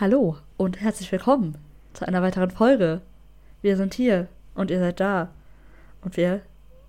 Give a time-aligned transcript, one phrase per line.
[0.00, 1.58] Hallo und herzlich willkommen
[1.92, 3.00] zu einer weiteren Folge.
[3.62, 5.34] Wir sind hier und ihr seid da.
[6.02, 6.42] Und wir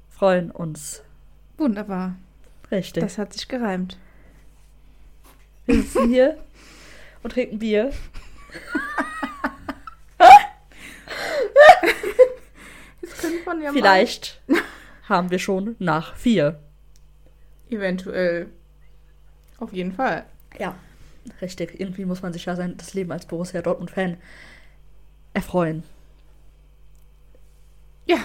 [0.09, 1.01] freuen uns.
[1.57, 2.17] Wunderbar.
[2.69, 3.01] Richtig.
[3.01, 3.97] Das hat sich gereimt.
[5.65, 6.37] wir sitzen hier
[7.23, 7.91] und trinken Bier.
[13.63, 14.39] Ja Vielleicht
[15.09, 16.59] haben wir schon nach vier.
[17.69, 17.75] mal.
[17.75, 18.51] Eventuell.
[19.57, 20.25] Auf jeden Fall.
[20.59, 20.75] Ja,
[21.41, 21.79] richtig.
[21.79, 24.17] Irgendwie muss man sich ja sein, das Leben als Borussia Dortmund-Fan
[25.33, 25.83] erfreuen.
[28.05, 28.17] Ja.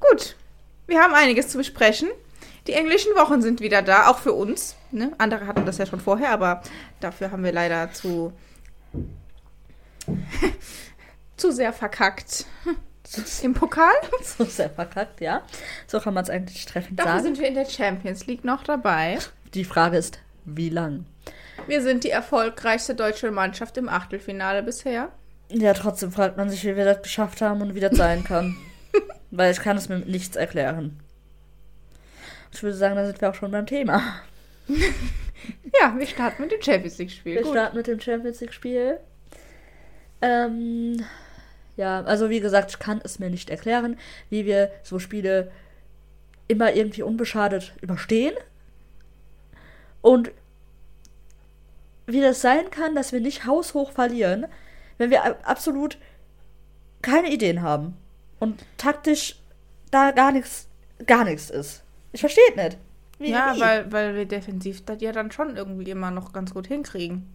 [0.00, 0.36] Gut.
[0.86, 2.08] Wir haben einiges zu besprechen.
[2.66, 4.76] Die englischen Wochen sind wieder da, auch für uns.
[4.90, 5.12] Ne?
[5.18, 6.62] Andere hatten das ja schon vorher, aber
[7.00, 8.32] dafür haben wir leider zu
[11.36, 12.44] zu sehr verkackt
[13.42, 13.92] im Pokal.
[14.22, 15.42] So sehr verkackt, ja.
[15.86, 17.24] So kann man es eigentlich treffend Dafür sagen.
[17.24, 19.18] sind wir in der Champions League noch dabei.
[19.54, 21.06] Die Frage ist, wie lang?
[21.66, 25.10] Wir sind die erfolgreichste deutsche Mannschaft im Achtelfinale bisher.
[25.50, 28.56] Ja, trotzdem fragt man sich, wie wir das geschafft haben und wie das sein kann.
[29.30, 31.00] Weil ich kann es mir mit nichts erklären.
[32.52, 34.02] Ich würde sagen, da sind wir auch schon beim Thema.
[35.80, 37.34] Ja, wir starten mit dem Champions League-Spiel.
[37.36, 37.52] Wir Gut.
[37.52, 38.98] starten mit dem Champions League-Spiel.
[40.20, 41.02] Ähm,
[41.76, 43.96] ja, also wie gesagt, ich kann es mir nicht erklären,
[44.28, 45.50] wie wir so Spiele
[46.48, 48.34] immer irgendwie unbeschadet überstehen.
[50.02, 50.30] Und
[52.06, 54.46] wie das sein kann, dass wir nicht haushoch verlieren,
[54.98, 55.98] wenn wir absolut
[57.02, 57.96] keine Ideen haben.
[58.38, 59.36] Und taktisch
[59.90, 60.68] da gar nichts,
[61.06, 61.82] gar nichts ist.
[62.12, 62.78] Ich verstehe es nicht.
[63.18, 63.60] Wie, Ja, wie?
[63.60, 67.32] weil, weil wir defensiv das ja dann schon irgendwie immer noch ganz gut hinkriegen.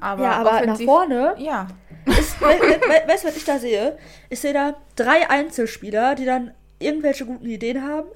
[0.00, 1.66] Aber, ja, aber nach vorne Ja,
[2.06, 3.98] ist, we we we weißt du, was ich da sehe?
[4.30, 8.08] Ich sehe da drei Einzelspieler, die dann irgendwelche guten Ideen haben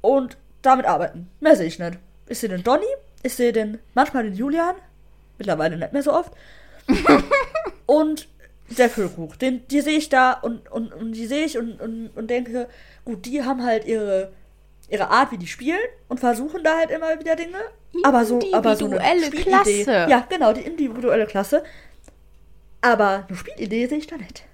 [0.00, 1.28] und damit arbeiten.
[1.40, 1.98] Mehr sehe ich nicht.
[2.28, 2.86] Ich sehe den Donny,
[3.22, 4.74] ich sehe den, manchmal den Julian,
[5.38, 6.32] mittlerweile nicht mehr so oft,
[7.86, 8.28] und
[8.70, 9.38] der Füllkrug.
[9.38, 12.68] Den, die sehe ich da und, und, und die sehe ich und, und, und denke,
[13.04, 14.32] gut, die haben halt ihre,
[14.88, 15.78] ihre Art, wie die spielen
[16.08, 17.58] und versuchen da halt immer wieder Dinge.
[18.02, 19.84] Aber so, aber so eine Individuelle Spielidee.
[19.84, 20.10] Klasse.
[20.10, 21.64] Ja, genau, die individuelle Klasse.
[22.80, 24.44] Aber eine Spielidee sehe ich da nicht.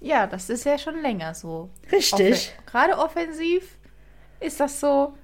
[0.00, 1.70] ja, das ist ja schon länger so.
[1.90, 2.52] Richtig.
[2.52, 3.76] Offen Gerade offensiv
[4.40, 5.14] ist das so,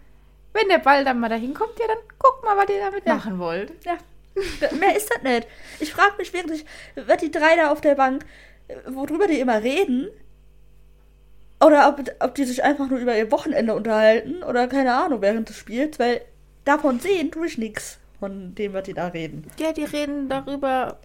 [0.53, 3.15] wenn der Ball dann mal dahin kommt, ja, dann guck mal, was ihr damit Ja.
[3.16, 3.72] machen wollt.
[3.84, 3.99] Ja.
[4.78, 5.47] Mehr ist das nicht.
[5.81, 6.65] Ich frage mich wirklich,
[6.97, 8.25] was die drei da auf der Bank,
[8.69, 10.09] äh, worüber die immer reden,
[11.62, 15.49] oder ob, ob die sich einfach nur über ihr Wochenende unterhalten oder keine Ahnung während
[15.49, 16.22] des Spiels, weil
[16.65, 19.47] davon sehen tue ich nichts von dem, was die da reden.
[19.59, 20.99] Ja, die reden darüber,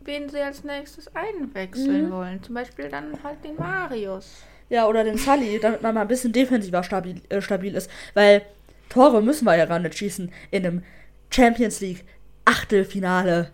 [0.00, 2.10] wen sie als nächstes einwechseln Mhm.
[2.12, 2.42] wollen.
[2.42, 4.42] Zum Beispiel dann halt den Marius.
[4.70, 8.42] Ja, oder den Sully, damit man mal ein bisschen defensiver stabil, äh, stabil ist, weil
[8.88, 10.82] Tore müssen wir ja gar nicht schießen in einem
[11.30, 12.04] Champions League
[12.44, 13.50] Achtelfinale.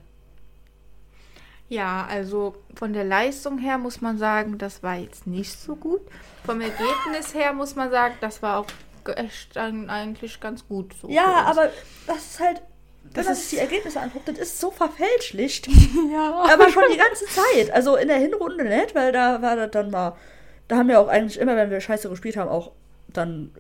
[1.68, 6.02] Ja, also von der Leistung her muss man sagen, das war jetzt nicht so gut.
[6.44, 8.66] Vom Ergebnis her muss man sagen, das war auch
[9.16, 11.08] echt eigentlich ganz gut so.
[11.08, 11.70] Ja, aber
[12.06, 12.62] das ist halt,
[13.04, 15.66] wenn Das man ist- sich die Ergebnisse anguckt, das ist so verfälschlicht.
[16.12, 16.44] ja.
[16.52, 17.70] Aber schon die ganze Zeit.
[17.72, 20.16] Also in der Hinrunde nicht, weil da war das dann mal.
[20.68, 22.72] Da haben wir auch eigentlich immer, wenn wir scheiße gespielt haben, auch
[23.08, 23.52] dann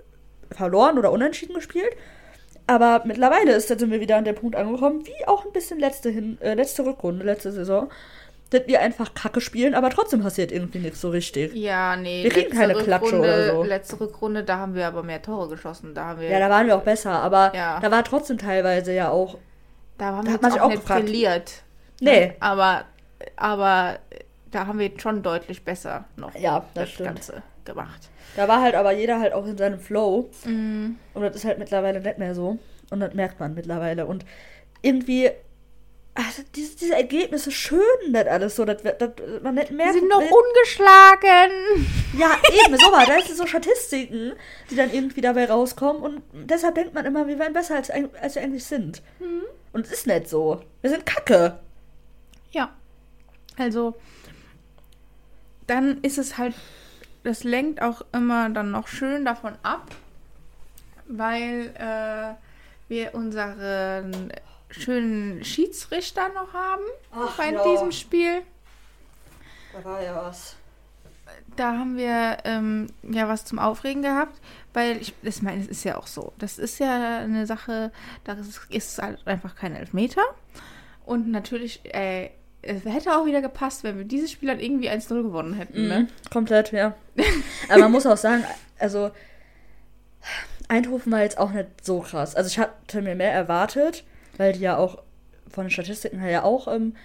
[0.50, 1.92] verloren oder unentschieden gespielt.
[2.66, 6.08] Aber mittlerweile ist, sind wir wieder an dem Punkt angekommen, wie auch ein bisschen letzte,
[6.10, 7.90] Hin äh, letzte Rückrunde, letzte Saison,
[8.50, 11.54] dass wir einfach Kacke spielen, aber trotzdem passiert irgendwie nichts so richtig.
[11.54, 12.22] Ja, nee.
[12.22, 13.62] Wir kriegen keine Klatsche oder so.
[13.64, 15.94] Letzte Rückrunde, da haben wir aber mehr Tore geschossen.
[15.94, 17.80] Da haben wir, Ja, da waren wir auch besser, aber Ja.
[17.80, 19.36] da war trotzdem teilweise ja auch.
[19.98, 21.04] da haben da wir hat man auch auch nicht gefragt.
[21.04, 21.52] brilliert.
[22.00, 22.32] Nee.
[22.40, 22.84] Aber,
[23.36, 23.98] aber
[24.50, 27.06] da haben wir schon deutlich besser noch Ja, das das.
[27.06, 28.08] Ganze gemacht.
[28.36, 30.28] Da war halt aber jeder halt auch in seinem Flow.
[30.44, 30.96] Mhm.
[31.14, 32.58] Und das ist halt mittlerweile nicht mehr so.
[32.90, 34.06] Und das merkt man mittlerweile.
[34.06, 34.24] Und
[34.82, 35.30] irgendwie,
[36.14, 37.80] also diese, diese Ergebnisse schön
[38.12, 39.10] das alles so, dass, wir- dass
[39.42, 39.94] man nicht merkt.
[39.94, 41.86] sind noch will- ungeschlagen.
[42.18, 42.36] Ja,
[42.66, 43.06] eben, so war.
[43.06, 44.32] Da sind so Statistiken,
[44.70, 46.02] die dann irgendwie dabei rauskommen.
[46.02, 49.02] Und deshalb denkt man immer, wir wären besser, als, als wir eigentlich sind.
[49.20, 49.42] Mhm.
[49.72, 50.60] Und es ist nicht so.
[50.82, 51.58] Wir sind kacke.
[52.52, 52.72] Ja.
[53.58, 53.94] Also,
[55.66, 56.54] dann ist es halt,
[57.24, 59.94] das lenkt auch immer dann noch schön davon ab,
[61.08, 62.34] weil äh,
[62.88, 64.32] wir unseren
[64.70, 67.62] schönen Schiedsrichter noch haben Ach, bei ja.
[67.64, 68.42] diesem Spiel.
[69.72, 70.56] Da war ja was.
[71.56, 74.40] Da haben wir ähm, ja was zum Aufregen gehabt,
[74.72, 76.32] weil ich, ich meine, es ist ja auch so.
[76.38, 77.92] Das ist ja eine Sache,
[78.24, 80.22] da ist, ist halt einfach kein Elfmeter.
[81.06, 82.30] Und natürlich, äh,
[82.66, 86.00] es hätte auch wieder gepasst, wenn wir dieses Spiel dann irgendwie 1-0 gewonnen hätten, ne?
[86.00, 86.94] Mhm, komplett, ja.
[87.68, 88.44] Aber man muss auch sagen,
[88.78, 89.10] also
[90.68, 92.34] Eindhoven war jetzt auch nicht so krass.
[92.34, 94.04] Also ich hatte mir mehr erwartet,
[94.38, 95.02] weil die ja auch
[95.50, 96.96] von den Statistiken her ja auch ähm,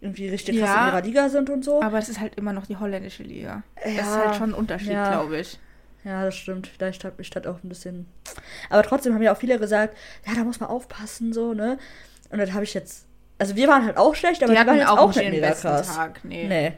[0.00, 0.82] irgendwie richtig krass Ja.
[0.88, 1.82] in ihrer Liga sind und so.
[1.82, 3.62] Aber es ist halt immer noch die holländische Liga.
[3.76, 5.10] Das ist Ja, halt schon ein Unterschied, ja.
[5.10, 5.58] glaube ich.
[6.04, 6.66] Ja, das stimmt.
[6.66, 8.06] Vielleicht hat mich das auch ein bisschen.
[8.70, 11.78] Aber trotzdem haben ja auch viele gesagt, ja, da muss man aufpassen, so, ne?
[12.30, 13.06] Und dann habe ich jetzt.
[13.42, 15.48] Also wir waren halt auch schlecht, aber Die die, waren jetzt auch auch nicht mega
[15.48, 15.96] besten krass.
[15.96, 16.46] Tag, nee.
[16.46, 16.72] Nee.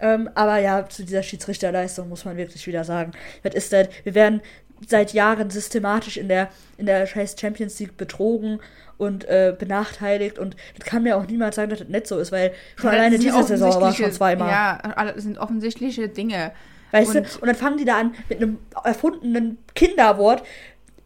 [0.00, 3.12] Ähm, aber ja, zu dieser Schiedsrichterleistung muss man wirklich wieder sagen.
[3.44, 3.86] Was ist das?
[4.02, 4.40] Wir werden
[4.88, 8.58] seit Jahren systematisch in der, in der scheiß Champions League betrogen
[8.98, 12.32] und äh, benachteiligt und das kann mir auch niemand sagen, dass das nicht so ist,
[12.32, 14.50] weil schon Ja, alleine diese Saison war schon zweimal.
[14.50, 14.78] Ja,
[15.12, 16.50] das sind offensichtliche Dinge.
[16.90, 17.38] Weißt Und- du?
[17.42, 20.42] Und dann fangen die da an mit einem erfundenen Kinderwort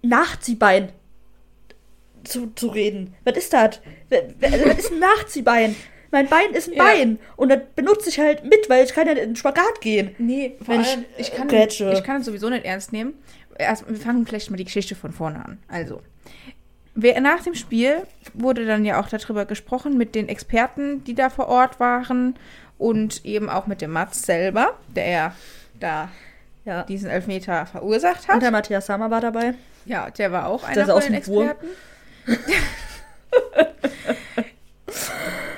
[0.01, 0.89] Nachziehbein
[2.27, 3.15] zu, zu reden.
[3.25, 3.81] Was ist das?
[4.11, 4.21] Was
[4.53, 5.77] also, was ist ein Nachziehbein?
[6.13, 6.85] Mein Bein ist ein Ja.
[6.85, 7.19] Bein.
[7.37, 10.15] Und das benutze ich halt mit, weil ich kann ja in den Spagat gehen.
[10.19, 11.93] Nee, vor Wenn ich, allem, ich, kann, grätsche.
[11.93, 13.15] ich kann es sowieso nicht ernst nehmen.
[13.59, 15.59] Erst, wir fangen vielleicht mal die Geschichte von vorne an.
[15.69, 16.01] Also,
[16.95, 18.03] wer, nach dem Spiel
[18.35, 22.35] wurde dann ja auch darüber gesprochen mit den Experten, die da vor Ort waren
[22.79, 25.35] und eben auch mit dem Mats selber, der ja
[25.81, 26.09] da
[26.65, 26.83] Ja.
[26.85, 28.43] diesen Elfmeter verursacht Und hat.
[28.43, 29.55] der Matthias Sammer war dabei.
[29.87, 31.51] Ja, der war auch einer Der von den ein Wurm.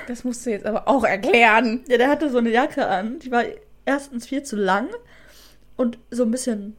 [0.09, 1.83] Das musst du jetzt aber auch erklären.
[1.87, 3.19] Ja, der hatte so eine Jacke an.
[3.19, 3.43] Die war
[3.85, 4.89] erstens viel zu lang
[5.77, 6.75] und so ein bisschen.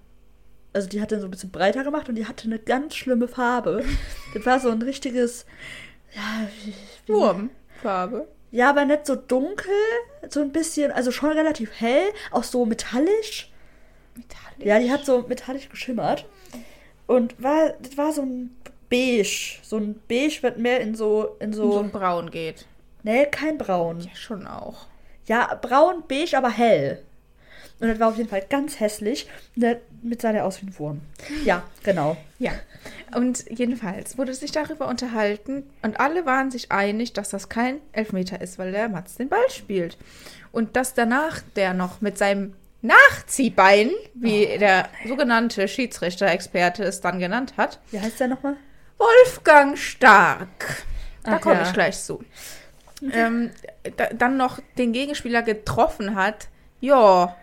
[0.72, 3.28] Also die hat den so ein bisschen breiter gemacht und die hatte eine ganz schlimme
[3.28, 3.84] Farbe.
[4.34, 5.46] Das war so ein richtiges.
[6.12, 6.74] Ja, wie,
[7.06, 8.26] wie, Wurmfarbe.
[8.50, 9.70] Ja, aber nicht so dunkel,
[10.28, 12.02] so ein bisschen, also schon relativ hell,
[12.32, 13.52] auch so metallisch.
[14.16, 14.66] Metallisch.
[14.66, 16.26] Ja, die hat so metallisch geschimmert.
[17.06, 18.56] Und war, das war so ein
[18.90, 19.58] Beige.
[19.62, 22.66] So ein Beige wird mehr in so, in so so, ein Braun geht.
[23.02, 24.00] nee, kein Braun.
[24.00, 24.86] Ja, schon auch.
[25.26, 27.02] Ja, braun, beige, aber hell.
[27.78, 29.26] Und das war auf jeden Fall ganz hässlich.
[29.56, 31.00] Sah der aus wie ein Wurm.
[31.44, 32.16] Ja, genau.
[32.38, 32.52] Ja.
[33.16, 38.40] Und jedenfalls wurde sich darüber unterhalten und alle waren sich einig, dass das kein Elfmeter
[38.40, 39.96] ist, weil der Mats den Ball spielt.
[40.52, 47.54] Und dass danach der noch mit seinem Nachziehbein, wie der sogenannte Schiedsrichter-Experte es dann genannt
[47.56, 48.56] hat, Wie heißt der nochmal?
[49.00, 50.84] Wolfgang Stark.
[51.24, 51.62] Da komme ja.
[51.62, 52.22] ich gleich zu.
[53.12, 53.50] Ähm,
[53.96, 56.48] da, dann noch den Gegenspieler getroffen hat.
[56.80, 57.34] Ja,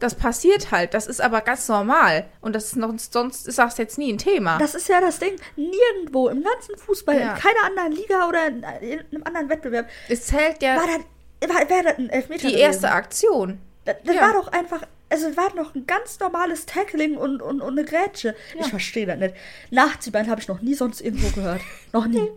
[0.00, 0.94] das passiert halt.
[0.94, 2.24] Das ist aber ganz normal.
[2.40, 4.58] Und das ist noch, sonst ist das jetzt nie ein Thema.
[4.58, 5.36] Das ist ja das Ding.
[5.56, 7.34] Nirgendwo im ganzen Fußball, Ja.
[7.34, 11.48] in keiner anderen Liga oder in, in einem anderen Wettbewerb es zählt ja war das,
[11.54, 12.58] war, wäre das ein Elfmeter die gewesen.
[12.60, 13.60] erste Aktion.
[13.84, 14.22] Das, das Ja.
[14.22, 14.82] war doch einfach,
[15.12, 18.34] also es war noch ein ganz normales Tackling und, und, und eine Grätsche.
[18.54, 18.62] Ja.
[18.62, 19.34] Ich verstehe das nicht.
[19.70, 21.60] Nachziehbein habe ich noch nie sonst irgendwo gehört.
[21.92, 22.26] Noch nie.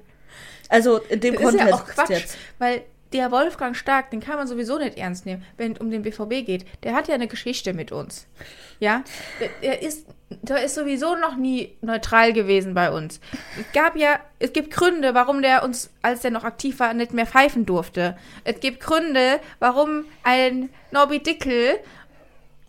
[0.67, 2.37] Also in dem Das ist Kontext ja auch Quatsch, jetzt.
[2.57, 2.81] weil
[3.13, 6.43] der Wolfgang Stark, den kann man sowieso nicht ernst nehmen, wenn es um den BVB
[6.43, 6.65] geht.
[6.83, 8.25] Der hat ja eine Geschichte mit uns.
[8.79, 9.03] Ja,
[9.39, 13.19] der, der ist, der ist sowieso noch nie neutral gewesen bei uns.
[13.59, 17.13] Es gab ja, es gibt Gründe, warum der uns, als der noch aktiv war, nicht
[17.13, 18.17] mehr pfeifen durfte.
[18.43, 21.77] Es gibt Gründe, warum ein Norbi Dickel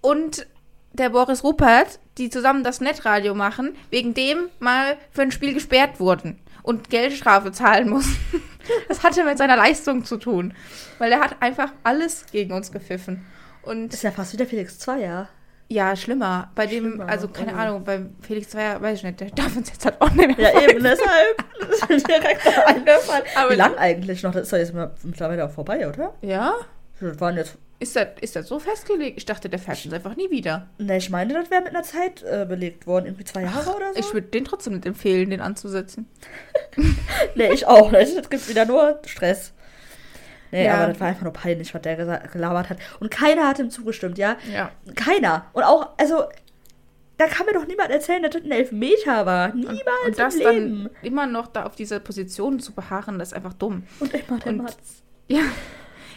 [0.06, 0.46] und
[0.92, 6.00] der Boris Rupert, die zusammen das Netradio machen, wegen dem mal für ein Spiel gesperrt
[6.00, 8.16] wurden und Geldstrafe zahlen mussten.
[8.88, 10.52] Das hatte mit seiner Leistung zu tun,
[10.98, 13.24] weil er hat einfach alles gegen uns gepfiffen.
[13.62, 15.28] Und Ist ja fast wieder Felix Zweier.
[15.68, 16.50] ja, schlimmer.
[16.56, 17.58] Bei dem, Schlimmer, also keine oh.
[17.58, 20.52] Ahnung, beim Felix Zweier, weiß ich nicht, der darf uns jetzt halt auch nicht mehr
[20.52, 21.44] Ja, eben, deshalb.
[21.60, 23.22] Das ist direkt eingefallen.
[23.36, 24.32] Aber- Wie lang eigentlich noch?
[24.32, 26.14] Das ist doch jetzt mal mittlerweile auch vorbei, oder?
[26.22, 26.54] Ja?
[27.00, 27.56] Das waren jetzt.
[27.78, 29.18] Ist das, ist das so festgelegt?
[29.18, 30.66] Ich dachte, der fährt uns einfach nie wieder.
[30.78, 33.04] Ne, ich meine, das wäre mit einer Zeit äh, belegt worden.
[33.04, 34.00] Irgendwie zwei Jahre oder so.
[34.00, 36.08] Ich würde den trotzdem nicht empfehlen, den anzusetzen.
[37.34, 38.16] Nee, ich auch nicht.
[38.16, 39.52] Es gibt wieder nur Stress.
[40.52, 40.74] Nee, Ja.
[40.76, 41.96] aber das war einfach nur peinlich, was der
[42.32, 42.78] gelabert hat.
[43.00, 44.36] Und keiner hat ihm zugestimmt, ja?
[44.52, 44.70] Ja.
[44.94, 45.46] Keiner.
[45.52, 46.24] Und auch, also,
[47.18, 49.54] da kann mir doch niemand erzählen, dass das ein Elfmeter war.
[49.54, 50.82] Niemals Und das im Leben.
[50.84, 53.84] dann immer noch da auf dieser Position zu beharren, das ist einfach dumm.
[54.00, 55.02] Und immer der und- Matz.
[55.28, 55.40] Ja.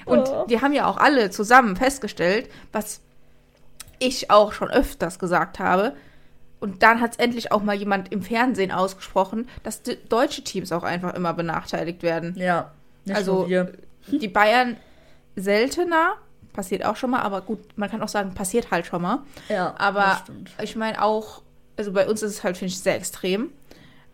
[0.09, 0.45] Und Oh.
[0.49, 3.01] die haben ja auch alle zusammen festgestellt, was
[3.99, 5.93] ich auch schon öfters gesagt habe.
[6.59, 10.83] Und dann hat es endlich auch mal jemand im Fernsehen ausgesprochen, dass deutsche Teams auch
[10.83, 12.35] einfach immer benachteiligt werden.
[12.37, 12.71] Ja.
[13.13, 13.47] Also
[14.07, 14.75] die Bayern
[15.35, 16.13] seltener,
[16.53, 19.19] passiert auch schon mal, aber gut, man kann auch sagen, passiert halt schon mal.
[19.47, 20.21] Ja, Aber
[20.61, 21.41] ich meine auch,
[21.77, 23.51] also bei uns ist es halt, finde ich, sehr extrem.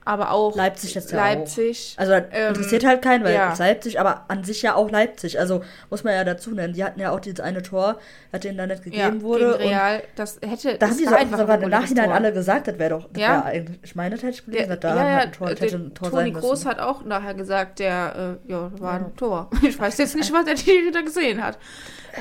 [0.08, 1.96] Aber auch Leipzig jetzt ja Leipzig.
[1.98, 3.54] Also das Ähm, interessiert halt keinen, weil ja.
[3.58, 5.40] Leipzig, aber an sich ja auch Leipzig.
[5.40, 6.74] Also muss man ja dazu nennen.
[6.76, 7.98] Die hatten ja auch dieses eine Tor,
[8.32, 9.58] das denen da nicht ja, gegeben wurde.
[9.58, 12.78] gegen Real, das hätte da haben die so, einfach sogar im Nachhinein alle gesagt, das
[12.78, 13.30] wäre doch, das Ja.
[13.30, 15.60] wär eigentlich, ich meine, das hätte ich gelesen, dass da ja, ja, ein Tor, das
[15.60, 16.48] hätte ein Tor Toni sein müssen.
[16.48, 19.06] Groß hat auch nachher gesagt, der, äh, ja, war Ja.
[19.08, 19.50] ein Tor.
[19.64, 21.58] Ich weiß jetzt nicht, was der Schiri da gesehen hat.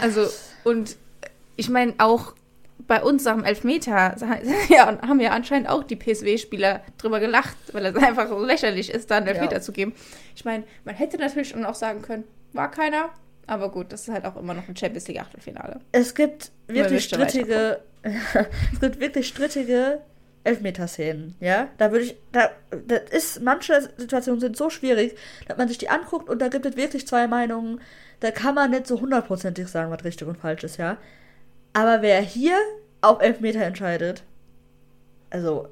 [0.01, 0.27] Also,
[0.65, 0.97] und
[1.57, 2.33] ich meine auch
[2.87, 4.17] bei uns am Elfmeter
[4.69, 9.11] ja, haben ja anscheinend auch die PSW-Spieler drüber gelacht, weil es einfach so lächerlich ist,
[9.11, 9.61] da einen Elfmeter Ja.
[9.61, 9.95] zu geben.
[10.37, 13.11] Ich meine, man hätte natürlich schon auch sagen können, war keiner.
[13.47, 15.81] Aber gut, das ist halt auch immer noch ein Champions League Achtelfinale.
[15.93, 20.01] Es gibt wirklich strittige, es gibt wirklich strittige
[20.45, 21.69] Elfmeterszenen, ja.
[21.79, 22.51] Da würde ich, da,
[22.87, 25.17] das ist, manche Situationen sind so schwierig,
[25.49, 27.81] dass man sich die anguckt und da gibt es wirklich zwei Meinungen.
[28.21, 30.97] Da kann man nicht so hundertprozentig sagen, was richtig und falsch ist, ja.
[31.75, 32.57] Aber wer hier
[33.03, 34.23] auf Elfmeter entscheidet,
[35.31, 35.69] also,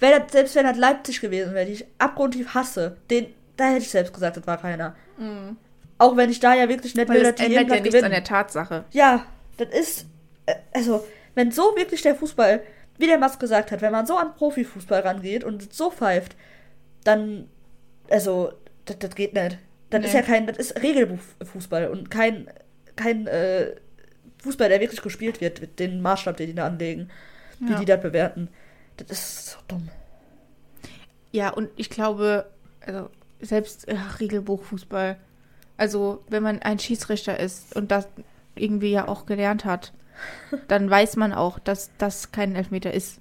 [0.00, 3.78] wär das, selbst wenn das Leipzig gewesen wäre, die ich abgrundtief hasse, den, da hätte
[3.82, 4.96] ich selbst gesagt, das war keiner.
[5.98, 7.94] Auch wenn ich da ja wirklich nicht Weil will, das dass die ändert ja nichts
[7.94, 8.10] an gewinnen.
[8.10, 8.84] der Tatsache.
[8.90, 9.24] Ja,
[9.56, 10.06] das ist.
[10.46, 12.62] äh, Also, wenn so wirklich der Fußball,
[12.98, 16.36] wie der Mask gesagt hat, wenn man so an Profifußball rangeht und so pfeift,
[17.04, 17.48] dann.
[18.10, 18.52] Also,
[18.84, 19.58] das, das geht nicht.
[19.90, 20.06] Das Nee.
[20.08, 20.46] ist ja kein.
[20.46, 22.48] Das ist Regelfußball und kein.
[22.96, 23.74] Kein äh,
[24.46, 27.10] Fußball, der wirklich gespielt wird, mit dem Maßstab, den die da anlegen,
[27.60, 27.78] wie Ja.
[27.78, 28.48] die das bewerten.
[28.96, 29.88] Das ist so dumm.
[31.32, 32.46] Ja, und ich glaube,
[32.86, 33.10] also
[33.40, 35.16] selbst äh, Regelbuchfußball,
[35.76, 38.08] also wenn man ein Schiedsrichter ist und das
[38.54, 39.92] irgendwie ja auch gelernt hat,
[40.68, 43.20] dann weiß man auch, dass das kein Elfmeter ist.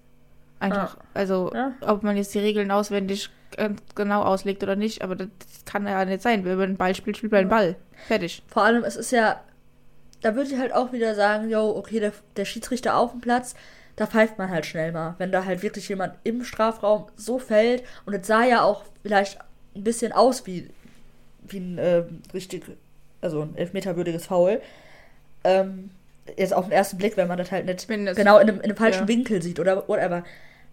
[0.60, 1.74] Einfach, also Ja.
[1.82, 5.86] ob man jetzt die Regeln auswendig ganz genau auslegt oder nicht, aber das, das kann
[5.88, 6.46] ja nicht sein.
[6.46, 7.76] Wenn man einen Ball spielt, spielt man einen Ball.
[8.08, 8.42] Fertig.
[8.48, 9.42] Vor allem, es ist ja,
[10.26, 13.54] da würde ich halt auch wieder sagen, yo, okay, der, der Schiedsrichter auf dem Platz,
[13.96, 15.14] da pfeift man halt schnell mal.
[15.20, 19.38] Wenn da halt wirklich jemand im Strafraum so fällt und es sah ja auch vielleicht
[19.76, 20.68] ein bisschen aus wie,
[21.48, 22.64] wie ein äh, richtig,
[23.22, 24.62] also ein elfmeterwürdiges Foul.
[25.44, 25.92] Ähm,
[26.36, 28.64] jetzt auf den ersten Blick, wenn man das halt nicht das- genau in einem, in
[28.64, 29.08] einem falschen ja.
[29.08, 30.24] Winkel sieht oder whatever.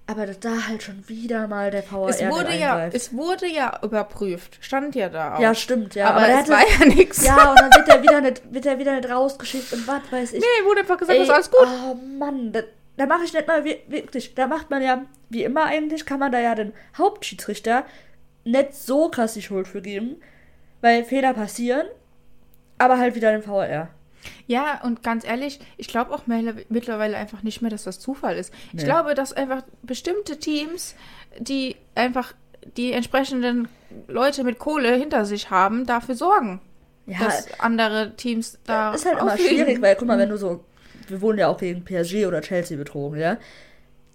[0.07, 4.59] Aber da halt schon wieder mal der VR Es wurde, ja, es wurde ja überprüft.
[4.61, 5.41] Stand ja da auch.
[5.41, 6.11] ja, stimmt, ja.
[6.11, 7.25] aber, der es war ja nichts.
[7.25, 10.33] ja, und dann wird er wieder nicht, wird er wieder nicht rausgeschickt und was weiß
[10.35, 10.41] ich.
[10.41, 11.61] Nee, wurde einfach gesagt, Ey, ist alles gut.
[11.67, 12.61] Oh Mann, da,
[12.97, 14.35] da mache ich nicht mal wir- wirklich.
[14.35, 17.85] Da macht man ja, wie immer eigentlich, kann man da ja den Hauptschiedsrichter
[18.45, 20.17] nicht so krass die Schuld für geben,
[20.81, 21.87] weil Fehler passieren,
[22.77, 23.89] aber halt wieder den VR.
[24.47, 28.53] Ja, und ganz ehrlich, ich glaube auch mittlerweile einfach nicht mehr, dass das Zufall ist.
[28.69, 28.85] Ich Nee.
[28.85, 30.95] glaube, dass einfach bestimmte Teams,
[31.39, 32.35] die einfach
[32.77, 33.69] die entsprechenden
[34.09, 36.61] Leute mit Kohle hinter sich haben, dafür sorgen,
[37.07, 38.95] Ja, dass andere Teams da.
[38.95, 39.57] ist halt immer auflegen.
[39.57, 40.65] schwierig, weil guck mal, wenn du so,
[41.09, 43.37] wir wurden ja auch gegen PSG oder Chelsea betrogen, ja.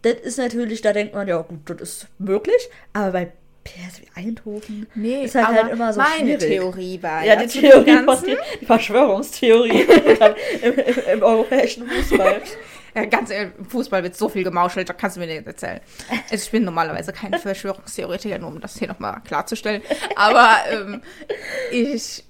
[0.04, 3.32] Das ist natürlich, da denkt man ja, gut, das ist möglich, aber bei
[4.16, 6.40] Eindhoven Nee, ist halt, halt immer so meine schwierig.
[6.40, 9.82] Theorie war Ja, die Theorie von Ganzen- die, die Verschwörungstheorie
[10.62, 12.42] im, im, im europäischen Fußball.
[12.96, 15.82] Ja, ganz ehrlich, im Fußball wird so viel gemauschelt, da kannst du mir nicht erzählen.
[16.32, 19.82] Also ich bin normalerweise kein Verschwörungstheoretiker, nur um das hier nochmal klarzustellen.
[20.16, 21.02] Aber ähm,
[21.72, 22.24] ich,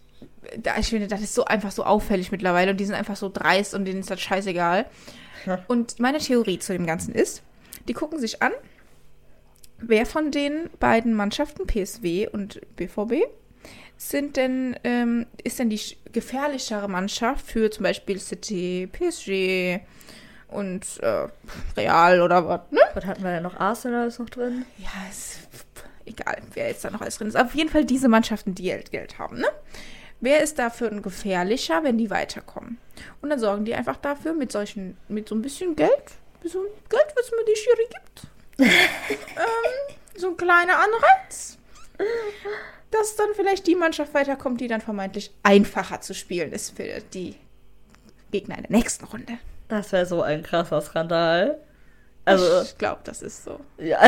[0.57, 3.29] da, ich finde, das ist so einfach so auffällig mittlerweile und die sind einfach so
[3.29, 4.85] dreist und denen ist das scheißegal.
[5.67, 7.41] Und meine Theorie zu dem Ganzen ist,
[7.87, 8.51] die gucken sich an,
[9.79, 13.25] wer von den beiden Mannschaften, PSW und BVB,
[13.97, 15.79] sind denn, ähm, ist denn die
[16.11, 19.81] gefährlichere Mannschaft für zum Beispiel City, PSG
[20.49, 21.27] und äh,
[21.75, 22.81] Real oder was, ne?
[22.93, 23.59] Was hatten wir denn noch?
[23.59, 24.65] Arsenal ist noch drin.
[24.77, 25.39] Ja, ist
[26.05, 27.35] egal, wer jetzt da noch alles drin ist.
[27.35, 29.47] Auf jeden Fall diese Mannschaften, die Geld, Geld haben, ne?
[30.19, 32.79] Wer ist dafür ein gefährlicher, wenn die weiterkommen?
[33.21, 35.91] Und dann sorgen die einfach dafür mit solchen, mit so ein bisschen Geld,
[36.41, 38.27] mit so ein Geld, was mir die Schiri gibt.
[38.59, 41.57] Ähm, so ein kleiner Anreiz.
[42.91, 47.35] Dass dann vielleicht die Mannschaft weiterkommt, die dann vermeintlich einfacher zu spielen ist für die
[48.31, 49.33] Gegner in der nächsten Runde.
[49.67, 51.59] Das wäre so ein krasser Skandal.
[52.25, 53.59] Also, ich glaube, das ist so.
[53.77, 53.99] ja.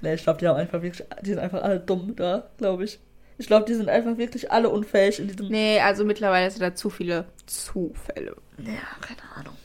[0.00, 3.00] ne, ich glaube, die haben einfach wirklich, die sind einfach alle dumm da, glaube ich.
[3.38, 5.48] Ich glaube, die sind einfach wirklich alle unfähig in diesem.
[5.48, 8.36] Nee, also mittlerweile sind da zu viele Zufälle.
[8.58, 9.56] Ja, keine Ahnung.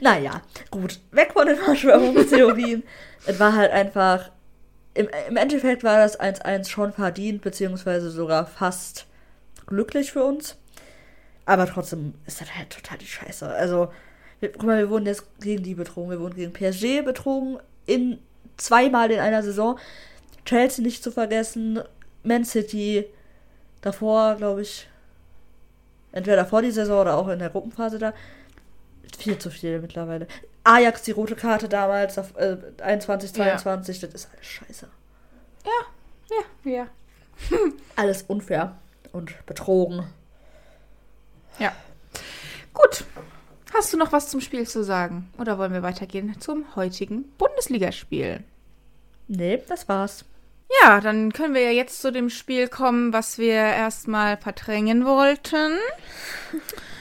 [0.00, 1.00] Naja, gut.
[1.10, 2.82] Weg von den Verschwörungstheorien.
[3.26, 4.30] es war halt einfach.
[4.94, 9.06] Im, Im Endeffekt war das 1-1 schon verdient, beziehungsweise sogar fast
[9.66, 10.56] glücklich für uns.
[11.44, 13.46] Aber trotzdem ist das halt total die Scheiße.
[13.46, 13.92] Also,
[14.40, 16.10] wir, guck mal, wir wurden jetzt gegen die betrogen.
[16.10, 17.58] Wir wurden gegen PSG betrogen.
[17.86, 18.18] In
[18.56, 19.78] zweimal in einer Saison.
[20.44, 21.80] Chelsea nicht zu vergessen.
[22.22, 23.06] Man City.
[23.80, 24.88] Davor, glaube ich.
[26.12, 28.12] Entweder vor die Saison oder auch in der Gruppenphase da.
[29.18, 30.26] Viel zu viel mittlerweile.
[30.64, 34.88] Ajax, die rote Karte damals, auf, äh, 21, 22, das ist alles scheiße.
[35.64, 36.86] Ja, ja.
[37.96, 38.78] Alles unfair
[39.12, 40.04] und betrogen.
[41.58, 41.72] Ja.
[42.72, 43.04] Gut.
[43.74, 45.30] Hast du noch was zum Spiel zu sagen?
[45.38, 48.42] Oder wollen wir weitergehen zum heutigen Bundesligaspiel?
[49.28, 50.24] Nee, das war's.
[50.82, 55.78] Ja, dann können wir ja jetzt zu dem Spiel kommen, was wir erstmal verdrängen wollten.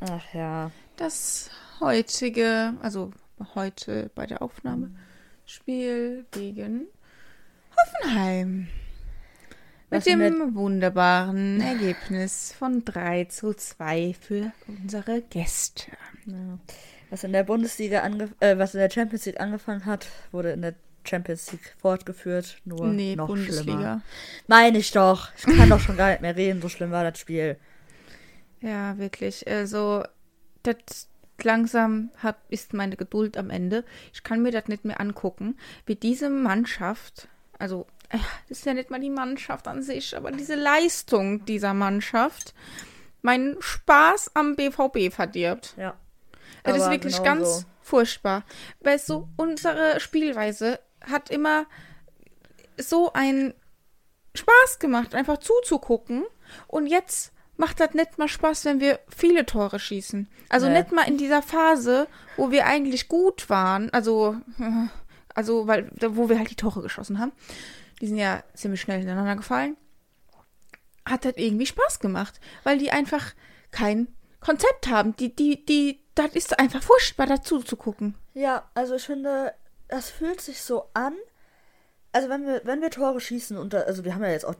[0.00, 0.70] Ach ja.
[0.96, 3.12] Das heutige, also
[3.54, 4.90] heute bei der Aufnahme,
[5.46, 6.86] Spiel gegen
[7.76, 8.68] Hoffenheim.
[9.90, 15.90] Mit dem wunderbaren Ergebnis von 3 zu 2 für unsere Gäste.
[16.26, 16.58] Ja.
[17.10, 20.62] Was in der Bundesliga ange äh, was in der Champions League angefangen hat, wurde in
[20.62, 23.62] der Champions League fortgeführt, nur nee, noch Bundesliga.
[23.62, 24.02] schlimmer.
[24.46, 25.30] Meine ich doch.
[25.36, 27.56] Ich kann doch schon gar nicht mehr reden, so schlimm war das Spiel.
[28.60, 29.46] Ja, wirklich.
[29.48, 30.04] Also,
[30.62, 31.08] das
[31.42, 33.84] langsam hab, ist meine Geduld am Ende.
[34.12, 38.74] Ich kann mir das nicht mehr angucken, wie diese Mannschaft, also, äh, das ist ja
[38.74, 42.54] nicht mal die Mannschaft an sich, aber diese Leistung dieser Mannschaft
[43.22, 45.74] meinen Spaß am BVB verdirbt.
[45.76, 45.94] Ja.
[46.62, 47.66] Das ist wirklich genau ganz so.
[47.82, 48.44] furchtbar.
[48.80, 51.66] Weil so unsere Spielweise hat immer
[52.76, 53.54] so einen
[54.34, 56.24] Spaß gemacht, einfach zuzugucken.
[56.66, 60.28] Und jetzt macht das nicht mal Spaß, wenn wir viele Tore schießen.
[60.48, 60.78] Also Nee.
[60.78, 63.90] nicht mal in dieser Phase, wo wir eigentlich gut waren.
[63.90, 64.36] Also,
[65.34, 67.32] also weil, wo wir halt die Tore geschossen haben.
[68.00, 69.76] Die sind ja ziemlich schnell hintereinander gefallen.
[71.04, 73.34] Hat das irgendwie Spaß gemacht, weil die einfach
[73.70, 74.08] kein
[74.40, 75.14] Konzept haben.
[75.16, 78.14] Die, die, die, das ist einfach furchtbar dazu zu gucken.
[78.32, 79.52] Ja, also ich finde,
[79.88, 81.14] das fühlt sich so an.
[82.12, 84.54] Also wenn wir, wenn wir Tore schießen und da, also wir haben ja jetzt auch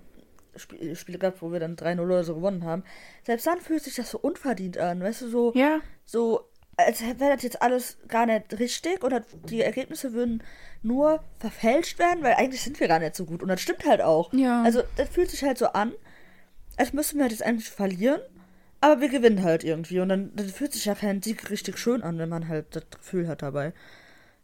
[0.57, 2.85] Sp Spiele gehabt, wo wir dann 3-0 oder so gewonnen haben.
[3.25, 5.81] Selbst dann fühlt sich das so unverdient an, weißt du, so, Ja.
[6.05, 10.43] so, als wäre das jetzt alles gar nicht richtig oder die Ergebnisse würden
[10.83, 13.43] nur verfälscht werden, weil eigentlich sind wir gar nicht so gut.
[13.43, 14.33] Und das stimmt halt auch.
[14.33, 14.63] Ja.
[14.63, 15.93] Also das fühlt sich halt so an,
[16.77, 18.21] als müssten wir halt jetzt eigentlich verlieren,
[18.81, 20.01] aber wir gewinnen halt irgendwie.
[20.01, 22.85] Und dann, dann fühlt sich ja kein Sieg richtig schön an, wenn man halt das
[22.91, 23.75] Gefühl hat dabei.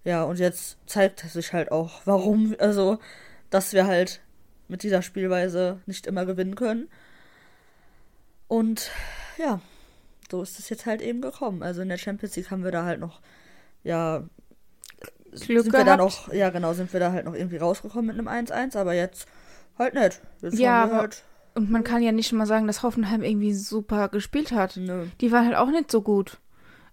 [0.05, 2.99] Ja, und jetzt zeigt sich halt auch, warum, also,
[3.49, 4.21] dass wir halt
[4.69, 6.89] mit dieser Spielweise nicht immer gewinnen können.
[8.49, 8.91] Und
[9.39, 9.61] ja,
[10.31, 11.63] so ist es jetzt halt eben gekommen.
[11.63, 13.21] Also in der Champions League haben wir da halt noch,
[13.83, 14.25] ja,
[15.33, 15.99] Glück sind wir da gehabt.
[16.01, 19.27] noch, ja genau, sind wir da halt noch irgendwie rausgekommen mit einem 1-1, aber jetzt
[19.79, 20.21] halt nicht.
[20.43, 24.09] Jetzt Ja, aber- halt, Und man kann ja nicht mal sagen, dass Hoffenheim irgendwie super
[24.09, 24.77] gespielt hat.
[24.77, 25.07] nö.
[25.21, 26.39] Die waren halt auch nicht so gut.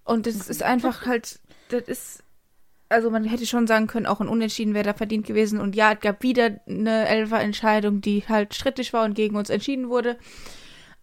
[0.05, 2.23] Und das ist einfach halt, das ist,
[2.93, 5.59] also man hätte schon sagen können, auch ein Unentschieden wäre da verdient gewesen.
[5.59, 9.89] Und ja, es gab wieder eine Elfer-Entscheidung, die halt strittig war und gegen uns entschieden
[9.89, 10.17] wurde.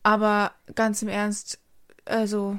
[0.03, 1.59] Aber ganz im Ernst,
[2.07, 2.57] also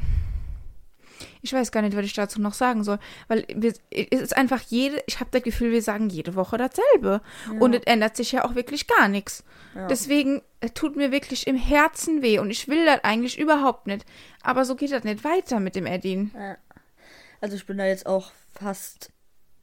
[1.41, 4.61] ich weiß gar nicht, was ich dazu noch sagen soll, weil wir, es ist einfach
[4.67, 7.21] jede, ich habe das Gefühl, wir sagen jede Woche dasselbe
[7.59, 9.43] und es ändert sich ja auch wirklich gar nichts.
[9.75, 9.87] Ja.
[9.87, 14.05] Deswegen es tut mir wirklich im Herzen weh und ich will das eigentlich überhaupt nicht.
[14.43, 16.31] Aber so geht das nicht weiter mit dem Edin.
[16.35, 16.57] Ja.
[17.41, 19.11] Also ich bin da jetzt auch fast,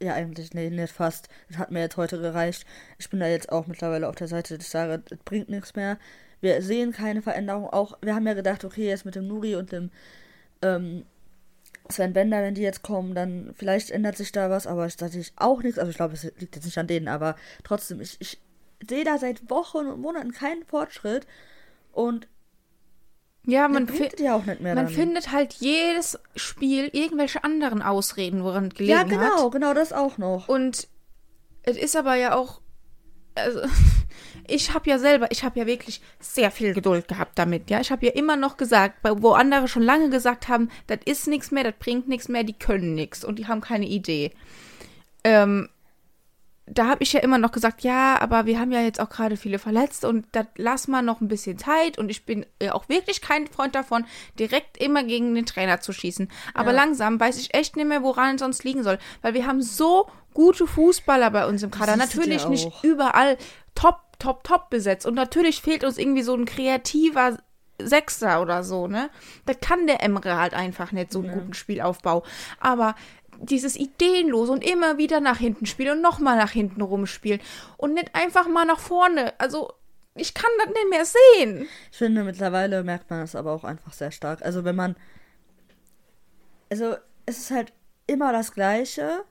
[0.01, 2.65] ja eigentlich, nee, nicht fast, das hat mir jetzt heute gereicht.
[2.97, 5.97] Ich bin da jetzt auch mittlerweile auf der Seite, ich sage, es bringt nichts mehr.
[6.41, 7.69] Wir sehen keine Veränderung.
[7.69, 9.91] Auch, wir haben ja gedacht, okay, jetzt mit dem Nuri und dem
[10.61, 11.05] ähm,
[11.89, 15.21] Sven Bender, wenn die jetzt kommen, dann vielleicht ändert sich da was, aber da sehe
[15.21, 15.79] ich auch nichts.
[15.79, 18.39] Also ich glaube, es liegt jetzt nicht an denen, aber trotzdem, ich, ich
[18.87, 21.27] sehe da seit Wochen und Monaten keinen Fortschritt
[21.91, 22.27] und
[23.49, 24.93] Ja, man man, bringt fi es ja auch nicht mehr man dann.
[24.93, 29.09] findet halt jedes Spiel irgendwelche anderen Ausreden, woran gelegen Ja, hat.
[29.09, 30.47] genau, genau das auch noch.
[30.47, 30.87] Und
[31.63, 32.61] es ist aber ja auch,
[33.35, 33.61] also
[34.47, 37.79] ich habe ja selber, ich habe ja wirklich sehr viel Geduld gehabt damit, ja.
[37.79, 41.51] Ich habe ja immer noch gesagt, wo andere schon lange gesagt haben, das ist nichts
[41.51, 44.31] mehr, das bringt nichts mehr, die können nichts und die haben keine Idee.
[45.23, 45.69] Ähm,
[46.71, 49.37] da habe ich ja immer noch gesagt, ja, aber wir haben ja jetzt auch gerade
[49.37, 52.87] viele Verletzte und das lass mal noch ein bisschen Zeit und ich bin ja auch
[52.89, 54.05] wirklich kein Freund davon,
[54.37, 56.29] direkt immer gegen den Trainer zu schießen.
[56.53, 56.77] Aber Ja.
[56.77, 60.07] langsam weiß ich echt nicht mehr, woran es sonst liegen soll, weil wir haben so
[60.33, 61.95] gute Fußballer bei uns im Kader.
[61.95, 63.37] Natürlich nicht überall
[63.75, 67.37] top, top, top besetzt und natürlich fehlt uns irgendwie so ein kreativer
[67.81, 69.09] Sechser oder so, ne?
[69.45, 72.23] Das kann der Emre halt einfach nicht, so einen guten Spielaufbau.
[72.59, 72.93] Aber
[73.41, 77.41] dieses Ideenlose und immer wieder nach hinten spielen und nochmal nach hinten rumspielen
[77.77, 79.33] und nicht einfach mal nach vorne.
[79.39, 79.73] Also,
[80.15, 81.67] ich kann das nicht mehr sehen.
[81.91, 84.41] Ich finde, mittlerweile merkt man das aber auch einfach sehr stark.
[84.41, 84.95] Also, wenn man.
[86.69, 87.73] Also, es ist halt
[88.07, 89.23] immer das Gleiche.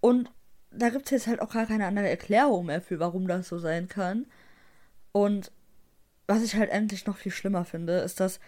[0.00, 0.30] Und
[0.70, 3.58] da gibt es jetzt halt auch gar keine andere Erklärung mehr für, warum das so
[3.58, 4.26] sein kann.
[5.12, 5.50] Und
[6.26, 8.38] was ich halt eigentlich noch viel schlimmer finde, ist, dass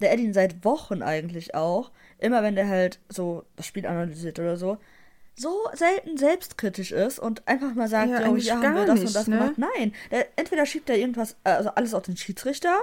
[0.00, 4.56] der Edin seit Wochen eigentlich auch, immer wenn der halt so das Spiel analysiert oder
[4.56, 4.78] so,
[5.36, 9.00] so selten selbstkritisch ist und einfach mal sagt, Ja, ja, eigentlich hier haben wir das
[9.00, 9.38] nicht, und das ne?
[9.38, 9.58] gemacht.
[9.58, 12.82] Nein, der, entweder schiebt er irgendwas, also alles auf den Schiedsrichter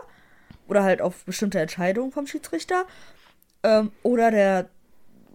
[0.68, 2.86] oder halt auf bestimmte Entscheidungen vom Schiedsrichter
[3.64, 4.70] ähm, oder der,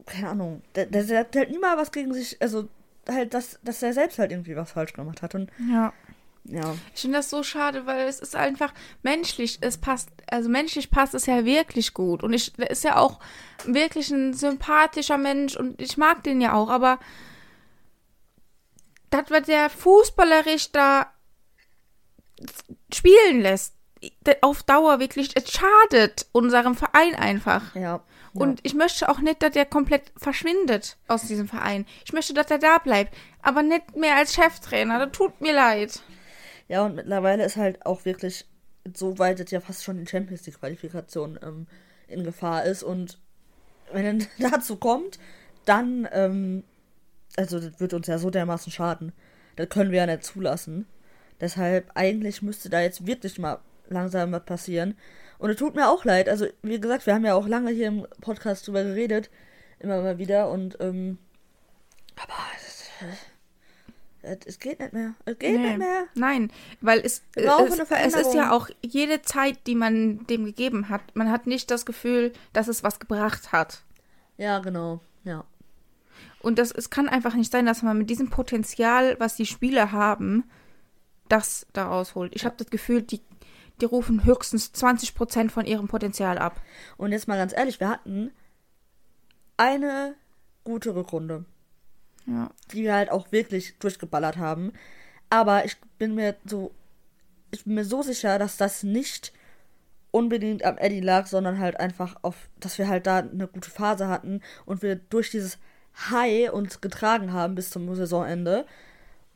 [0.07, 2.69] keine Ahnung, der, der sagt halt niemals was gegen sich, also
[3.09, 5.93] halt, dass, dass er selbst halt irgendwie was falsch gemacht hat und Ja.
[6.49, 6.77] Ja.
[6.95, 11.15] Ich finde das so schade, weil es ist einfach menschlich, es passt, also menschlich passt
[11.15, 12.23] es ja wirklich gut.
[12.23, 13.19] Und ich, ist ja auch
[13.65, 16.99] wirklich ein sympathischer Mensch und ich mag den ja auch, aber
[19.11, 21.13] das, was der fußballerisch da
[22.93, 23.75] spielen lässt,
[24.41, 27.75] auf Dauer wirklich, es schadet unserem Verein einfach.
[27.75, 28.03] Ja.
[28.35, 31.87] Und ich möchte auch nicht, dass der komplett verschwindet aus diesem Verein.
[32.05, 33.17] Ich möchte, dass er da bleibt.
[33.41, 34.99] Aber nicht mehr als Cheftrainer.
[34.99, 36.03] Das tut mir leid.
[36.69, 38.47] Ja, und mittlerweile ist halt auch wirklich
[38.95, 41.67] so weit, dass ja fast schon die Champions League Qualifikation ähm,
[42.09, 42.83] in Gefahr ist.
[42.83, 43.19] Und
[43.93, 45.19] wenn es dazu kommt,
[45.65, 46.65] dann, ähm,
[47.37, 49.13] also das wird uns ja so dermaßen schaden.
[49.57, 50.87] Das können wir ja nicht zulassen.
[51.41, 54.97] Deshalb eigentlich müsste da jetzt wirklich mal langsam was passieren.
[55.39, 56.29] Und es tut mir auch leid.
[56.29, 59.31] Also, wie gesagt, wir haben ja auch lange hier im Podcast drüber geredet.
[59.79, 60.51] Immer mal wieder.
[60.51, 61.19] Und, ähm,
[62.17, 62.89] aber es,
[64.27, 65.15] es, geht nicht mehr.
[65.25, 65.67] Es geht Nee.
[65.69, 66.05] nicht mehr.
[66.15, 67.45] Nein, weil es, es,
[67.91, 71.03] es ist ja auch jede Zeit, die man dem gegeben hat.
[71.15, 73.83] Man hat nicht das Gefühl, dass es was gebracht hat.
[74.37, 75.01] Ja, genau.
[75.25, 75.45] Ja.
[76.41, 79.93] Und das, es kann einfach nicht sein, dass man mit diesem Potenzial, was die Spieler
[79.93, 80.45] haben,
[81.29, 82.35] das da rausholt.
[82.37, 83.21] Ich habe das Gefühl, die,
[83.81, 86.61] die rufen höchstens 20% von ihrem Potenzial ab.
[86.97, 88.31] Und jetzt mal ganz ehrlich, wir hatten
[89.57, 90.15] eine
[90.65, 91.45] gute Rückrunde,
[92.27, 92.51] Ja.
[92.73, 94.73] die wir halt auch wirklich durchgeballert haben.
[95.31, 96.73] Aber ich bin mir so,
[97.51, 99.33] ich bin mir so sicher, dass das nicht
[100.11, 104.09] unbedingt am Eddie lag, sondern halt einfach auf, dass wir halt da eine gute Phase
[104.09, 105.59] hatten und wir durch dieses
[106.11, 108.67] High uns getragen haben bis zum Saisonende.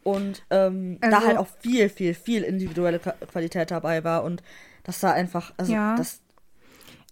[0.03, 4.43] Und ähm, da Also- halt auch viel, viel, viel individuelle Qua- Qualität dabei war und
[4.85, 5.95] dass da einfach, also Ja.
[5.97, 6.21] das,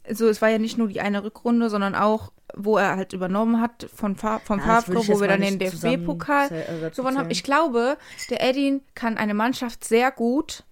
[0.09, 3.61] Also es war ja nicht nur die eine Rückrunde, sondern auch, wo er halt übernommen
[3.61, 7.31] hat von Fa vom Ja, Favre, wo wir dann den DFB-Pokal äh, dazu gewonnen haben.
[7.31, 7.97] Ich glaube,
[8.31, 10.65] der Edin kann eine Mannschaft sehr gut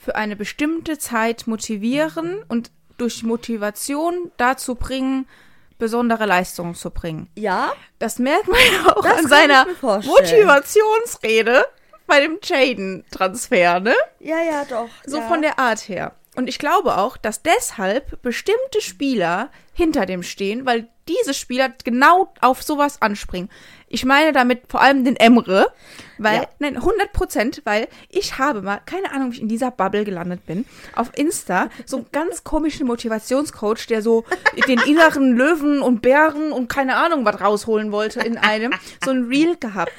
[0.00, 5.26] für eine bestimmte Zeit motivieren und durch Motivation dazu bringen,
[5.78, 7.28] besondere Leistungen zu bringen.
[7.36, 9.66] ja, Das merkt man ja auch Das an seiner.
[9.82, 11.64] Motivationsrede
[12.06, 13.94] bei dem Jaden-Transfer, ne?
[14.20, 14.88] ja, ja, doch.
[15.04, 15.28] So ja.
[15.28, 16.12] von der Art her.
[16.36, 22.32] Und ich glaube auch, dass deshalb bestimmte Spieler hinter dem stehen, weil diese Spieler genau
[22.40, 23.48] auf sowas anspringen.
[23.88, 25.72] Ich meine damit vor allem den Emre,
[26.18, 26.48] weil, Ja.
[26.58, 30.44] nein, 100 Prozent, weil ich habe mal, keine Ahnung, wie ich in dieser Bubble gelandet
[30.46, 30.64] bin,
[30.96, 34.24] auf Insta, so einen ganz komischen Motivationscoach, der so
[34.66, 38.72] den inneren Löwen und Bären und keine Ahnung was rausholen wollte in einem,
[39.04, 39.92] so ein Reel gehabt.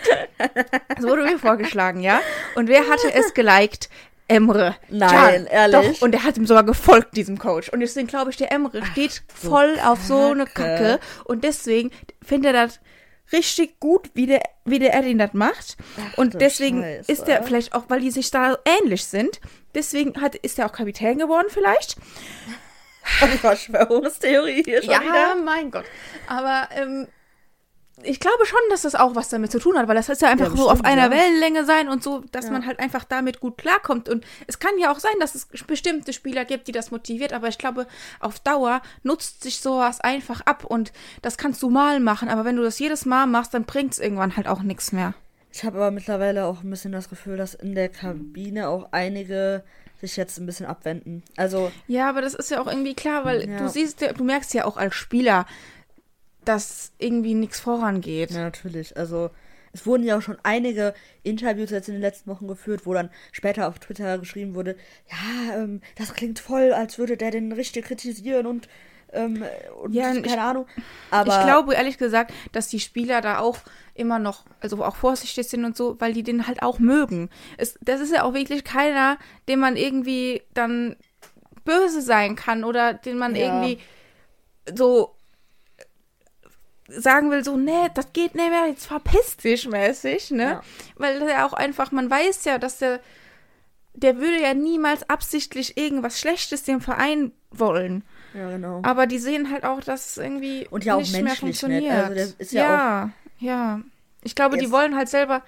[0.89, 2.19] Das wurde mir vorgeschlagen, ja?
[2.55, 3.89] Und wer hatte es geliked?
[4.27, 4.75] Emre.
[4.89, 5.99] Nein, ehrlich?
[5.99, 7.69] Doch, und er hat ihm sogar gefolgt, diesem Coach.
[7.69, 10.97] Und deswegen glaube ich, der Emre steht so voll auf so eine Kacke.
[10.97, 10.99] Kacke.
[11.25, 12.79] Und deswegen findet er das
[13.31, 15.77] richtig gut, wie der, wie der Edin das macht.
[15.97, 17.11] Ach, und deswegen Scheiße.
[17.11, 19.39] ist er vielleicht auch, weil die sich da ähnlich sind,
[19.75, 21.97] deswegen hat, ist er auch Kapitän geworden vielleicht.
[23.41, 25.35] Verschwörungstheorie hier schon wieder.
[25.43, 25.85] mein Gott.
[26.27, 27.07] Aber ähm,
[28.03, 30.29] ich glaube schon, dass das auch was damit zu tun hat, weil das ist ja
[30.29, 31.11] einfach Ja, so auf einer ja.
[31.11, 32.51] Wellenlänge sein und so, dass Ja.
[32.51, 34.07] man halt einfach damit gut klarkommt.
[34.07, 37.47] Und es kann ja auch sein, dass es bestimmte Spieler gibt, die das motiviert, aber
[37.47, 37.87] ich glaube,
[38.19, 42.55] auf Dauer nutzt sich sowas einfach ab und das kannst du mal machen, aber wenn
[42.55, 45.13] du das jedes Mal machst, dann bringt es irgendwann halt auch nichts mehr.
[45.51, 49.63] Ich habe aber mittlerweile auch ein bisschen das Gefühl, dass in der Kabine auch einige
[49.99, 51.23] sich jetzt ein bisschen abwenden.
[51.37, 54.53] Also, Ja, aber das ist ja auch irgendwie klar, weil du siehst, ja- du merkst
[54.53, 55.47] ja auch als Spieler,
[56.47, 58.31] dass irgendwie nichts vorangeht.
[58.31, 58.95] ja, natürlich.
[58.97, 59.29] Also,
[59.73, 63.09] es wurden ja auch schon einige Interviews jetzt in den letzten Wochen geführt, wo dann
[63.31, 64.75] später auf Twitter geschrieben wurde,
[65.09, 68.67] ja, ähm, das klingt voll, als würde der den richtig kritisieren und,
[69.13, 69.43] ähm,
[69.83, 70.65] und Ja, keine ich- Ahnung.
[71.11, 73.59] Aber ich glaube ehrlich gesagt, dass die Spieler da auch
[73.93, 77.29] immer noch, also auch vorsichtig sind und so, weil die den halt auch mögen.
[77.57, 80.95] Es, das ist ja auch wirklich keiner, dem man irgendwie dann
[81.65, 83.45] böse sein kann oder den man Ja.
[83.61, 83.79] irgendwie
[84.75, 85.13] so
[86.87, 90.43] sagen will, so, nee, das geht nicht mehr, jetzt verpiss dich mäßig, ne?
[90.43, 90.61] Ja.
[90.95, 92.99] Weil der auch einfach, man weiß ja, dass der,
[93.93, 98.03] der würde ja niemals absichtlich irgendwas Schlechtes dem Verein wollen.
[98.33, 98.81] ja, genau.
[98.83, 101.83] Aber die sehen halt auch, dass es irgendwie Und ja auch nicht mehr menschlich funktioniert.
[101.83, 102.03] nett.
[102.03, 103.81] Also der ist ja ja, ja.
[104.23, 105.41] Ich glaube, die wollen halt selber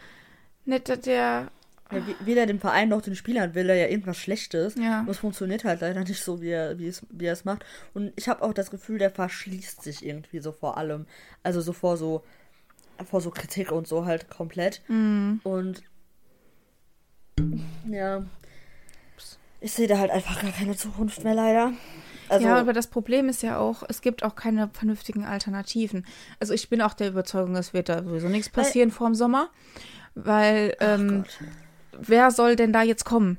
[0.66, 1.50] nicht, dass der.
[1.92, 4.76] Ja, weder dem Verein noch den Spielern will er ja irgendwas Schlechtes.
[4.76, 5.02] Ja.
[5.02, 7.66] Und es funktioniert halt leider nicht so, wie er, wie es, wie er es macht.
[7.94, 11.08] Und ich habe auch das Gefühl, der verschließt sich irgendwie so vor allem.
[11.42, 12.24] Also so vor so,
[13.10, 14.82] vor so Kritik und so halt komplett.
[14.88, 15.42] Mhm.
[15.44, 15.82] Und
[17.90, 18.24] ja,
[19.62, 21.74] ich sehe da halt einfach gar keine Zukunft mehr leider.
[22.30, 26.06] Also, ja, aber das Problem ist ja auch, es gibt auch keine vernünftigen Alternativen.
[26.40, 29.50] Also ich bin auch der Überzeugung, es wird da sowieso nichts passieren vor dem Sommer.
[30.16, 31.40] Weil, ähm, Gott.
[32.02, 33.38] Wer soll denn da jetzt kommen?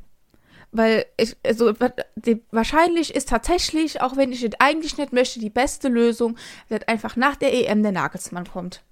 [0.72, 1.72] Weil ich, also,
[2.14, 6.36] die, wahrscheinlich ist tatsächlich, auch wenn ich es eigentlich nicht möchte, die beste Lösung,
[6.68, 8.82] dass einfach nach der EM der Nagelsmann kommt.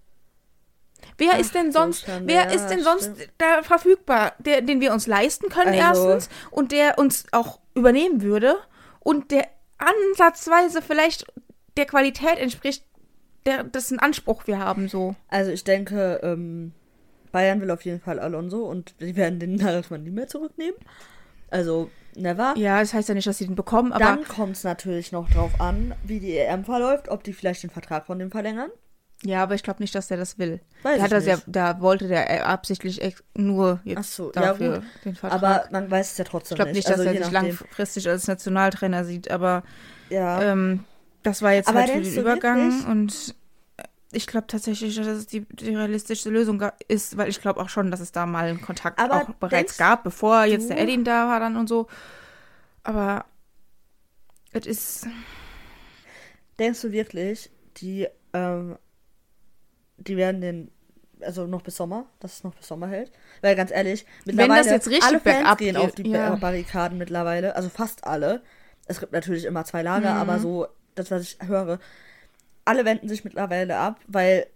[1.16, 3.30] Wer Ach, ist denn so sonst, kann- wer ja, ist denn sonst stimmt.
[3.38, 8.22] da verfügbar, der, den wir uns leisten können Also- erstens und der uns auch übernehmen
[8.22, 8.56] würde
[9.00, 9.46] und der
[9.78, 11.24] ansatzweise vielleicht
[11.76, 12.84] der Qualität entspricht,
[13.46, 15.14] der, dessen Anspruch wir haben, so.
[15.28, 16.72] Also ich denke, ähm,
[17.38, 20.74] Bayern will auf jeden Fall Alonso und die werden den Nagelsmann nie mehr zurücknehmen.
[21.50, 22.54] Also, never.
[22.56, 25.30] Ja, das heißt ja nicht, dass sie den bekommen, aber Dann kommt es natürlich noch
[25.30, 28.70] drauf an, wie die EM verläuft, ob die vielleicht den Vertrag von dem verlängern.
[29.24, 30.60] ja, aber ich glaube nicht, dass der das will.
[30.82, 33.00] Weiß hat das ja, da wollte der äh, absichtlich
[33.34, 34.84] nur jetzt so, ja, dafür gut.
[35.06, 35.42] den Vertrag.
[35.42, 37.48] Aber man weiß es ja trotzdem ich glaube nicht, Also dass er je sich nachdem.
[37.58, 39.62] langfristig als Nationaltrainer sieht, aber
[40.10, 40.42] Ja.
[40.42, 40.84] ähm,
[41.22, 43.34] das war jetzt Aber halt für den Übergang und
[44.12, 47.90] ich glaube tatsächlich, dass es die, die realistischste Lösung ist, weil ich glaube auch schon,
[47.90, 51.28] dass es da mal einen Kontakt Aber auch bereits gab, bevor jetzt der Edin da
[51.28, 51.86] war dann und so.
[52.84, 53.26] Aber
[54.52, 55.06] es ist
[56.58, 58.76] Denkst du wirklich, die, ähm,
[59.96, 60.70] die werden den,
[61.20, 63.12] also noch bis Sommer, dass es noch bis Sommer hält?
[63.42, 66.30] Weil ganz ehrlich, mittlerweile, das jetzt richtig alle Fans gehen geht, auf die ja.
[66.30, 68.42] Ba- Barrikaden mittlerweile, also fast alle.
[68.86, 70.20] Es gibt natürlich immer zwei Lager, Mhm.
[70.20, 71.78] aber so, das, was ich höre,
[72.68, 74.46] alle wenden sich mittlerweile ab, weil,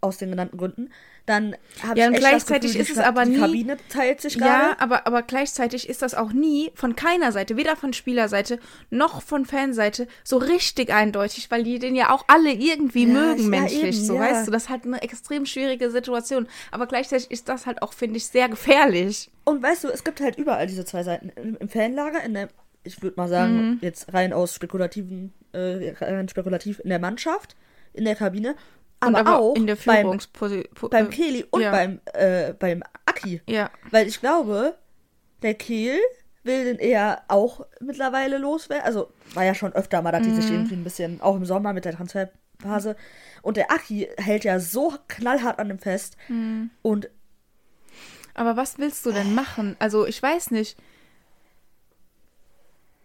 [0.00, 0.90] aus den genannten Gründen,
[1.24, 4.20] dann habe Ja, ich und gleichzeitig Gefühl, ist die, es aber die nie- Kabine teilt
[4.20, 4.40] sich Ja,
[4.74, 4.80] gerade.
[4.80, 9.44] aber, aber gleichzeitig ist das auch nie von keiner Seite, weder von Spielerseite noch von
[9.46, 13.82] Fanseite, so richtig eindeutig, weil die den ja auch alle irgendwie Ja, mögen ja, menschlich.
[13.82, 14.20] eben, so, ja.
[14.20, 16.46] weißt du, das ist halt eine extrem schwierige Situation.
[16.70, 19.28] Aber gleichzeitig ist das halt auch, finde ich, sehr gefährlich.
[19.44, 21.30] Und weißt du, es gibt halt überall diese zwei Seiten.
[21.30, 22.48] Im, im Fanlager, in der,
[22.86, 23.78] ich würde mal sagen, Mhm.
[23.82, 27.56] jetzt rein aus spekulativen, äh, rein spekulativ in der Mannschaft,
[27.92, 28.54] in der Kabine,
[29.00, 30.90] aber, aber auch in der beim, Führungsposition.
[30.90, 31.70] beim Kehli und ja.
[31.70, 33.42] beim, äh, beim Aki.
[33.46, 33.70] ja.
[33.90, 34.76] Weil ich glaube,
[35.42, 35.98] der Kehl
[36.44, 38.84] will den eher auch mittlerweile loswerden.
[38.86, 40.34] Also war ja schon öfter mal, dass die Mhm.
[40.40, 42.96] sich irgendwie ein bisschen, auch im Sommer mit der Transferphase.
[43.42, 46.16] Und der Aki hält ja so knallhart an dem fest.
[46.28, 46.70] Mhm.
[46.82, 47.10] Und
[48.34, 49.76] Aber was willst du denn machen?
[49.78, 50.76] Also, ich weiß nicht.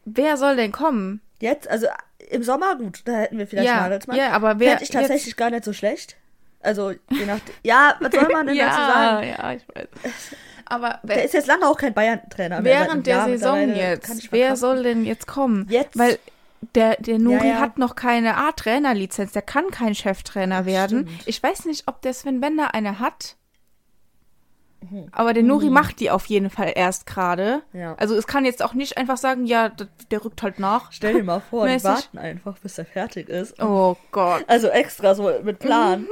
[0.05, 1.21] Wer soll denn kommen?
[1.39, 1.87] Jetzt, also
[2.29, 4.17] im Sommer, gut, da hätten wir vielleicht ja, Nagelsmann.
[4.17, 6.15] ja, aber wer Fände ich tatsächlich gar nicht so schlecht.
[6.61, 7.39] Also, je nach.
[7.63, 9.27] Ja, was soll man denn ja, dazu sagen?
[9.29, 9.87] Ja, ich weiß.
[10.65, 12.61] Aber Der wer, ist jetzt lange auch kein Bayern-Trainer.
[12.61, 15.67] mehr, während der Jahr Saison jetzt, wer soll denn jetzt kommen?
[15.69, 15.97] Jetzt?
[15.97, 16.17] Weil
[16.75, 17.59] der, der Nuri Ja, ja.
[17.59, 21.07] hat noch keine A-Trainerlizenz, der kann kein Cheftrainer werden.
[21.07, 21.27] stimmt.
[21.27, 23.35] Ich weiß nicht, ob der Sven Bender eine hat.
[25.11, 27.61] Aber der Nuri macht die auf jeden Fall erst gerade.
[27.71, 27.79] Mhm.
[27.79, 27.95] Ja.
[27.95, 30.91] Also es kann jetzt auch nicht einfach sagen, ja, d- der rückt halt nach.
[30.91, 33.61] Stell dir mal vor, die warten einfach, bis er fertig ist.
[33.61, 34.43] Oh Gott.
[34.47, 36.07] Also extra so mit Plan.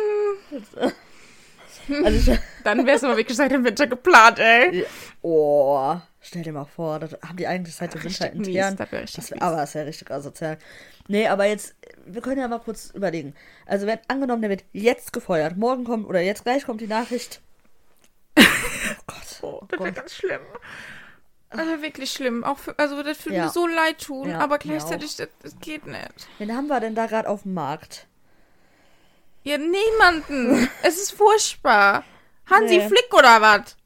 [1.87, 2.05] Mhm.
[2.05, 4.85] also Dann wär's aber wirklich seit dem Winter geplant, ey.
[5.21, 8.77] oh, stell dir mal vor, das haben die eigentlich seit dem Winter mies, intern.
[9.15, 10.57] das wär aber das ist ja richtig asozial.
[11.07, 11.73] Nee, aber jetzt,
[12.05, 13.33] wir können ja mal kurz überlegen.
[13.65, 17.41] Also wenn angenommen, der wird jetzt gefeuert, morgen kommt oder jetzt gleich kommt die Nachricht.
[19.41, 19.71] Oh Gott.
[19.71, 20.41] Das wäre ganz schlimm.
[21.51, 22.43] Wäre wirklich schlimm.
[22.43, 23.45] Auch für, also das würde Ja.
[23.45, 26.27] mir so leid tun, Ja, aber gleichzeitig, das, das geht nicht.
[26.37, 28.07] Wen haben wir denn da gerade auf dem Markt?
[29.43, 30.69] Ja, niemanden.
[30.83, 32.03] es ist furchtbar.
[32.49, 32.87] Hansi Nee.
[32.87, 33.77] Flick oder was?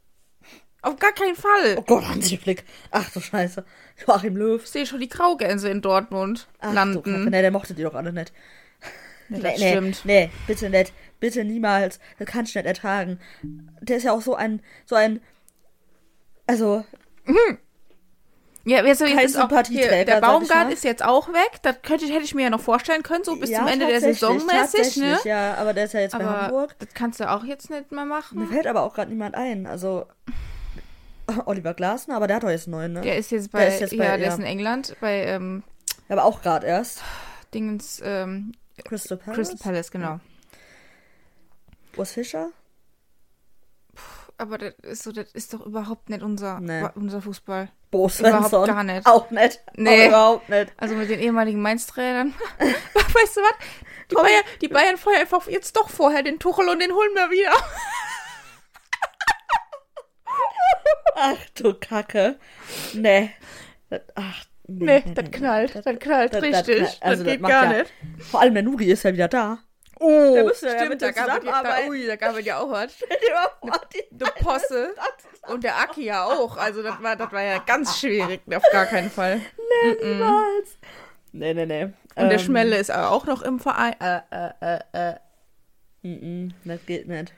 [0.81, 1.75] Auf gar keinen Fall.
[1.77, 2.65] Oh Gott, Hansi Flick.
[2.91, 3.63] Ach du Scheiße.
[4.05, 4.61] Joachim Löw.
[4.61, 7.03] Ich sehe schon die Graugänse in Dortmund Ach, landen.
[7.03, 7.29] Kacke.
[7.29, 8.33] Nee, der mochte die doch alle nicht.
[9.29, 10.01] Nee, nee, stimmt.
[10.03, 10.91] nee, bitte nicht.
[11.23, 12.01] Bitte niemals.
[12.19, 13.17] Das kann ich nicht ertragen.
[13.79, 15.21] Der ist ja auch so ein, so ein,
[16.47, 16.83] also,
[18.65, 21.61] Ja, also jetzt ist auch hier, der Baumgart ist jetzt auch weg.
[21.61, 23.87] Das könnte ich, hätte ich mir ja noch vorstellen können, so bis ja, zum Ende
[23.87, 25.17] der Saison mäßig, ne?
[25.23, 26.75] Ja, aber der ist ja jetzt bei Aber Hamburg.
[26.79, 28.45] das kannst du auch jetzt nicht mehr Mir machen.
[28.49, 29.65] fällt aber auch gerade niemand ein.
[29.65, 30.05] Also,
[31.45, 32.99] Oliver Glasner, aber der hat doch jetzt einen neuen, ne?
[32.99, 34.33] Der ist jetzt bei, Der ist jetzt bei- ja, der ja.
[34.33, 35.63] ist in England bei ähm,
[36.09, 37.01] aber auch gerade erst.
[37.53, 38.51] Dingens ähm,
[38.83, 39.35] Crystal Palace.
[39.37, 40.19] Crystal Palace, genau.
[41.97, 42.49] Urs Fischer?
[44.37, 46.87] Aber das ist so, das ist doch überhaupt nicht unser, Nee.
[46.95, 47.69] unser Fußball.
[47.91, 49.05] Bo Überhaupt gar nicht.
[49.05, 49.61] Auch nicht.
[49.75, 50.05] Nee.
[50.05, 50.73] Auch überhaupt nicht.
[50.77, 52.33] Also mit den ehemaligen Mainz-Trainern.
[52.59, 53.53] weißt du was?
[54.09, 54.15] Die.
[54.15, 57.53] Bayern, die Bayern feuern einfach jetzt doch vorher den Tuchel und den holen wir wieder.
[61.15, 62.39] Ach du Kacke.
[62.93, 63.31] Nee.
[63.89, 65.75] Das, ach, Nee, das knallt.
[65.75, 66.79] Das knallt das- das richtig.
[66.79, 67.03] Das, knallt.
[67.03, 67.93] Also, das geht gar ja- nicht.
[68.19, 69.59] Vor allem der Nuri ist ja wieder da.
[69.99, 72.59] Oh, Da ihr ja stimmt, mit da gab ja, da, ui, da gab es ja
[72.59, 72.93] auch was.
[74.11, 74.93] Du Posse.
[75.47, 76.57] Und der Aki ja auch.
[76.57, 78.41] Also das war, das war ja ganz schwierig.
[78.53, 79.41] Auf gar keinen Fall.
[79.83, 80.77] Nee, niemals.
[81.31, 81.83] Nee, nee, nee.
[82.15, 83.95] Und der Ähm, Schmelle ist aber auch noch im Verein.
[83.99, 85.15] Äh, äh, äh, äh.
[86.03, 87.33] mm, mm, Das geht nicht.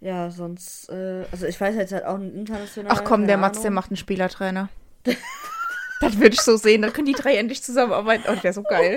[0.00, 2.96] Ja, sonst, äh, also ich weiß jetzt halt auch einen internationalen.
[2.96, 4.68] Ach komm, der Mats, der macht einen Spielertrainer.
[6.00, 6.82] das würde ich so sehen.
[6.82, 8.24] Dann können die drei endlich zusammenarbeiten.
[8.28, 8.96] Oh, das wäre so geil.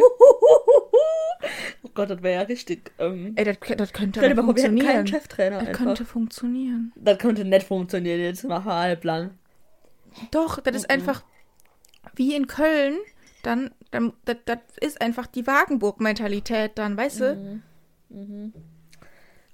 [1.83, 2.91] Oh Gott, das wäre ja richtig.
[2.99, 5.07] Ähm, Ey, das, das könnte stell dir aber mal vor, wir hätten keinen funktionieren.
[5.07, 5.59] Cheftrainer.
[5.59, 5.83] Das Einfach.
[5.85, 6.93] könnte funktionieren.
[6.95, 9.31] Das könnte nicht funktionieren, jetzt machen wir halblang.
[10.31, 11.23] Doch, das ist einfach
[12.15, 12.97] wie in Köln.
[13.43, 17.61] Dann, dann das, das ist einfach die Wagenburg-Mentalität dann, weißt du?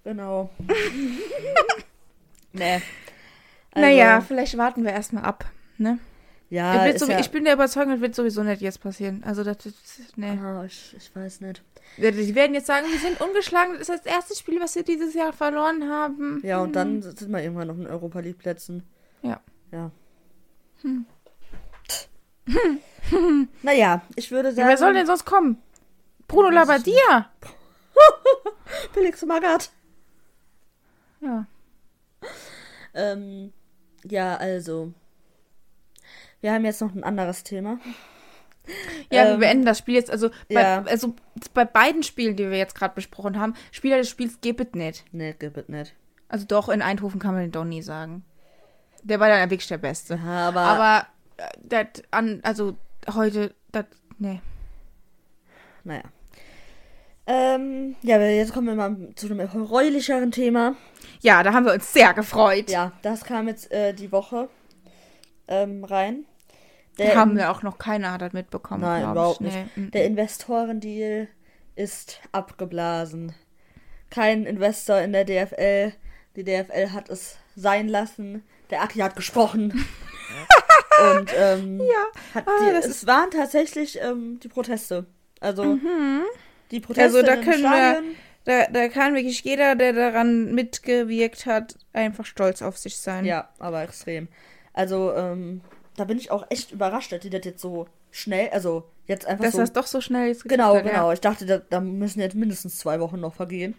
[0.03, 0.49] Genau.
[2.53, 2.81] nee.
[3.75, 5.45] naja, vielleicht warten wir erstmal ab.
[5.77, 5.99] Ne?
[6.49, 9.23] Ja, ist so, ja, Ich bin der Überzeugung, das wird sowieso nicht jetzt passieren.
[9.25, 10.39] Also, das ist, ne.
[10.41, 11.61] Ah, ich, ich weiß nicht.
[11.97, 13.73] Die werden jetzt sagen, wir sind ungeschlagen.
[13.79, 16.41] Das ist das erste Spiel, was wir dieses Jahr verloren haben.
[16.43, 18.83] Ja, und dann sind wir irgendwann noch in Europa League Plätzen.
[19.23, 19.41] Ja.
[19.71, 19.91] Ja.
[23.61, 24.69] naja, ich würde Ja, sagen.
[24.69, 25.61] wer soll denn sonst kommen?
[26.27, 27.29] Bruno ich Labbadia.
[28.93, 29.71] Felix Magath.
[31.21, 31.45] Ja.
[32.93, 33.53] Ähm,
[34.05, 34.93] ja, also.
[36.41, 37.79] Wir haben jetzt noch ein anderes Thema.
[39.11, 40.11] Ja, Ähm, wir beenden das Spiel jetzt.
[40.11, 40.83] Also bei, ja.
[40.83, 41.15] also
[41.53, 45.05] bei beiden Spielen, die wir jetzt gerade besprochen haben, Spieler des Spiels gibt es nicht.
[45.11, 45.95] Nee, gibt es nicht.
[46.29, 48.25] Also doch, in Eindhoven kann man den Donny sagen.
[49.03, 50.19] Der war dann wirklich der Beste.
[50.23, 52.75] Ja, aber, Aber äh, das an, also
[53.13, 53.85] heute, das,
[54.19, 54.41] nee.
[55.83, 56.03] naja.
[57.29, 60.75] Ähm, ja, jetzt kommen wir mal zu einem erfreulicheren Thema.
[61.19, 62.69] Ja, da haben wir uns sehr gefreut.
[62.69, 64.49] Ja, das kam jetzt äh, die Woche
[65.47, 66.25] ähm, rein.
[66.97, 68.81] Der, haben wir auch noch keiner hat das mitbekommen.
[68.81, 69.53] Nein, überhaupt ich.
[69.53, 69.77] nicht.
[69.77, 69.83] Nee.
[69.83, 71.27] mm, Der Investorendeal
[71.75, 73.33] ist abgeblasen.
[74.09, 75.93] Kein Investor in der DFL.
[76.35, 78.43] Die DFL hat es sein lassen.
[78.71, 79.85] Der Aki hat gesprochen.
[81.15, 82.41] Und ähm, Ja.
[82.41, 85.05] Ah, die, es waren tatsächlich ähm, die Proteste.
[85.39, 85.77] Also
[86.71, 88.01] die Proteste Also da können wir-.
[88.45, 93.25] Da, da kann wirklich jeder, der daran mitgewirkt hat, einfach stolz auf sich sein.
[93.25, 94.29] Ja, aber extrem.
[94.77, 95.61] Also ähm,
[95.95, 99.45] da bin ich auch echt überrascht, dass die das jetzt so schnell, also jetzt einfach
[99.45, 101.11] Dass so das doch so schnell jetzt Genau, hat, genau.
[101.11, 103.73] Ich dachte, da, da müssen jetzt mindestens zwei Wochen noch vergehen.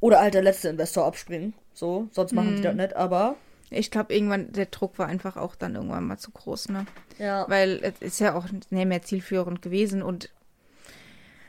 [0.00, 1.54] Oder halt der letzte Investor abspringen.
[1.72, 2.56] So, sonst machen Hm.
[2.56, 3.36] die das nicht, aber.
[3.70, 3.78] Ja.
[3.78, 6.84] Ich glaube, irgendwann, der Druck war einfach auch dann irgendwann mal zu groß, ne?
[7.18, 7.46] Ja.
[7.48, 10.28] Weil es ist ja auch nicht mehr zielführend gewesen und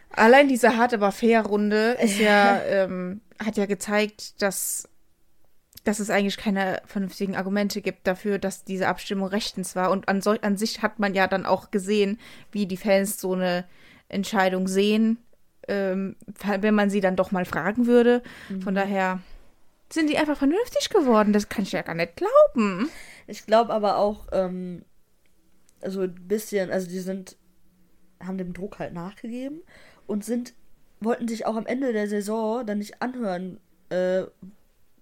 [0.09, 4.87] allein diese hart aber fair Runde ist ja, ähm, hat ja gezeigt, dass,
[5.85, 9.91] dass es eigentlich keine vernünftigen Argumente gibt dafür, dass diese Abstimmung rechtens war.
[9.91, 12.19] Und an, sol- an sich hat man ja dann auch gesehen,
[12.51, 13.63] wie die Fans so eine
[14.09, 15.17] Entscheidung sehen,
[15.67, 16.15] ähm,
[16.59, 18.21] wenn man sie dann doch mal fragen würde.
[18.61, 19.19] Von daher
[19.89, 21.33] sind die einfach vernünftig geworden.
[21.33, 22.89] Das kann ich ja gar nicht glauben.
[23.27, 24.83] Ich glaube aber auch, ähm,
[25.81, 27.37] also ein bisschen, also die sind,
[28.23, 29.61] haben dem Druck halt nachgegeben
[30.07, 30.53] und sind,
[30.99, 34.23] wollten sich auch am Ende der Saison dann nicht anhören, äh,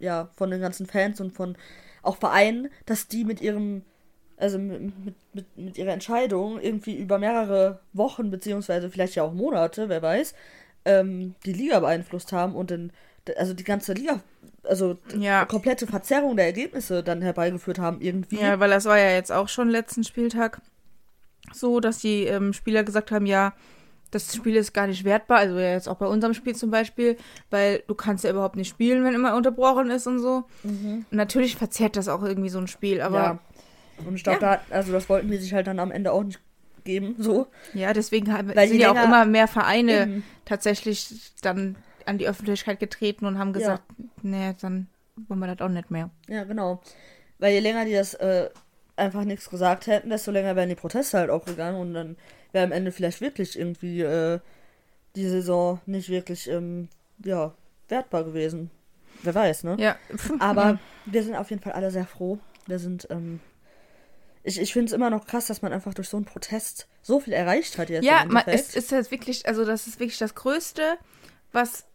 [0.03, 1.55] ja, von den ganzen Fans und von
[2.01, 3.83] auch Vereinen, dass die mit ihrem,
[4.37, 9.89] also mit, mit, mit, ihrer Entscheidung irgendwie über mehrere Wochen, beziehungsweise vielleicht ja auch Monate,
[9.89, 10.33] wer weiß,
[10.85, 12.91] ähm, die Liga beeinflusst haben und dann,
[13.37, 14.19] also die ganze Liga,
[14.63, 15.45] also Ja.
[15.45, 18.39] komplette Verzerrung der Ergebnisse dann herbeigeführt haben irgendwie.
[18.39, 20.61] Ja, weil das war ja jetzt auch schon letzten Spieltag
[21.53, 23.53] so, dass die ähm, Spieler gesagt haben, ja,
[24.13, 27.17] das Spiel ist gar nicht wertbar, also ja jetzt auch bei unserem Spiel zum Beispiel,
[27.49, 30.43] weil du kannst ja überhaupt nicht spielen, wenn immer unterbrochen ist und so.
[30.63, 33.39] Und natürlich verzerrt das auch irgendwie so ein Spiel, aber ja.
[34.05, 34.57] Und ich glaube, Ja.
[34.69, 36.39] da, also das wollten die sich halt dann am Ende auch nicht
[36.83, 37.47] geben, so.
[37.73, 40.23] ja, deswegen haben, Weil sind ja auch immer mehr Vereine Eben.
[40.45, 43.83] tatsächlich dann an die Öffentlichkeit getreten und haben gesagt,
[44.21, 44.87] nee, dann
[45.27, 46.09] wollen wir das auch nicht mehr.
[46.27, 46.81] Ja, genau.
[47.39, 48.49] Weil je länger die das äh,
[48.97, 52.17] einfach nichts gesagt hätten, desto länger wären die Proteste halt auch gegangen und dann
[52.53, 54.39] wäre am Ende vielleicht wirklich irgendwie äh,
[55.15, 56.87] die Saison nicht wirklich, ähm,
[57.23, 57.53] ja,
[57.89, 58.71] wertbar gewesen.
[59.23, 59.75] Wer weiß, ne?
[59.79, 59.97] Ja,
[60.39, 62.39] Aber wir sind auf jeden Fall alle sehr froh.
[62.67, 63.41] Wir sind, ähm,
[64.43, 67.19] ich, ich finde es immer noch krass, dass man einfach durch so einen Protest so
[67.19, 68.05] viel erreicht hat jetzt.
[68.05, 70.97] Ja, man, es ist jetzt wirklich, also das ist wirklich das Größte,
[71.51, 71.85] was.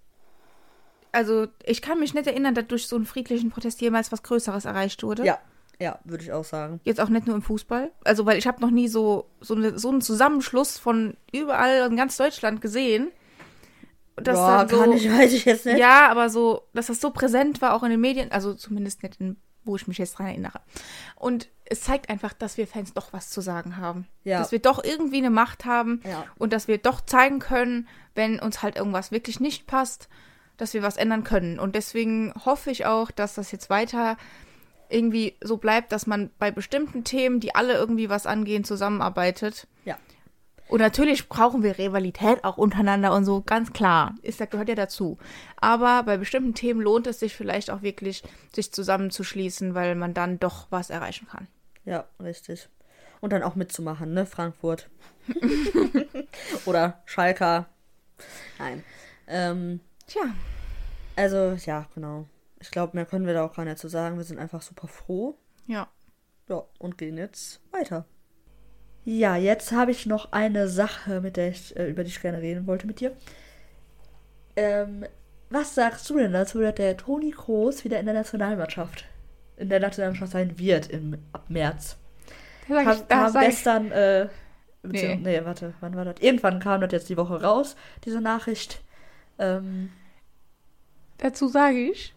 [1.10, 4.66] Also, ich kann mich nicht erinnern, dass durch so einen friedlichen Protest jemals was Größeres
[4.66, 5.24] erreicht wurde.
[5.24, 5.38] Ja,
[5.80, 6.80] ja, würde ich auch sagen.
[6.84, 7.90] Jetzt auch nicht nur im Fußball.
[8.04, 11.96] Also, weil ich habe noch nie so, so, eine, so einen Zusammenschluss von überall in
[11.96, 13.12] ganz Deutschland gesehen.
[14.16, 15.78] Das Boah, so, kann ich, weiß ich jetzt nicht.
[15.78, 19.20] Ja, aber so, dass das so präsent war, auch in den Medien, also zumindest nicht
[19.20, 20.60] in, wo ich mich jetzt dran erinnere.
[21.14, 24.08] Und es zeigt einfach, dass wir Fans doch was zu sagen haben.
[24.24, 24.38] Ja.
[24.40, 26.24] Dass wir doch irgendwie eine Macht haben Ja.
[26.36, 30.08] und dass wir doch zeigen können, wenn uns halt irgendwas wirklich nicht passt,
[30.56, 31.60] dass wir was ändern können.
[31.60, 34.16] Und deswegen hoffe ich auch, dass das jetzt weiter
[34.88, 39.66] irgendwie so bleibt, dass man bei bestimmten Themen, die alle irgendwie was angehen, zusammenarbeitet.
[39.84, 39.98] Ja.
[40.68, 44.14] Und natürlich brauchen wir Rivalität auch untereinander und so, ganz klar.
[44.22, 45.18] Ist, das gehört ja dazu.
[45.56, 48.22] Aber bei bestimmten Themen lohnt es sich vielleicht auch wirklich,
[48.54, 51.48] sich zusammenzuschließen, weil man dann doch was erreichen kann.
[51.86, 52.68] Ja, richtig.
[53.20, 54.26] Und dann auch mitzumachen, ne?
[54.26, 54.90] Frankfurt.
[56.66, 57.66] Oder Schalker.
[58.58, 58.84] Nein.
[59.26, 60.22] Ähm, Tja,
[61.16, 62.26] also, ja, genau.
[62.60, 64.16] Ich glaube, mehr können wir da auch gar nicht zu sagen.
[64.16, 65.36] Wir sind einfach super froh.
[65.66, 65.88] ja.
[66.48, 68.06] Ja, und gehen jetzt weiter.
[69.04, 72.40] Ja, jetzt habe ich noch eine Sache, mit der ich, äh, über die ich gerne
[72.40, 73.14] reden wollte mit dir.
[74.56, 75.04] Ähm,
[75.50, 79.04] was sagst du denn dazu, dass der Toni Kroos wieder in der Nationalmannschaft,
[79.58, 81.98] in der Nationalmannschaft sein wird im, ab März?
[82.66, 84.28] Da sag ich, Kam, da kam sag ich, gestern, äh,
[84.82, 85.16] Nee.
[85.16, 85.16] nee.
[85.16, 86.16] nee, warte, wann war das?
[86.20, 88.80] Irgendwann kam das jetzt die Woche raus, diese Nachricht.
[89.38, 89.90] Ähm,
[91.18, 92.14] dazu sage ich,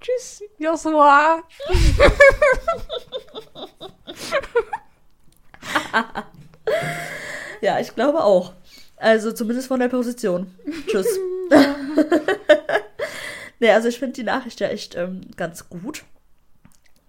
[0.00, 1.42] tschüss, Joshua.
[7.60, 8.54] ja, ich glaube auch.
[8.96, 10.54] Also zumindest von der Position.
[10.86, 11.06] Tschüss.
[13.60, 16.04] nee, also ich finde die Nachricht ja echt ähm, ganz gut.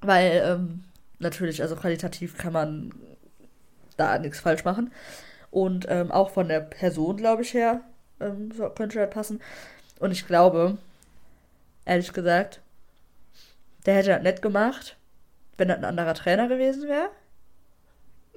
[0.01, 0.83] Weil, ähm,
[1.19, 2.93] natürlich, also qualitativ kann man
[3.97, 4.91] da nichts falsch machen.
[5.51, 7.81] Und ähm, auch von der Person, glaube ich, her,
[8.19, 9.41] ähm, so, könnte das passen.
[9.99, 10.77] Und ich glaube,
[11.85, 12.61] ehrlich gesagt,
[13.85, 14.97] der hätte das nett gemacht,
[15.57, 17.09] wenn das ein anderer Trainer gewesen wäre.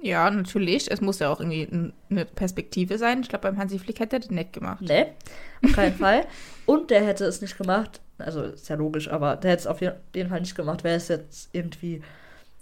[0.01, 0.91] Ja, natürlich.
[0.91, 3.21] Es muss ja auch irgendwie eine Perspektive sein.
[3.21, 4.81] Ich glaube, beim Hansi Flick hätte er den nett gemacht.
[4.81, 5.07] Nee,
[5.63, 6.25] auf keinen Fall.
[6.65, 9.81] Und der hätte es nicht gemacht, also ist ja logisch, aber der hätte es auf
[9.81, 12.01] jeden Fall nicht gemacht, wäre es jetzt irgendwie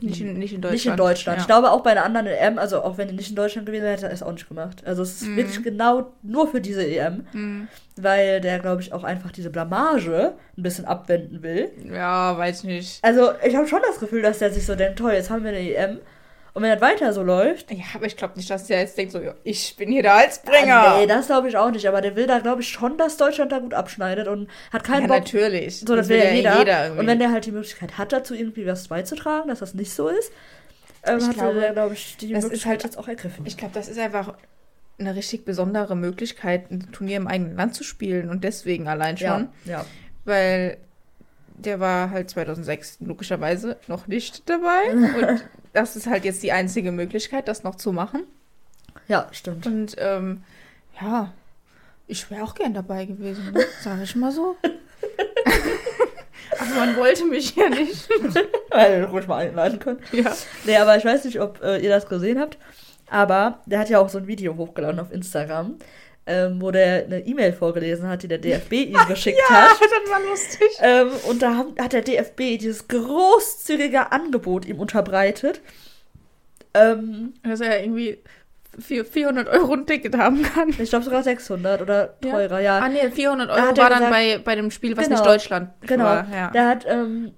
[0.01, 0.73] Nicht in, nicht in Deutschland.
[0.73, 1.37] nicht in Deutschland.
[1.39, 1.47] Ich Ja.
[1.47, 3.93] glaube auch bei einer anderen EM, also auch wenn die nicht in Deutschland gewesen wäre,
[3.93, 4.83] hätte er es auch nicht gemacht.
[4.85, 5.37] Also es ist Mhm.
[5.37, 7.67] wirklich genau nur für diese EM, Hm.
[7.95, 11.69] weil der, glaube ich, auch einfach diese Blamage ein bisschen abwenden will.
[11.89, 12.99] ja, weiß nicht.
[13.03, 15.51] Also ich habe schon das Gefühl, dass der sich so denkt, toll, jetzt haben wir
[15.51, 15.99] eine EM.
[16.55, 19.11] Und wenn das weiter so läuft, Ja, aber ich glaube nicht, dass der jetzt denkt,
[19.11, 20.75] so, ja, ich bin hier der Halsbringer.
[20.87, 23.17] Ah, nee, das glaube ich auch nicht, aber der will da, glaube ich, schon, dass
[23.17, 25.79] Deutschland da gut abschneidet und hat keinen ja, Bock, natürlich.
[25.79, 26.59] So, das will ja jeder.
[26.83, 26.99] irgendwie.
[26.99, 30.07] und wenn der halt die Möglichkeit hat, dazu irgendwie was beizutragen, dass das nicht so
[30.09, 30.31] ist,
[31.05, 33.45] ähm, Ich hat glaube, er, glaube ich, die das ist Möglichkeit halt- jetzt auch ergriffen.
[33.47, 34.35] ich glaube, das ist einfach
[34.99, 39.49] eine richtig besondere Möglichkeit, ein Turnier im eigenen Land zu spielen und deswegen allein schon.
[39.65, 39.85] ja, ja.
[40.23, 40.77] Weil
[41.57, 45.43] der war halt 2006 logischerweise noch nicht dabei und
[45.74, 48.24] das ist halt jetzt die einzige Möglichkeit, das noch zu machen.
[49.07, 49.65] Ja, stimmt.
[49.67, 50.43] Und ähm,
[51.01, 51.34] ja,
[52.07, 53.65] ich wäre auch gern dabei gewesen, ne?
[53.82, 54.55] sage ich mal so.
[56.59, 58.07] Aber man wollte mich ja nicht.
[58.69, 59.99] Weil ruhig mal einladen können.
[60.11, 60.32] Ja.
[60.65, 62.57] Nee, aber ich weiß nicht, ob äh, ihr das gesehen habt,
[63.09, 65.78] aber der hat ja auch so ein Video hochgeladen auf Instagram,
[66.26, 69.71] ähm, wo der eine E-Mail vorgelesen hat, die der DFB ihm geschickt Ja, hat.
[69.82, 70.67] das war lustig.
[70.80, 75.61] Ähm, und da haben, hat der DFB dieses großzügige Angebot ihm unterbreitet.
[76.74, 78.19] Ähm, Dass er irgendwie
[78.80, 80.69] für 400 Euro ein Ticket haben kann.
[80.69, 82.32] ich glaube sogar 600 oder Ja.
[82.32, 82.80] teurer, ja.
[82.80, 85.05] Ah nee, 400 Da Euro hat war er dann gesagt- bei, bei dem Spiel, was
[85.05, 85.17] Genau.
[85.19, 86.03] nicht Deutschland Genau.
[86.05, 86.28] war.
[86.34, 86.49] Ja.
[86.49, 87.34] Der hat, ähm,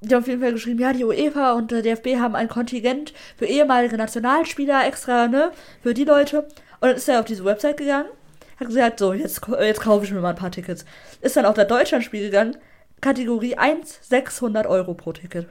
[0.00, 3.44] die auf jeden Fall geschrieben, ja, die UEFA und der DFB haben ein Kontingent für
[3.46, 6.40] ehemalige Nationalspieler extra, ne, für die Leute.
[6.80, 8.08] Und dann ist er auf diese Website gegangen,
[8.60, 10.84] hat gesagt, so, jetzt, jetzt kaufe ich mir mal ein paar Tickets.
[11.20, 12.56] Ist dann auf das Deutschlandspiel gegangen,
[13.00, 15.48] Kategorie 1, 600 Euro pro Ticket.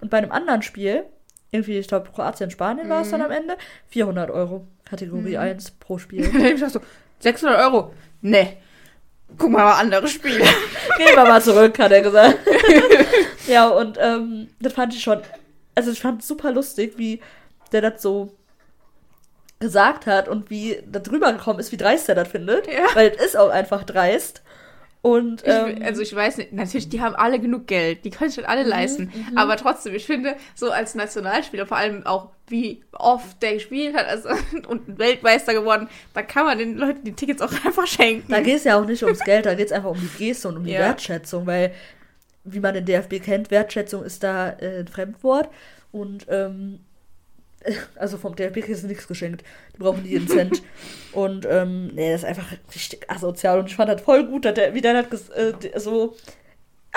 [0.00, 1.04] Und bei einem anderen Spiel,
[1.50, 3.56] irgendwie, ich glaube, Kroatien, Spanien war es dann am Ende,
[3.88, 6.24] 400 Euro, Kategorie 1 pro Spiel.
[6.34, 6.80] Ich gedacht so,
[7.20, 7.92] 600 Euro?
[8.22, 8.56] Nee.
[9.36, 10.38] Guck mal, mal andere Spiele.
[10.96, 12.38] Gehen wir mal zurück, hat er gesagt.
[13.46, 15.20] ja, und ähm, das fand ich schon,
[15.74, 17.20] also ich fand es super lustig, wie
[17.72, 18.37] der das so
[19.60, 22.66] gesagt hat und wie da drüber gekommen ist, wie dreist er das findet.
[22.66, 22.86] Ja.
[22.94, 24.42] Weil es ist auch einfach dreist.
[25.00, 28.30] Und Ich, ähm, also ich weiß nicht, natürlich, die haben alle genug Geld, die können
[28.30, 29.12] sich alle Mhm, leisten.
[29.36, 34.06] Aber trotzdem, ich finde, so als Nationalspieler, vor allem auch wie oft der gespielt hat
[34.06, 34.28] also,
[34.68, 38.30] und Weltmeister geworden, da kann man den Leuten die Tickets auch einfach schenken.
[38.30, 40.48] da geht es ja auch nicht ums Geld, da geht es einfach um die Geste
[40.48, 40.80] und um die Ja.
[40.80, 41.72] Wertschätzung, weil,
[42.44, 45.48] wie man den DFB kennt, Wertschätzung ist da äh, ein Fremdwort.
[45.92, 46.80] Und ähm,
[47.96, 49.44] also vom DFB kriegst du nichts geschenkt.
[49.74, 50.62] Die brauchen jeden Cent.
[51.12, 53.58] und ähm, nee, das ist einfach richtig asozial.
[53.58, 56.16] Und ich fand das voll gut, dass der, wie der das äh, so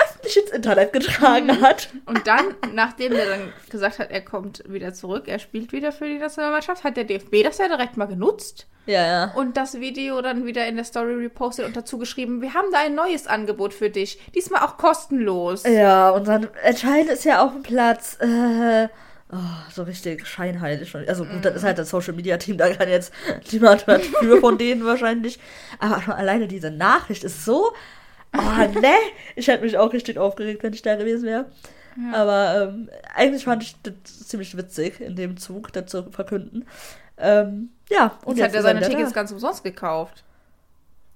[0.02, 1.90] öffentlich ins Internet getragen hat.
[2.06, 6.06] Und dann, nachdem der dann gesagt hat, er kommt wieder zurück, er spielt wieder für
[6.06, 9.32] die Nationalmannschaft, hat der DFB das ja direkt mal genutzt Ja, ja.
[9.34, 12.78] und das Video dann wieder in der Story repostet und dazu geschrieben, wir haben da
[12.78, 15.64] ein neues Angebot für dich, diesmal auch kostenlos.
[15.64, 18.18] Ja, und dann entscheidend ist ja auf dem Platz.
[18.20, 18.88] Äh,
[19.32, 19.36] oh,
[19.72, 20.94] so richtig scheinheilig.
[21.08, 23.12] Also gut, das ist halt das Social Media Team, da kann jetzt
[23.52, 25.38] niemand was für von denen wahrscheinlich.
[25.78, 27.72] Aber schon alleine diese Nachricht ist so.
[28.36, 28.40] Oh,
[28.80, 28.94] ne?
[29.34, 31.46] Ich hätte mich auch richtig aufgeregt, wenn ich da gewesen wäre.
[32.14, 33.94] Aber ähm, eigentlich fand ich das
[34.26, 36.66] ziemlich witzig, in dem Zug das zu verkünden.
[37.18, 40.24] Ähm, Ja, und Jetzt hat er seine Tickets ganz umsonst gekauft.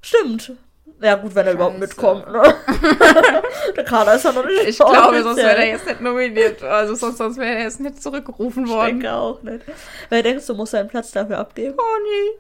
[0.03, 0.53] Stimmt.
[1.01, 1.87] Ja, gut, wenn er überhaupt Scheiße.
[1.89, 2.27] mitkommt.
[2.33, 2.43] Ne?
[3.77, 6.63] Der Kader ist ja noch nicht Ich glaube, sonst wäre er jetzt nicht nominiert.
[6.63, 9.01] Also sonst, sonst wäre er jetzt nicht zurückgerufen Ich worden.
[9.01, 9.63] denke auch nicht.
[10.09, 11.77] Wer denkst du, muss seinen Platz dafür abgeben?
[11.77, 12.39] Conny,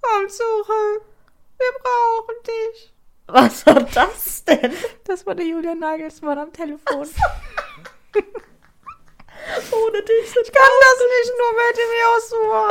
[0.00, 1.02] komm zurück.
[1.58, 2.92] Wir brauchen dich.
[3.28, 4.72] Was war das denn?
[5.04, 7.06] Das war der Julian Nagelsmann am Telefon.
[9.72, 12.68] Ohne dich sind kann das nicht nur mit dem Joshua.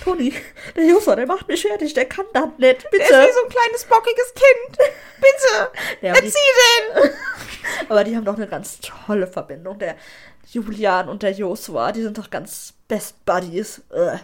[0.04, 0.34] Toni,
[0.76, 2.60] der Joshua, der macht mich fertig, der kann das nicht.
[2.60, 3.04] Der ist Bitte.
[3.28, 4.78] wie so ein kleines bockiges Kind.
[5.18, 5.70] Bitte,
[6.00, 7.10] Ja, erzieh die, den.
[7.88, 9.78] aber die haben doch eine ganz tolle Verbindung.
[9.78, 9.96] Der
[10.50, 13.82] Julian und der Joshua, die sind doch ganz Best Buddies.
[13.90, 14.18] Äh,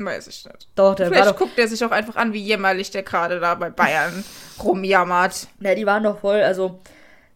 [0.00, 0.68] Weiß ich nicht.
[0.76, 1.36] doch, der war Vielleicht doch.
[1.38, 4.24] guckt er sich auch einfach an, wie jämmerlich der gerade da bei Bayern
[4.62, 5.48] rumjammert.
[5.58, 6.80] Ne, die waren doch voll, also,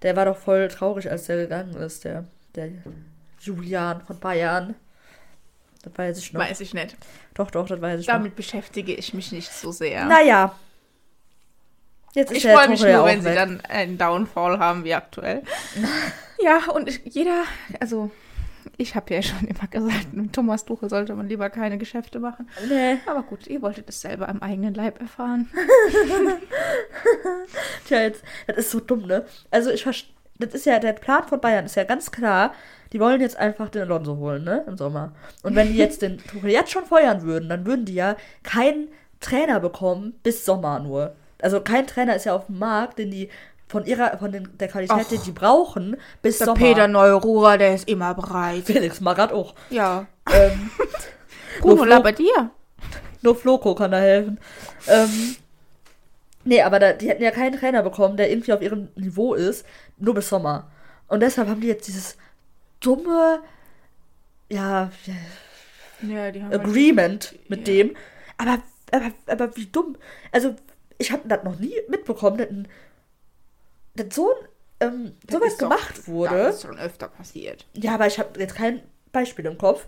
[0.02, 2.68] der war doch voll traurig, als der gegangen ist, der, der
[3.42, 4.74] Julian von Bayern.
[5.82, 6.40] Das weiß ich noch.
[6.40, 6.96] Weiß ich nicht.
[7.34, 8.14] Doch, doch, das weiß ich noch.
[8.14, 10.04] Damit beschäftige ich mich nicht so sehr.
[10.06, 10.54] Naja.
[12.14, 13.36] Jetzt ist Ich freue mich nur, wenn sie weg.
[13.36, 15.42] dann einen Downfall haben wie aktuell.
[16.40, 17.44] ja, und ich, jeder,
[17.80, 18.10] also
[18.76, 22.48] ich habe ja schon immer gesagt, mit Thomas Tuchel sollte man lieber keine Geschäfte machen.
[22.68, 25.50] Nee, Aber gut, ihr wolltet es selber am eigenen Leib erfahren.
[27.88, 29.24] tja, jetzt, das ist so dumm, ne?
[29.50, 32.54] Also, ich verstehe, das ist ja, der Plan von Bayern ist ja ganz klar,
[32.92, 34.64] die wollen jetzt einfach den Alonso holen, ne?
[34.66, 35.12] Im Sommer.
[35.42, 38.88] Und wenn die jetzt den Tuchel jetzt schon feuern würden, dann würden die ja keinen
[39.20, 41.14] Trainer bekommen bis Sommer nur.
[41.40, 43.28] Also, kein Trainer ist ja auf dem Markt, den die
[43.66, 46.58] von ihrer, von den, der Qualität, die die brauchen, bis Der Sommer.
[46.58, 48.64] Peter Neururer, der ist immer bereit.
[48.64, 49.54] Felix Magath auch.
[49.70, 50.06] Ja.
[50.30, 50.70] Ähm,
[51.60, 52.50] Bruno Labbadia.
[53.22, 54.38] Nur Floco kann da helfen.
[54.88, 55.36] Ähm,
[56.44, 59.64] nee, aber da, die hätten ja keinen Trainer bekommen, der irgendwie auf ihrem Niveau ist,
[59.96, 60.70] nur bis Sommer.
[61.08, 62.16] Und deshalb haben die jetzt dieses
[62.82, 63.42] dumme,
[64.50, 64.90] ja,
[66.02, 67.74] Ja, haben Agreement mit Ja.
[67.74, 67.96] dem.
[68.38, 68.58] Aber,
[68.90, 69.96] aber, aber wie dumm.
[70.32, 70.56] Also,
[70.98, 72.68] ich habe das noch nie mitbekommen, dass, ein,
[73.94, 74.30] dass so
[74.80, 76.36] ein, ähm, Das sowas ist doch- gemacht wurde.
[76.36, 77.66] Das ist schon öfter passiert.
[77.74, 79.86] Ja, aber ich habe jetzt kein Beispiel im Kopf.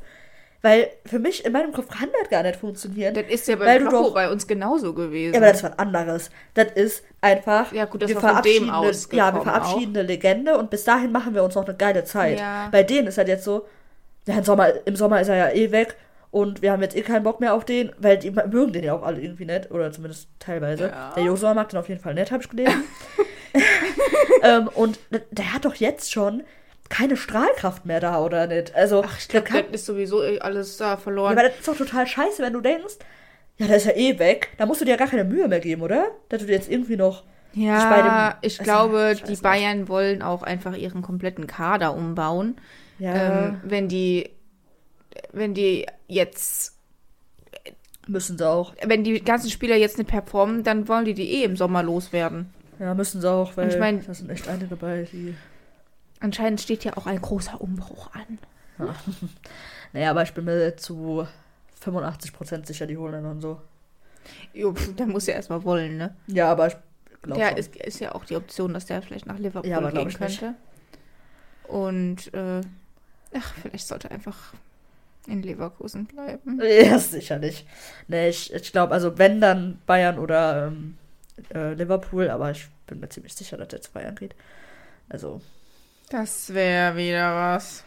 [0.65, 3.13] Weil für mich in meinem Kopf kann das gar nicht funktionieren.
[3.13, 5.35] Das ist ja bei Kloppo bei uns genauso gewesen.
[5.35, 6.31] Ja, aber das ist was anderes.
[6.55, 7.71] Das ist einfach.
[7.71, 10.85] Ja, gut, das wir war von dem ausgekommen Ja, wir verabschieden eine Legende und bis
[10.85, 12.41] dahin machen wir uns noch eine geile Zeit.
[12.41, 12.69] Ja.
[12.73, 13.67] Bei denen ist halt jetzt so,
[14.27, 15.97] ja, im Sommer, im Sommer ist er ja eh weg
[16.31, 18.95] und wir haben jetzt eh keinen Bock mehr auf den, weil die mögen den ja
[18.95, 20.89] auch alle irgendwie nicht, oder zumindest teilweise.
[20.89, 21.13] Ja.
[21.15, 22.85] Der Josua mag den auf jeden Fall nicht, habe ich gelesen.
[24.43, 26.43] ähm, und der hat doch jetzt schon
[26.89, 28.75] keine Strahlkraft mehr da, oder nicht?
[28.75, 31.33] Also, Ach, ich glaube, kann- das ist sowieso eh alles da ja, verloren.
[31.33, 32.95] aber das ist doch total scheiße, wenn du denkst,
[33.59, 34.51] ja, der ist ja eh weg.
[34.59, 36.09] Da musst du dir ja gar keine Mühe mehr geben, oder?
[36.29, 37.23] Dass du dir jetzt irgendwie noch.
[37.53, 39.43] Ja, dem- ich also, glaube, die nicht.
[39.43, 42.57] Bayern wollen auch einfach ihren kompletten Kader umbauen.
[42.99, 44.31] Ja, Ähm, wenn die,
[45.33, 46.77] wenn die jetzt,
[48.09, 48.75] müssen sie auch.
[48.85, 52.53] wenn die ganzen Spieler jetzt nicht performen, dann wollen die die eh im Sommer loswerden.
[52.81, 55.35] Ja, müssen sie auch, weil ich mein- da sind echt einige bei, die.
[56.25, 58.39] Anscheinend steht ja auch ein großer Umbruch an.
[59.93, 61.29] Naja, aber ich bin mir zu
[61.85, 63.61] 85% sicher, die holen dann und so.
[64.55, 66.17] Jo, pf, der muss ja erstmal wollen, ne?
[66.27, 66.77] Ja, aber ich
[67.23, 67.41] glaube.
[67.41, 70.03] Ja, ist, ist ja auch die Option, dass der vielleicht nach Liverpool Ja, aber glaub
[70.09, 70.41] gehen ich nicht.
[70.41, 70.57] könnte.
[71.69, 72.63] Und, äh,
[73.37, 74.55] ach, vielleicht sollte er einfach
[75.29, 76.61] in Leverkusen bleiben.
[76.85, 77.67] Ja, sicherlich.
[78.09, 80.97] Nee, ich, ich glaube, also wenn dann Bayern oder ähm,
[81.55, 84.35] äh, Liverpool, aber ich bin mir ziemlich sicher, dass der zu Bayern geht.
[85.09, 85.41] Also,
[86.17, 87.83] Das wäre wieder was.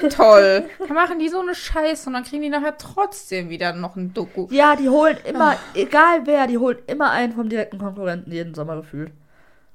[0.16, 0.64] Toll.
[0.78, 4.14] Dann machen die so eine Scheiße und dann kriegen die nachher trotzdem wieder noch ein
[4.14, 4.48] Doku.
[4.50, 5.58] ja, die holen immer, Ah.
[5.74, 9.12] egal wer, die holen immer einen vom direkten Konkurrenten jeden Sommer gefühlt.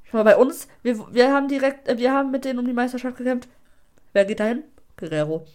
[0.09, 2.73] Schau mal, bei uns, wir, wir haben direkt, äh, wir haben mit denen um die
[2.73, 3.47] Meisterschaft gekämpft.
[4.13, 4.63] Wer geht dahin?
[4.97, 5.45] Guerrero.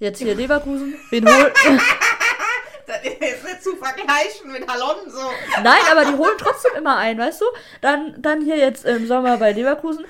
[0.00, 0.94] Jetzt hier Leverkusen.
[1.10, 1.54] Wen holt.
[2.84, 5.30] Das ist nicht zu vergleichen mit Alonso.
[5.62, 7.44] Nein, aber die holen trotzdem immer einen, weißt du?
[7.80, 10.04] Dann, dann hier jetzt im Sommer bei Leverkusen.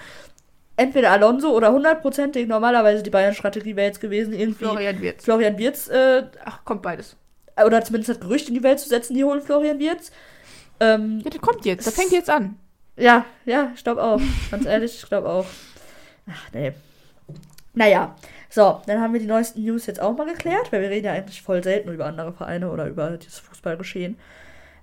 [0.77, 2.49] Entweder Alonso oder hundertprozentig.
[2.49, 5.25] Normalerweise die Bayern-Strategie wäre jetzt gewesen, irgendwie Florian Wirtz.
[5.25, 7.17] Florian Wirtz, äh, Ach, kommt beides.
[7.65, 10.11] oder zumindest das Gerücht in die Welt zu setzen, die holen Florian Wirtz.
[10.81, 11.87] Ähm, Ja, das kommt jetzt.
[11.87, 12.59] Das fängt jetzt an.
[12.97, 14.21] ja, ja, ich glaube auch.
[14.51, 15.47] Ganz ehrlich, ich glaube auch.
[16.31, 16.73] Ach, nee.
[17.75, 18.15] Naja,
[18.51, 21.13] so, dann haben wir die neuesten News jetzt auch mal geklärt, weil wir reden ja
[21.13, 24.19] eigentlich voll selten über andere Vereine oder über dieses Fußballgeschehen.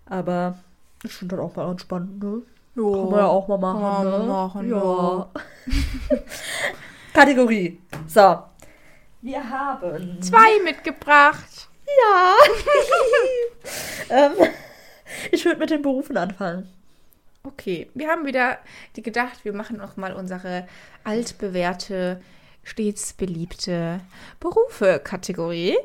[0.07, 0.57] Aber
[1.03, 2.41] ich finde das auch mal ganz spannend, ne?
[2.83, 4.27] Kann man ja auch mal machen, Kann man ne?
[4.27, 5.29] machen, ja.
[7.13, 7.81] Kategorie.
[8.07, 8.39] So.
[9.21, 10.21] Wir haben.
[10.21, 11.67] Zwei mitgebracht.
[11.85, 12.35] Ja.
[14.09, 14.33] ähm,
[15.31, 16.71] ich würde mit den Berufen anfangen.
[17.43, 18.59] Okay, wir haben wieder
[18.95, 20.67] die gedacht, wir machen noch mal unsere
[21.03, 22.21] altbewährte,
[22.63, 24.01] stets beliebte
[24.39, 25.77] Berufe-Kategorie.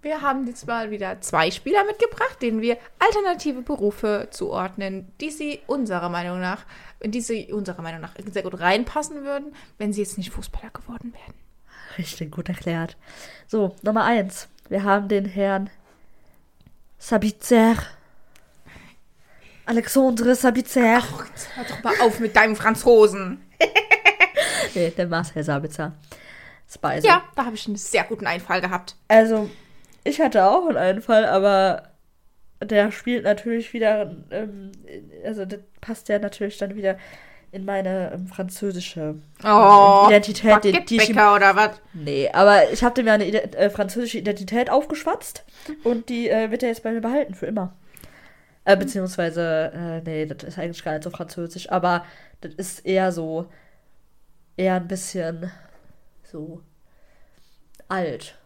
[0.00, 5.60] Wir haben jetzt mal wieder zwei Spieler mitgebracht, denen wir alternative Berufe zuordnen, die sie
[5.66, 6.64] unserer Meinung nach,
[7.00, 10.70] in die sie unserer Meinung nach sehr gut reinpassen würden, wenn sie jetzt nicht Fußballer
[10.70, 11.34] geworden wären.
[11.98, 12.96] Richtig gut erklärt.
[13.48, 14.48] So, Nummer eins.
[14.68, 15.68] Wir haben den Herrn
[16.98, 17.74] Sabitzer.
[19.66, 20.98] Alexandre Sabitzer.
[21.02, 21.26] Ach,
[21.56, 23.42] hör doch mal auf mit deinem Franzosen.
[24.74, 25.94] Nee, der Marcel Sabitzer.
[26.70, 27.06] Spicy.
[27.06, 28.96] Ja, da habe ich einen sehr guten Einfall gehabt.
[29.08, 29.48] Also,
[30.04, 31.82] ich hatte auch einen Einfall, aber
[32.62, 34.72] der spielt natürlich wieder, ähm,
[35.24, 36.96] also das passt ja natürlich dann wieder
[37.50, 41.80] in meine ähm, französische Oh, Identität, die, die ich oder was?
[41.94, 45.44] Nee, aber ich habe dem ja eine Ide äh, französische Identität aufgeschwatzt
[45.84, 47.74] und die äh, wird er jetzt bei mir behalten, für immer.
[48.64, 52.04] Äh, beziehungsweise, äh, nee, das ist eigentlich gar nicht so französisch, aber
[52.42, 53.46] das ist eher so,
[54.58, 55.50] eher ein bisschen
[56.24, 56.60] so
[57.88, 58.36] alt.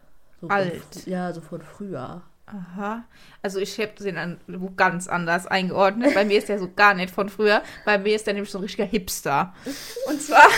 [0.43, 0.83] So von Alt.
[0.93, 2.21] fr- ja, so von früher.
[2.47, 3.05] Aha.
[3.41, 4.39] Also ich habe den an,
[4.77, 6.13] ganz anders eingeordnet.
[6.15, 7.63] Bei mir ist der so gar nicht von früher.
[7.87, 9.55] Bei mir ist der nämlich so ein richtiger Hipster.
[10.09, 10.49] Und zwar,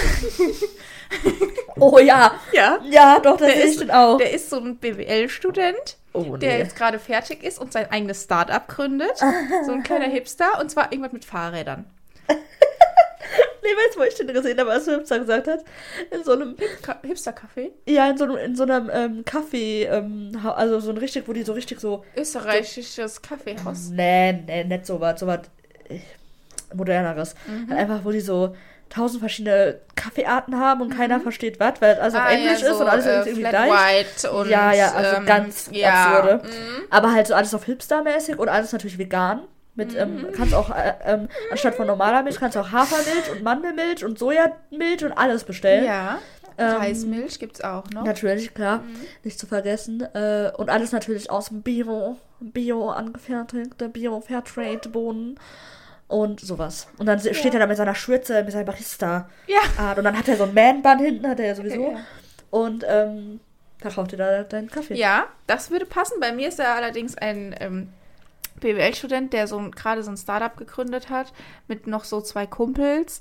[1.77, 4.17] Oh ja, ja, ja, doch, das Der ist- den auch.
[4.19, 6.59] der ist so ein BWL-Student, oh der nee.
[6.59, 9.19] jetzt gerade fertig ist und sein eigenes Start-up gründet.
[9.67, 10.59] So ein kleiner Hipster.
[10.61, 11.85] Und zwar irgendwas mit Fahrrädern.
[13.65, 15.61] Nee, weißt du, wo ich den gesehen habe, als Hübster gesagt hat?
[16.11, 16.55] In so einem
[17.03, 17.71] Hipster-Café?
[17.87, 21.33] Ja, in so einem, in so einem ähm, Kaffee, ähm, also so ein richtig, wo
[21.33, 22.05] die so richtig so.
[22.17, 23.89] Österreichisches Kaffeehaus.
[23.91, 25.41] Nee, nee, nicht so was, so was
[25.89, 25.99] äh,
[26.75, 27.35] moderneres.
[27.47, 27.71] Mhm.
[27.71, 28.55] Halt einfach, wo die so
[28.91, 32.27] tausend verschiedene Kaffeearten haben und keiner versteht was, weil alles auf Mhm.
[32.27, 33.73] Ah, Englisch ja, ist so, und alles äh, irgendwie Flat gleich.
[33.73, 36.45] White und ja, ja, also ähm, ganz ja, absurde.
[36.47, 36.83] mhm.
[36.91, 39.41] Aber halt so alles auf Hipster-mäßig und alles natürlich vegan.
[39.77, 39.99] Mit, Mhm.
[39.99, 44.05] ähm, kannst auch, äh, ähm, anstatt von normaler Milch, kannst du auch Hafermilch und Mandelmilch
[44.05, 45.85] und Sojamilch und alles bestellen.
[45.85, 46.19] Ja.
[46.57, 48.05] Ähm, Reismilch gibt's auch noch.
[48.05, 48.97] Natürlich, klar, Mhm.
[49.25, 50.03] nicht zu vergessen.
[50.15, 55.39] Äh, und alles natürlich aus dem Bio, Bio angefertigte, Bio-Fairtrade-Bohnen
[56.07, 56.87] und sowas.
[56.99, 59.29] Und dann steht er da mit seiner Schürze, mit seinem Barista.
[59.49, 59.59] Ja.
[59.79, 59.99] Art.
[59.99, 61.91] Und dann hat er so ein Man-Bun hinten, hat er ja sowieso.
[61.93, 61.99] Ja.
[62.51, 63.41] Und ähm,
[63.81, 64.95] da kauft er da deinen Kaffee.
[64.95, 66.21] Ja, das würde passen.
[66.21, 67.89] Bei mir ist er allerdings ein ähm,
[68.61, 71.33] BWL-Student, der so gerade so ein Startup gegründet hat
[71.69, 73.21] mit noch so zwei Kumpels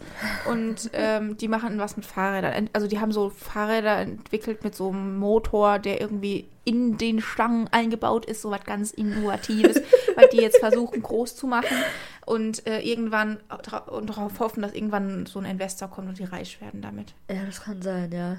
[0.50, 2.70] und ähm, die machen was mit Fahrrädern.
[2.74, 7.68] Also die haben so Fahrräder entwickelt mit so einem Motor, der irgendwie in den Stangen
[7.72, 9.82] eingebaut ist, so was ganz Innovatives,
[10.16, 11.78] weil die jetzt versuchen groß zu machen
[12.26, 13.40] und äh, irgendwann
[13.88, 17.14] und darauf hoffen, dass irgendwann so ein Investor kommt und die reich werden damit.
[17.30, 18.38] Ja, das kann sein, ja.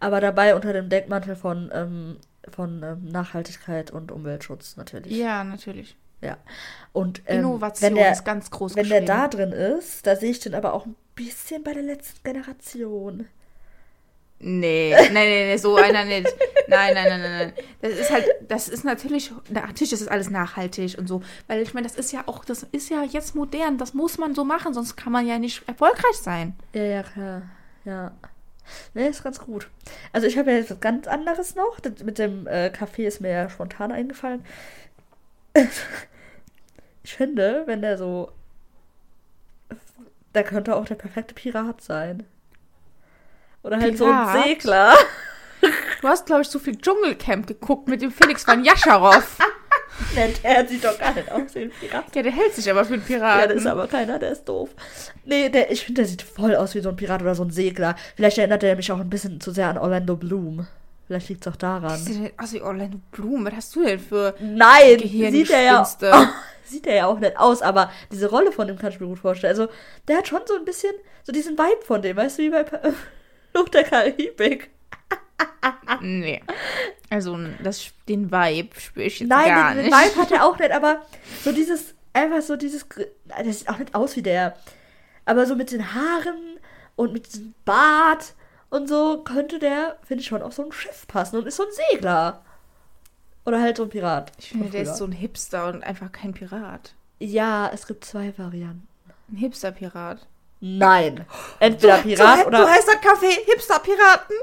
[0.00, 2.16] Aber dabei unter dem Deckmantel von, ähm,
[2.48, 5.12] von ähm, Nachhaltigkeit und Umweltschutz natürlich.
[5.12, 5.96] Ja, natürlich.
[6.20, 6.38] Ja.
[6.92, 10.30] Und ähm, Innovation wenn der, ist ganz groß Wenn der da drin ist, da sehe
[10.30, 13.26] ich den aber auch ein bisschen bei der letzten Generation.
[14.38, 16.28] Nee, nee, nee, nee, so einer nicht.
[16.68, 17.52] Nein, nein, nein, nein, nein.
[17.80, 21.22] Das ist halt, das ist natürlich, natürlich ist es alles nachhaltig und so.
[21.46, 24.34] Weil ich meine, das ist ja auch, das ist ja jetzt modern, das muss man
[24.34, 26.54] so machen, sonst kann man ja nicht erfolgreich sein.
[26.74, 27.42] Ja, ja, klar.
[27.84, 28.12] Ja.
[28.94, 29.70] Nee, ist ganz gut.
[30.12, 31.78] Also ich habe ja jetzt was ganz anderes noch.
[31.80, 34.44] Das mit dem äh, Kaffee ist mir ja spontan eingefallen.
[37.02, 38.32] ich finde, wenn der so.
[40.32, 42.24] Da könnte auch der perfekte Pirat sein.
[43.62, 44.44] Oder halt so ein Pirat?
[44.44, 44.94] Segler.
[46.02, 49.38] Du hast, glaube ich, so viel Dschungelcamp geguckt mit dem Felix van Jascharow.
[50.14, 52.14] Der, der sieht doch gar nicht aus wie ein Pirat.
[52.14, 53.40] Ja, der hält sich aber für einen Piraten.
[53.40, 54.68] Ja, das ist aber keiner, der ist doof.
[55.24, 57.50] Nee, der, ich finde, der sieht voll aus wie so ein Pirat oder so ein
[57.50, 57.96] Segler.
[58.14, 60.66] Vielleicht erinnert er mich auch ein bisschen zu sehr an Orlando Bloom.
[61.06, 61.98] Vielleicht liegt es auch daran.
[61.98, 63.46] Sieht denn aus wie Orlando Bloom?
[63.46, 66.26] Was hast du denn für Nein, sieht er ja, oh,
[66.64, 69.20] sieht er ja auch nicht aus, aber diese Rolle von dem kann ich mir gut
[69.20, 69.52] vorstellen.
[69.52, 69.68] Also,
[70.08, 70.92] der hat schon so ein bisschen,
[71.22, 72.64] so diesen Vibe von dem, weißt du, wie bei
[73.52, 74.70] Fluch der Karibik.
[76.00, 76.42] Nee.
[77.10, 79.96] Also, das, den Vibe spüre ich jetzt Nein, gar den, den nicht.
[79.96, 81.02] Vibe hat er auch nicht, aber
[81.44, 84.56] so dieses, einfach so dieses, der sieht auch nicht aus wie der,
[85.24, 86.58] aber so mit den Haaren
[86.96, 88.34] und mit diesem Bart
[88.76, 91.64] und so könnte der, finde ich, schon auf so ein Schiff passen und ist so
[91.64, 92.42] ein Segler.
[93.44, 94.32] Oder halt so ein Pirat.
[94.38, 96.94] Ich finde, der ist so ein Hipster und einfach kein Pirat.
[97.18, 98.88] Ja, es gibt zwei Varianten.
[99.30, 100.26] Ein Hipster-Pirat.
[100.60, 101.24] Nein.
[101.60, 102.68] Entweder Pirat oder.
[102.68, 104.36] heißt das Café Hipster-Piraten?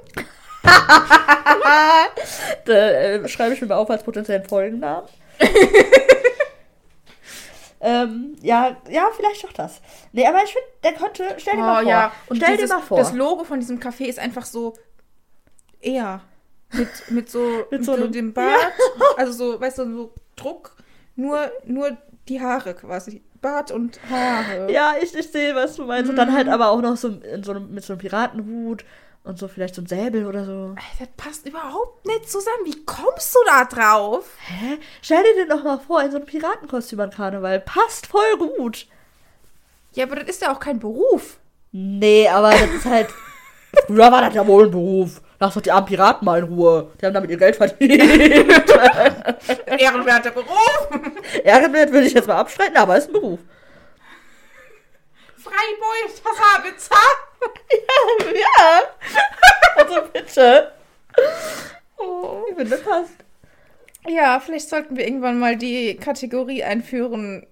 [2.66, 5.10] Da, äh, schreibe ich mir mal auf als potenziellen Folgennamen.
[7.84, 9.82] ähm, ja, ja, vielleicht doch das.
[10.14, 11.36] Nee, aber ich finde, der könnte.
[11.38, 11.86] Stell dir mal vor.
[11.86, 12.98] Oh ja, und stell dieses, dir mal vor.
[12.98, 14.74] das Logo von diesem Café ist einfach so
[15.82, 16.22] eher
[16.72, 18.72] mit, mit so, mit so so, einem- dem Bart,
[19.18, 20.76] also so, weißt du, so Druck,
[21.16, 23.22] nur, nur die Haare quasi.
[23.42, 24.72] Bart und Haare.
[24.72, 26.10] ja, ich, ich sehe, was du meinst.
[26.10, 26.34] Und dann Mhm.
[26.36, 28.86] halt aber auch noch so, in so einem, mit so einem Piratenhut
[29.24, 30.76] Und so vielleicht so ein Säbel oder so.
[31.00, 32.66] Das passt überhaupt nicht zusammen.
[32.66, 34.30] Wie kommst du da drauf?
[34.48, 34.78] Hä?
[35.02, 37.62] Stell dir den doch mal vor, in so einem Piratenkostüm an Karneval.
[37.62, 38.86] Passt voll gut.
[39.94, 41.38] Ja, aber das ist ja auch kein Beruf.
[41.72, 43.08] Nee, aber das ist halt.
[43.88, 45.22] Früher war das ja wohl ein Beruf.
[45.40, 46.92] Lass doch die armen Piraten mal in Ruhe.
[47.00, 47.92] Die haben damit ihr Geld verdient.
[49.80, 50.90] Ehrenwerter Beruf.
[51.44, 53.40] Ehrenwert würde ich jetzt mal abstreiten, aber ist ein Beruf.
[55.44, 56.96] Freiburg, das Habitza.
[58.34, 58.82] ja.
[59.76, 60.72] Also bitte.
[61.98, 63.16] Oh, ich finde, das passt.
[64.08, 67.46] Ja, vielleicht sollten wir irgendwann mal die Kategorie einführen.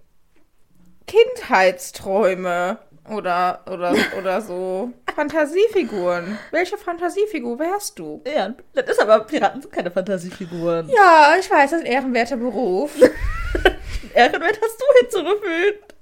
[1.07, 2.79] Kindheitsträume
[3.09, 4.91] oder, oder, oder so.
[5.13, 6.37] Fantasiefiguren.
[6.51, 8.21] Welche Fantasiefigur wärst du?
[8.25, 10.89] Ja, das ist aber Piraten sind keine Fantasiefiguren.
[10.89, 12.91] Ja, ich weiß, das ist ein ehrenwerter Beruf.
[14.13, 15.95] Ehrenwert hast du hinzugefügt.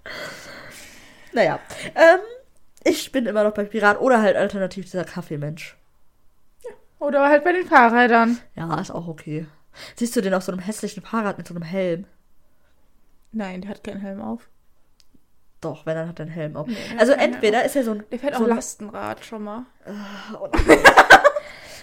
[1.33, 1.59] Naja,
[1.95, 2.19] ähm,
[2.83, 5.77] ich bin immer noch bei Pirat oder halt alternativ dieser Kaffeemensch.
[6.99, 8.39] Oder halt bei den Fahrrädern.
[8.55, 9.47] Ja, ist auch okay.
[9.95, 12.05] Siehst du den auf so einem hässlichen Fahrrad mit so einem Helm?
[13.31, 14.49] Nein, der hat keinen Helm auf.
[15.61, 16.67] Doch, wenn, dann hat er einen Helm auf.
[16.67, 18.03] Nee, also entweder ist er so ein...
[18.11, 19.65] Der fährt so auch Lastenrad schon mal.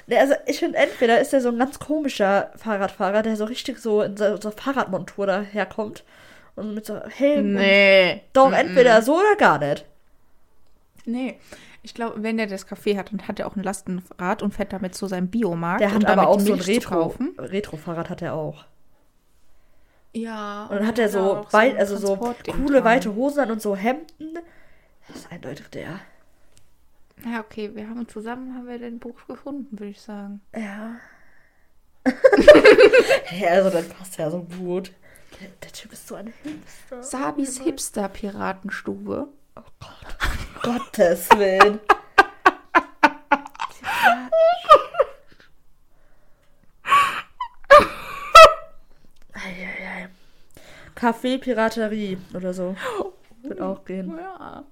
[0.08, 3.78] Nee, also ich finde, entweder ist er so ein ganz komischer Fahrradfahrer, der so richtig
[3.78, 6.04] so in so, so Fahrradmontur daherkommt
[6.56, 7.54] und mit so Helm.
[7.54, 8.12] Nee.
[8.12, 9.84] Und, doch, entweder so oder gar nicht.
[11.04, 11.38] Nee.
[11.82, 14.72] Ich glaube, wenn der das Café hat, dann hat er auch ein Lastenrad und fährt
[14.72, 15.82] damit zu seinem Biomarkt.
[15.82, 17.34] Der hat aber auch so ein Milch zu Retro, kaufen.
[17.38, 18.64] Retro-Fahrrad hat er auch.
[20.12, 20.66] Ja.
[20.66, 22.84] Und dann hat er so, weit, also so coole, dran.
[22.84, 24.38] weite Hosen an und so Hemden.
[25.06, 26.00] Das ist eindeutig der.
[27.24, 30.40] Ja, okay, wir haben zusammen haben wir den Buch gefunden, würde ich sagen.
[30.54, 30.96] Ja.
[33.38, 34.92] ja, also dann passt ja so gut.
[35.40, 37.02] Der, der Typ ist so ein Hipster.
[37.02, 39.28] Sabis Hipster-Piratenstube.
[40.62, 41.80] Gottes Willen.
[49.32, 50.08] Eieiei.
[50.94, 52.74] Kaffee Piraterie oder so.
[53.42, 54.16] Wird auch gehen.
[54.16, 54.64] Ja.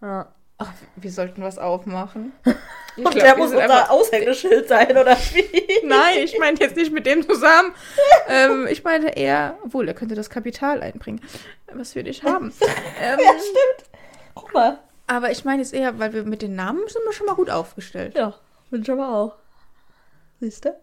[0.00, 0.32] Ja.
[0.58, 2.32] Ach, wir sollten was aufmachen.
[2.98, 5.86] Ich Und glaub, der muss unser Aushängeschild sein, oder wie?
[5.86, 7.72] Nein, ich meine jetzt nicht mit dem zusammen.
[8.28, 11.20] ähm, ich meine eher, obwohl, er könnte das Kapital einbringen,
[11.72, 12.52] was wir nicht haben.
[13.00, 13.90] ähm, Ja, stimmt.
[14.34, 14.78] Guck mal.
[15.06, 17.50] aber ich meine jetzt eher, weil wir mit den Namen sind wir schon mal gut
[17.50, 18.14] aufgestellt.
[18.16, 18.34] Ja,
[18.70, 19.36] bin ich aber auch.
[20.40, 20.74] Siehst du?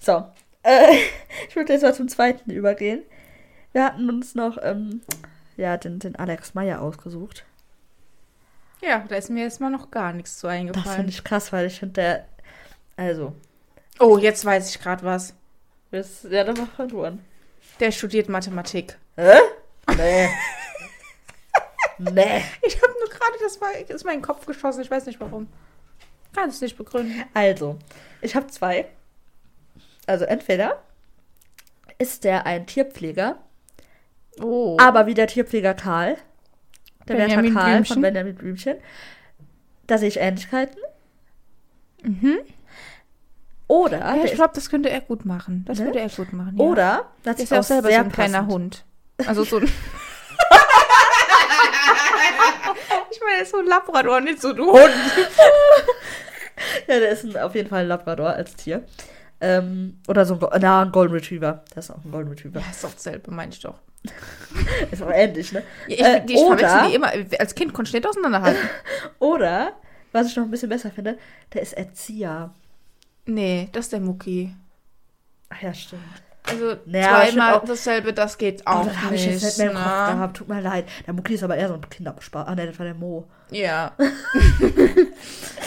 [0.00, 0.24] So.
[0.62, 0.96] Äh,
[1.48, 3.02] ich würde jetzt mal zum zweiten übergehen.
[3.72, 5.02] Wir hatten uns noch ähm,
[5.56, 7.44] ja, den, den Alex Meyer ausgesucht.
[8.82, 11.08] Ja, da ist mir jetzt mal noch gar nichts zu Das finde eingefallen.
[11.08, 12.26] ich krass, weil ich finde, der.
[12.96, 13.34] Also,
[14.00, 15.34] Oh, jetzt weiß ich gerade was.
[15.90, 17.24] ist ja dann mal verloren.
[17.78, 18.98] Der studiert Mathematik.
[19.16, 19.38] Hä?
[19.96, 20.28] Nee.
[21.98, 22.42] nee.
[22.62, 25.06] Ich habe nur gerade, das war, das ist mir in den Kopf geschossen, ich weiß
[25.06, 25.48] nicht warum.
[26.34, 27.22] Kann es nicht begründen.
[27.34, 27.78] Also,
[28.20, 28.86] ich habe zwei.
[30.06, 30.82] Also, entweder
[31.98, 33.36] ist der ein Tierpfleger,
[34.40, 34.76] Oh.
[34.80, 36.16] aber wie der Tierpfleger Karl.
[37.08, 37.94] Der Benjamin Wärter Karl Blümchen.
[37.94, 38.76] von Benjamin Blümchen.
[39.86, 40.78] Da sehe ich Ähnlichkeiten.
[42.02, 42.38] Mhm.
[43.68, 45.64] Oder, Ja, ich glaube, das könnte er gut machen.
[45.66, 45.86] Das Ne?
[45.86, 46.56] würde er gut machen.
[46.58, 46.64] Ja.
[46.64, 48.84] oder, das ist ja auch selber so ein kleiner Hund.
[49.26, 49.64] Also so ein.
[53.10, 54.90] ich meine, er ist so ein Labrador, nicht so ein Hund.
[56.86, 58.84] Ja, der ist ein, auf jeden Fall ein Labrador als Tier.
[59.44, 61.64] Ähm, oder so ein, na, ein Golden Retriever.
[61.74, 62.60] Das ist auch ein Golden Retriever.
[62.60, 63.74] Ja, ist doch dasselbe, meine ich doch.
[64.90, 65.62] Ist auch ähnlich, ne?
[65.86, 67.12] Ja, ich Äh, die, ich oder- die immer.
[67.38, 68.60] Als Kind konnte ich nicht auseinanderhalten.
[69.20, 69.74] Oder,
[70.10, 71.18] was ich noch ein bisschen besser finde,
[71.54, 72.52] der ist Erzieher.
[73.26, 74.54] nee, das ist der Mucki.
[75.50, 76.02] Ach ja, stimmt.
[76.50, 77.64] Also Naja, zweimal auch.
[77.64, 80.14] dasselbe, das geht Oh, auch das habe ich jetzt nicht mehr im Kopf ne?
[80.14, 80.36] gehabt.
[80.36, 80.86] Tut mir leid.
[81.06, 82.48] Der Mucki ist aber eher so ein Kinderspaß.
[82.48, 83.28] Ah, ne, das war der Mo.
[83.52, 83.92] Ja.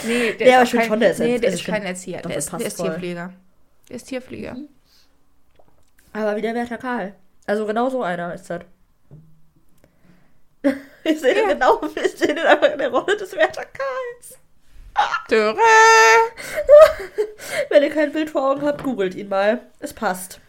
[0.06, 1.66] nee, der aber ist ich find auch schon, der ist Nee, Erz- der also ist
[1.66, 2.20] kein Erzieher.
[2.22, 2.76] Der ist, der ist.
[2.76, 3.32] Tierpfleger.
[3.88, 4.56] Der ist Tierpfleger.
[6.12, 7.14] Aber wie der Werther Karl.
[7.46, 8.62] Also genau so einer ist das.
[11.04, 11.52] Ich sehe den Ja.
[11.54, 14.38] genau, ich sehe den einfach in der Rolle des Werther Karls.
[15.30, 15.56] Dürre!
[17.70, 19.60] Wenn ihr kein Bild vor Augen habt, googelt ihn mal.
[19.78, 20.40] Es passt.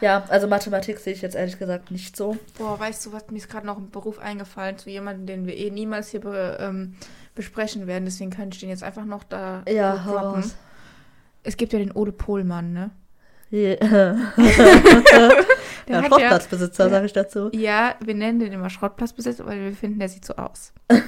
[0.00, 2.36] Ja, also Mathematik sehe ich jetzt ehrlich gesagt nicht so.
[2.56, 5.56] Boah, weißt du, was mir ist gerade noch ein Beruf eingefallen zu jemandem, den wir
[5.56, 6.96] eh niemals hier be, ähm,
[7.34, 8.04] besprechen werden.
[8.06, 10.42] Deswegen kann ich den jetzt einfach noch da Ja, hau droppen.
[10.42, 10.54] raus.
[11.46, 12.90] Es gibt ja den Ole Pohlmann, ne?
[13.50, 13.76] Ja,
[15.88, 17.48] Der hat Schrottplatzbesitzer, ja- sage ich dazu.
[17.52, 20.72] Ja, wir nennen den immer Schrottplatzbesitzer, weil wir finden, der sieht so aus.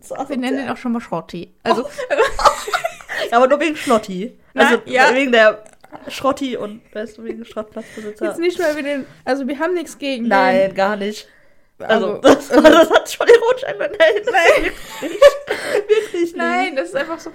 [0.00, 1.54] So Wir nennen den auch schon mal Schrotti.
[1.62, 1.82] Also,
[3.30, 4.38] Ja, aber nur wegen Schlotti.
[4.52, 5.14] Nein, Also ja.
[5.14, 5.64] wegen der
[6.08, 8.26] Schrotti und weißt du, wegen Schrottplatzbesitzer.
[8.26, 9.06] jetzt nicht, weil wir den.
[9.24, 10.28] Also, wir haben nichts gegen den.
[10.28, 11.26] Nein, gar nicht.
[11.78, 13.96] Also, Also, das, das hat schon ironisch angehört.
[13.98, 14.72] Nein, nein.
[15.00, 15.20] Wirklich,
[15.88, 16.36] wirklich nicht.
[16.36, 17.30] Nein, das ist einfach so.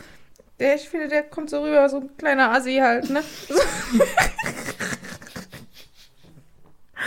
[0.59, 3.23] Der, ich finde, der kommt so rüber, so ein kleiner Assi halt, ne?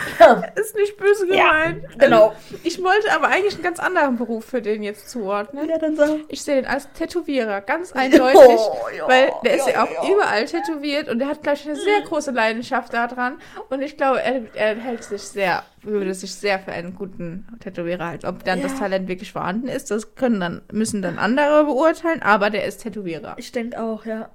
[0.54, 1.84] Ist nicht böse gemeint.
[1.98, 2.28] genau.
[2.28, 5.68] Also, ich wollte aber eigentlich einen ganz anderen Beruf für den jetzt zuordnen.
[5.68, 6.20] Ja, dann sag.
[6.28, 8.38] Ich sehe den als Tätowierer, ganz eindeutig.
[8.38, 10.14] Oh, ja, weil der ist ja, ja, auch ja.
[10.14, 13.38] überall tätowiert und der hat, glaube ich, eine sehr große Leidenschaft daran.
[13.68, 18.06] Und ich glaube, er, er hält sich sehr, würde sich sehr für einen guten Tätowierer
[18.06, 18.26] halten.
[18.26, 18.78] Ob dann das Ja.
[18.78, 23.34] Talent wirklich vorhanden ist, das können dann, müssen dann andere beurteilen, aber der ist Tätowierer.
[23.36, 24.30] Ich denke auch, ja.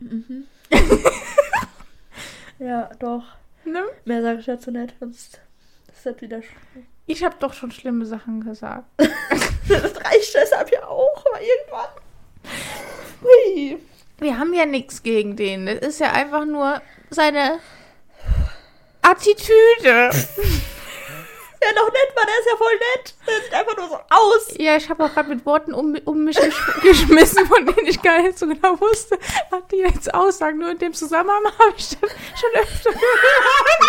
[0.00, 0.44] Mhm.
[2.58, 3.24] ja, doch.
[3.64, 3.82] Ne?
[4.04, 5.40] Mehr sage ich dazu nicht, sonst
[5.92, 6.38] ist das wieder.
[6.38, 6.44] sch-
[7.06, 8.84] Ich habe doch schon schlimme Sachen gesagt.
[9.68, 11.88] Das reicht deshalb ja auch, aber irgendwann.
[13.22, 13.78] Hui.
[14.18, 15.66] Wir haben ja nichts gegen den.
[15.66, 17.58] Das ist ja einfach nur seine
[19.02, 20.10] Attitüde.
[21.72, 23.14] Ja, noch nett war, der ist ja voll nett.
[23.26, 24.54] Der sieht einfach nur so aus.
[24.58, 28.02] Ja, ich habe auch gerade mit Worten um, um mich gesch geschmissen, von denen ich
[28.02, 29.18] gar nicht so genau wusste,
[29.50, 30.58] was die jetzt aussagen.
[30.58, 32.10] Nur in dem Zusammenhang habe ich das
[32.40, 33.84] schon öfter gehört.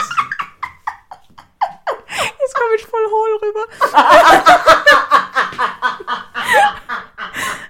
[2.39, 3.65] Jetzt komme ich voll hohl rüber.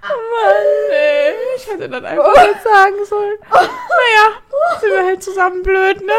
[0.02, 1.34] Mann, ey.
[1.56, 3.38] Ich hätte dann einfach nicht sagen sollen.
[3.52, 6.14] Naja, sind wir halt zusammen blöd, ne?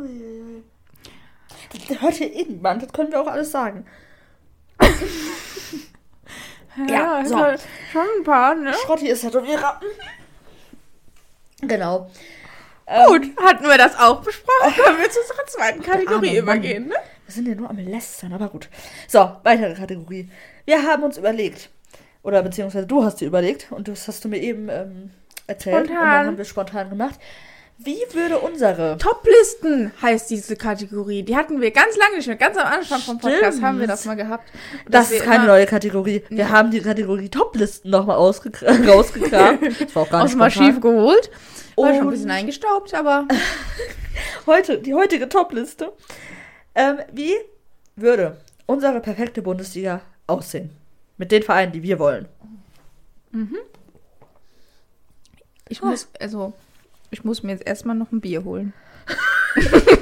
[0.00, 0.02] Oh.
[0.02, 0.62] Uiuiui.
[1.88, 3.86] Das hört hier irgendwann, das können wir auch alles sagen.
[6.88, 7.34] Ja, so.
[7.34, 8.72] also schon ein paar, ne?
[8.72, 9.80] Schrotti ist Tätowierer.
[11.62, 12.10] Genau.
[13.08, 14.72] Gut, hatten wir das auch besprochen.
[14.74, 16.94] Können wir zu unserer zweiten Kategorie übergehen, ne?
[17.26, 18.68] Wir sind ja nur am Lästern, aber gut.
[19.06, 20.30] So, weitere Kategorie.
[20.64, 21.70] Wir haben uns überlegt,
[22.22, 25.10] oder beziehungsweise du hast dir überlegt, und das hast du mir eben ähm,
[25.46, 25.76] erzählt.
[25.76, 26.04] Und Spontan.
[26.04, 27.20] dann haben wir spontan gemacht.
[27.82, 28.98] Wie würde unsere.
[28.98, 31.22] Toplisten heißt diese Kategorie.
[31.22, 32.36] Die hatten wir ganz lange nicht mehr.
[32.36, 33.62] Ganz am Anfang vom Podcast Stimmt.
[33.62, 34.50] haben wir das mal gehabt.
[34.88, 36.22] Das ist keine neue Kategorie.
[36.28, 38.80] Wir haben die Kategorie Toplisten nochmal rausgekramt.
[39.80, 40.80] Das war auch gar aus nicht Archiv spontan.
[40.82, 41.30] geholt.
[41.76, 43.26] War schon ein Und- bisschen eingestaubt, aber
[44.46, 45.92] Heute, die heutige Topliste.
[46.74, 47.32] Ähm, wie
[47.96, 50.70] würde unsere perfekte Bundesliga aussehen?
[51.16, 52.28] Mit den Vereinen, die wir wollen.
[55.68, 56.52] ich muss, also,
[57.10, 58.72] ich muss mir jetzt erstmal noch ein Bier holen.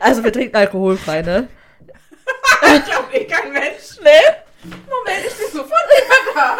[0.00, 1.48] Also wir trinken alkoholfrei, ne?
[2.76, 3.98] Ich glaube eh kein Mensch.
[4.02, 4.10] Nee?
[4.62, 6.58] Moment, ich bin sofort wieder da.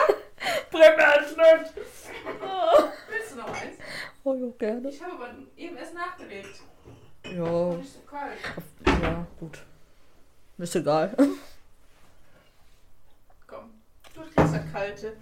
[0.70, 1.72] Bring mir ein Schnitt.
[3.08, 3.76] Willst du noch eins?
[4.24, 4.88] Oh, ja, gerne.
[4.88, 6.60] Ich habe aber eben erst nachgelegt.
[7.24, 9.02] Ja, Nicht so kalt.
[9.02, 9.58] ja, gut.
[10.58, 11.14] Ist egal.
[13.46, 13.70] Komm,
[14.14, 15.16] du kriegst das kalte.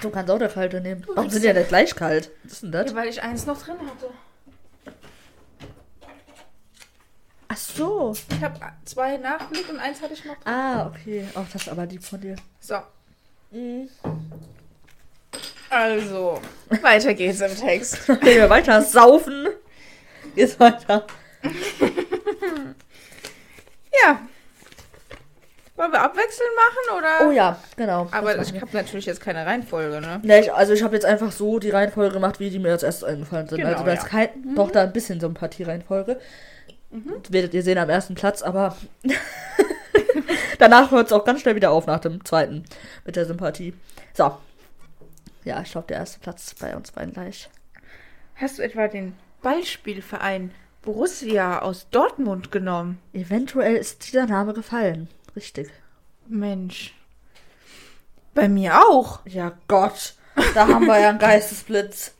[0.00, 1.04] Ach, du kannst auch der kalte nehmen.
[1.14, 2.30] Warum sind die ja nicht gleich kalt?
[2.44, 2.90] Was ist denn das?
[2.90, 4.08] Ja, weil ich eins noch drin hatte.
[7.48, 8.16] Ach so.
[8.30, 10.52] Ich habe zwei nachgelegt und eins hatte ich noch drin.
[10.54, 11.26] Ah, okay.
[11.34, 12.36] Auch das ist aber lieb von dir.
[12.60, 12.76] So,
[13.50, 13.88] Mhm.
[15.68, 16.40] also,
[16.82, 18.08] weiter geht's im Text.
[18.08, 19.48] Wenn wir weiter saufen,
[20.34, 21.06] geht's weiter.
[24.04, 24.20] Ja.
[25.80, 27.26] Wollen wir abwechselnd machen oder?
[27.26, 28.06] Oh ja, genau.
[28.10, 30.20] Aber ich habe natürlich jetzt keine Reihenfolge, ne?
[30.20, 30.28] wir.
[30.28, 32.82] Ne, ich, also ich habe jetzt einfach so die Reihenfolge gemacht, wie die mir als
[32.82, 33.60] erstes eingefallen sind.
[33.60, 34.08] Genau, also da ist ja.
[34.10, 36.20] kein, doch da ein bisschen Sympathie-Reihenfolge.
[36.90, 38.76] Das werdet ihr sehen am ersten Platz, aber
[40.58, 42.64] danach hört es auch ganz schnell wieder auf nach dem zweiten
[43.06, 43.72] mit der Sympathie.
[44.12, 44.36] So.
[45.44, 47.48] Ja, ich glaube, der erste Platz bei uns beiden gleich.
[48.34, 50.50] Hast du etwa den Ballspielverein
[50.82, 52.98] Borussia aus Dortmund genommen?
[53.14, 55.08] Eventuell ist dieser Name gefallen.
[55.36, 55.70] Richtig.
[56.26, 56.94] Mensch.
[58.34, 59.20] Bei mir auch.
[59.26, 60.14] Ja, Gott.
[60.54, 62.14] Da haben wir ja einen Geistesblitz.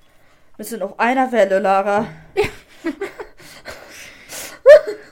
[0.56, 2.06] Wir sind auf einer Welle, Lara.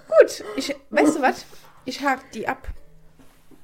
[0.09, 1.46] Gut, ich, weißt du was?
[1.84, 2.68] Ich hake die ab,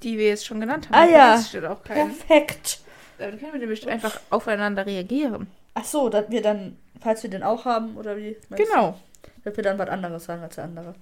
[0.02, 0.94] die wir jetzt schon genannt haben.
[0.94, 1.34] Ah, ja.
[1.34, 2.08] Das steht auch kein.
[2.08, 2.80] Perfekt.
[3.18, 5.48] Dann können wir nämlich einfach aufeinander reagieren.
[5.74, 8.36] Ach so, dass wir dann, falls wir den auch haben, oder wie?
[8.50, 8.98] Genau.
[9.44, 10.94] Dass wir dann was anderes sagen als der andere.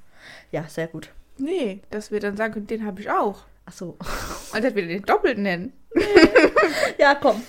[0.51, 1.11] Ja, sehr gut.
[1.43, 3.45] Nee, dass wir dann sagen können, den habe ich auch.
[3.67, 3.97] Ach so.
[4.55, 5.73] Und dass wir den doppelt nennen.
[6.99, 7.43] Ja, komm.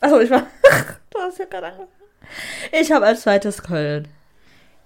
[0.00, 0.46] Achso, ich war.
[1.10, 1.88] du hast ja gerade angefangen.
[2.72, 4.06] Ich habe als zweites Köln.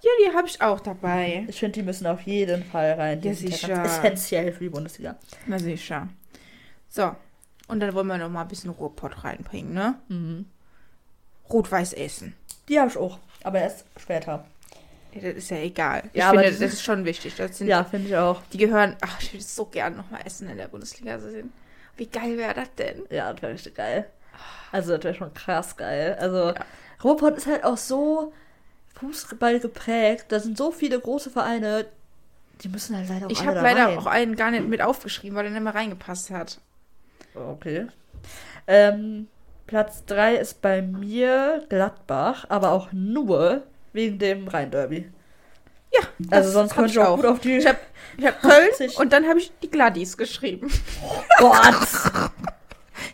[0.01, 1.45] Ja, die habe ich auch dabei.
[1.49, 3.21] Ich finde, die müssen auf jeden Fall rein.
[3.21, 3.83] Die Ja, sind sicher.
[3.83, 5.15] essentiell für die Bundesliga.
[5.47, 6.07] Na sicher.
[6.89, 7.15] So.
[7.67, 9.95] Und dann wollen wir noch mal ein bisschen Ruhrpott reinbringen, ne?
[10.07, 10.45] Mhm.
[11.51, 12.35] Rot-Weiß essen.
[12.69, 13.19] Die habe ich auch.
[13.43, 14.45] Aber erst später.
[15.15, 16.03] Ja, das ist ja egal.
[16.13, 17.35] Ich Ja, aber finde, das das ist- schon wichtig.
[17.35, 18.41] Das sind, Ja, finde ich auch.
[18.51, 18.95] Die gehören.
[19.01, 21.51] Ach, ich würde so gern noch mal essen in der Bundesliga sehen.
[21.97, 23.03] Wie geil wäre das denn?
[23.09, 24.05] Ja, das wäre richtig geil.
[24.71, 26.17] Also, das wäre schon krass geil.
[26.19, 26.55] Also, Ja.
[27.03, 28.33] Ruhrpott ist halt auch so
[28.99, 30.25] Fußball geprägt.
[30.29, 31.85] Da sind so viele große Vereine,
[32.61, 33.97] die müssen halt leider auch Ich habe leider rein.
[33.97, 36.59] auch einen gar nicht mit aufgeschrieben, weil er nicht mehr reingepasst hat.
[37.33, 37.87] Okay.
[38.67, 39.27] Ähm,
[39.67, 43.63] Platz 3 ist bei mir Gladbach, aber auch nur
[43.95, 45.09] wegen dem Rhein-Derby.
[45.91, 47.57] Ja, Also sonst könnte ich auch gut auf die...
[47.57, 47.79] Ich habe
[48.21, 50.69] hab Köln und dann habe ich die Gladys geschrieben.
[51.39, 51.55] Gott!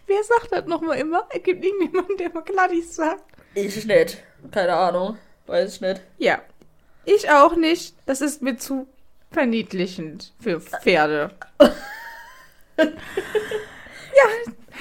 [0.07, 1.27] Wer sagt das nochmal immer?
[1.29, 3.23] Es gibt irgendjemanden, der mal Gladys sagt.
[3.53, 4.23] Ich nicht.
[4.51, 5.17] Keine Ahnung.
[5.47, 6.01] Weiß ich nicht.
[6.17, 6.41] Ja.
[7.05, 7.95] Ich auch nicht.
[8.05, 8.87] Das ist mir zu
[9.31, 11.31] verniedlichend für Pferde.
[12.77, 12.85] ja,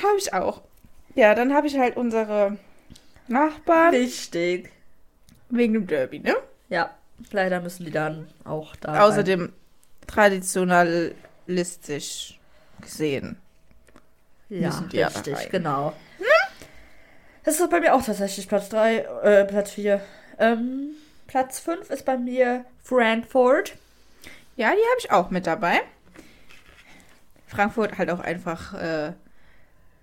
[0.02, 0.62] habe ich auch.
[1.14, 2.56] Ja, dann habe ich halt unsere
[3.28, 4.70] Nachbarn Richtig.
[5.50, 6.34] Wegen dem Derby, ne?
[6.68, 6.90] Ja,
[7.32, 8.92] leider müssen die dann auch da.
[8.92, 9.02] rein.
[9.02, 9.52] Außerdem
[10.06, 12.38] traditionalistisch
[12.80, 13.36] gesehen.
[14.48, 14.70] ja,
[15.08, 15.48] richtig, rein.
[15.50, 15.92] genau.
[17.44, 20.00] Das ist bei mir auch tatsächlich Platz 3, äh, Platz 4.
[20.38, 20.90] Ähm,
[21.26, 23.76] Platz 5 ist bei mir Frankfurt.
[24.56, 25.80] Ja, die habe ich auch mit dabei.
[27.46, 29.12] Frankfurt halt auch einfach äh,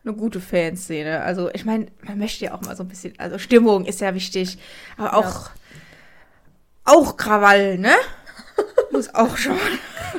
[0.08, 1.22] eine gute Fanszene.
[1.22, 4.14] Also ich meine, man möchte ja auch mal so ein bisschen, also Stimmung ist ja
[4.14, 4.58] wichtig,
[4.98, 5.50] aber auch
[6.88, 7.96] auch Krawall, ne?
[8.92, 9.58] Muss auch schon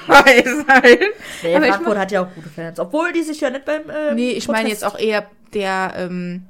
[0.06, 0.98] dabei sein.
[1.42, 2.78] Nee, Aber ich Frankfurt hat ja auch gute Fans.
[2.78, 3.82] Obwohl die sich ja nicht beim.
[3.90, 6.46] Ähm, Nee, ich meine jetzt auch eher der ähm,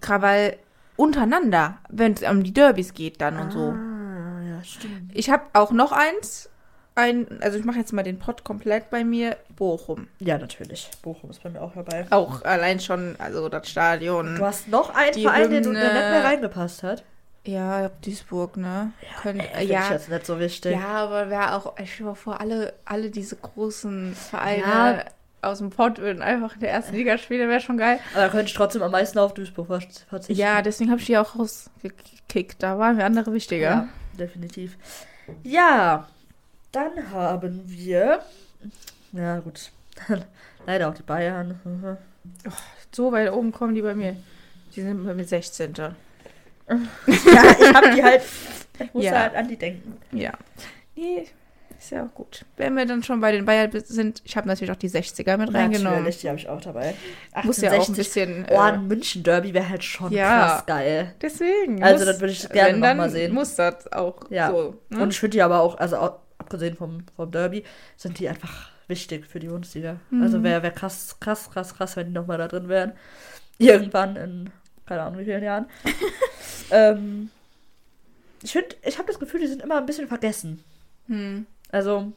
[0.00, 0.56] Krawall
[0.96, 3.74] untereinander, wenn es um die Derbys geht dann und so.
[3.74, 5.10] Ah, ja, stimmt.
[5.12, 6.48] Ich habe auch noch eins.
[6.96, 9.36] Ein, also ich mache jetzt mal den Pott komplett bei mir.
[9.54, 10.08] Bochum.
[10.18, 10.90] Ja, natürlich.
[11.02, 12.06] Bochum ist bei mir auch dabei.
[12.10, 14.36] Auch allein schon, also das Stadion.
[14.36, 17.04] Du hast noch einen Die Verein, den du der Hymne- nicht mehr reingepasst hat.
[17.44, 18.92] Ja, Duisburg, ne?
[19.02, 20.72] Ja, Könnt, äh, Finde ich ja, jetzt nicht so wichtig.
[20.72, 25.04] ja, aber wäre auch, ich stell mir vor, alle, alle diese großen Vereine Ja.
[25.42, 28.00] aus dem Pott würden einfach in der ersten Liga spielen, wäre schon geil.
[28.14, 30.40] Aber da könnte ich trotzdem am meisten auf Duisburg ver- verzichten.
[30.40, 32.62] Ja, deswegen habe ich die auch rausgekickt.
[32.62, 33.60] Da waren mir andere wichtiger.
[33.68, 33.88] Ja,
[34.18, 34.76] definitiv.
[35.44, 36.08] Ja,
[36.76, 38.20] dann haben wir.
[39.12, 39.70] Ja, gut.
[40.66, 41.58] Leider auch die Bayern.
[41.64, 41.96] Mhm.
[42.94, 44.16] So weit oben kommen die bei mir.
[44.74, 45.72] Die sind bei mir 16.
[46.68, 48.22] ja, ich habe die halt.
[48.78, 49.12] Ich muss Ja.
[49.12, 49.96] halt an die denken.
[50.12, 50.32] Ja.
[50.96, 51.26] Nee,
[51.78, 52.44] ist ja auch gut.
[52.56, 55.54] Wenn wir dann schon bei den Bayern sind, ich habe natürlich auch die 60er mit
[55.54, 55.98] reingenommen.
[56.00, 56.94] Natürlich, die habe ich auch dabei.
[57.44, 57.96] Muss ja auch ein 1860.
[57.96, 58.46] bisschen.
[58.50, 60.46] Oh, äh, ein München-Derby wäre halt schon Ja.
[60.48, 61.14] krass geil.
[61.22, 61.82] deswegen.
[61.82, 63.32] Also, muss- das würde ich gerne wenn, noch dann mal sehen.
[63.32, 64.50] Muss das auch Ja.
[64.50, 64.74] so.
[64.90, 65.00] Ne?
[65.02, 67.64] Und ich finde die aber auch, also auch, abgesehen vom, vom Derby,
[67.96, 69.96] sind die einfach wichtig für die Bundesliga.
[70.10, 70.22] Mhm.
[70.22, 72.92] Also wäre wär krass, krass, krass, krass, wenn die nochmal da drin wären.
[73.58, 74.50] Irgendwann in,
[74.86, 75.66] keine Ahnung wie vielen Jahren.
[76.70, 77.30] ähm,
[78.42, 80.62] ich finde, ich habe das Gefühl, die sind immer ein bisschen vergessen.
[81.06, 81.46] hm.
[81.72, 82.12] Also,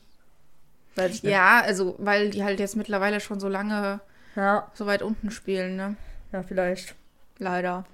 [0.95, 1.31] weiß ich nicht.
[1.31, 3.99] Ja, also, weil die halt jetzt mittlerweile schon so lange
[4.35, 5.95] Ja, so weit unten spielen, ne?
[6.31, 6.93] ja, vielleicht.
[7.39, 7.85] Leider.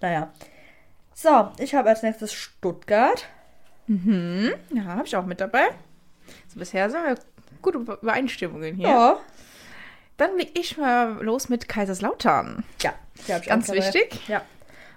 [0.00, 0.32] Naja.
[1.14, 3.26] So, ich habe als nächstes Stuttgart.
[3.88, 4.52] Mhm.
[4.74, 5.68] Ja, habe ich auch mit dabei.
[6.48, 7.16] So, bisher sind wir
[7.62, 8.88] gute Übereinstimmungen hier.
[8.88, 9.16] Ja.
[10.16, 12.64] Dann leg ich mal los mit Kaiserslautern.
[12.82, 12.92] Ja,
[13.26, 14.20] die habe ich Ganz auch wichtig.
[14.28, 14.42] Ja,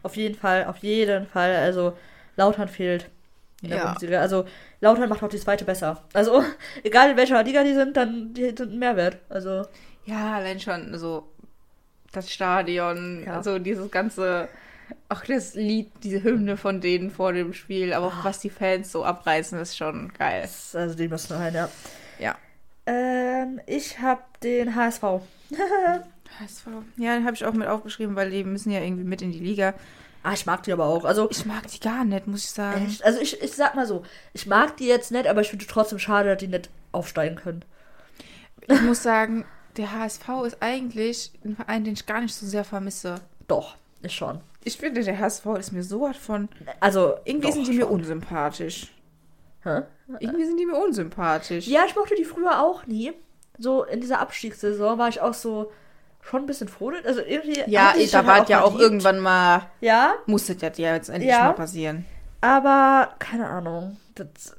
[0.04, 1.56] auf jeden Fall, auf jeden Fall.
[1.56, 1.98] Also
[2.36, 3.10] Lautern fehlt
[3.62, 3.96] Ja.
[4.20, 4.46] Also
[4.80, 6.04] Lautern macht auch die zweite besser.
[6.14, 6.44] Also
[6.84, 9.18] egal in welcher Liga die sind, dann die sind ein Mehrwert.
[9.30, 9.66] Also
[10.06, 11.32] Ja, allein schon so
[12.12, 13.38] das Stadion, Ja.
[13.38, 14.50] also dieses ganze,
[15.10, 18.92] auch das Lied, diese Hymne von denen vor dem Spiel, aber auch was die Fans
[18.92, 20.48] so abreißen, ist schon geil.
[20.74, 21.70] also die müssen rein, ja.
[22.20, 22.36] Ja.
[22.86, 25.04] Ähm, ich habe den HSV.
[26.40, 26.68] HSV.
[26.98, 29.40] Ja, den habe ich auch mit aufgeschrieben, weil die müssen ja irgendwie mit in die
[29.40, 29.74] Liga.
[30.24, 31.04] Ah, ich mag die aber auch.
[31.04, 32.86] Also Ich mag die gar nicht, muss ich sagen.
[32.86, 35.66] echt, also ich, ich sag mal so, ich mag die jetzt nicht, aber ich finde
[35.66, 37.66] trotzdem schade, dass die nicht aufsteigen können.
[38.68, 39.46] Ich muss sagen,
[39.78, 43.16] der HSV ist eigentlich ein Verein, den ich gar nicht so sehr vermisse.
[43.48, 43.76] Doch,
[44.10, 44.42] schon.
[44.64, 46.50] Ich finde, der HSV ist mir so was von.
[46.80, 47.92] Also Irgendwie doch, sind die mir schon.
[47.94, 48.94] unsympathisch.
[49.64, 49.82] Hä?
[50.20, 51.68] Irgendwie sind die mir unsympathisch.
[51.68, 53.14] Ja, ich mochte die früher auch nie.
[53.58, 55.72] So in dieser Abstiegssaison war ich auch so
[56.22, 56.92] schon ein bisschen froh.
[57.04, 57.62] Also irgendwie.
[57.68, 59.70] Ja, ich, da war ja auch irgendwann mal.
[59.82, 61.46] Ja, Musste das ja jetzt endlich Ja.
[61.46, 62.06] mal passieren.
[62.42, 63.98] aber keine Ahnung.
[64.16, 64.56] Das,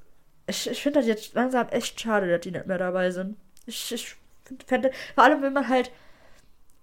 [0.47, 3.37] ich ich finde das jetzt langsam echt schade, dass die nicht mehr dabei sind.
[3.67, 5.91] Ich, ich find- fände, vor allem wenn man halt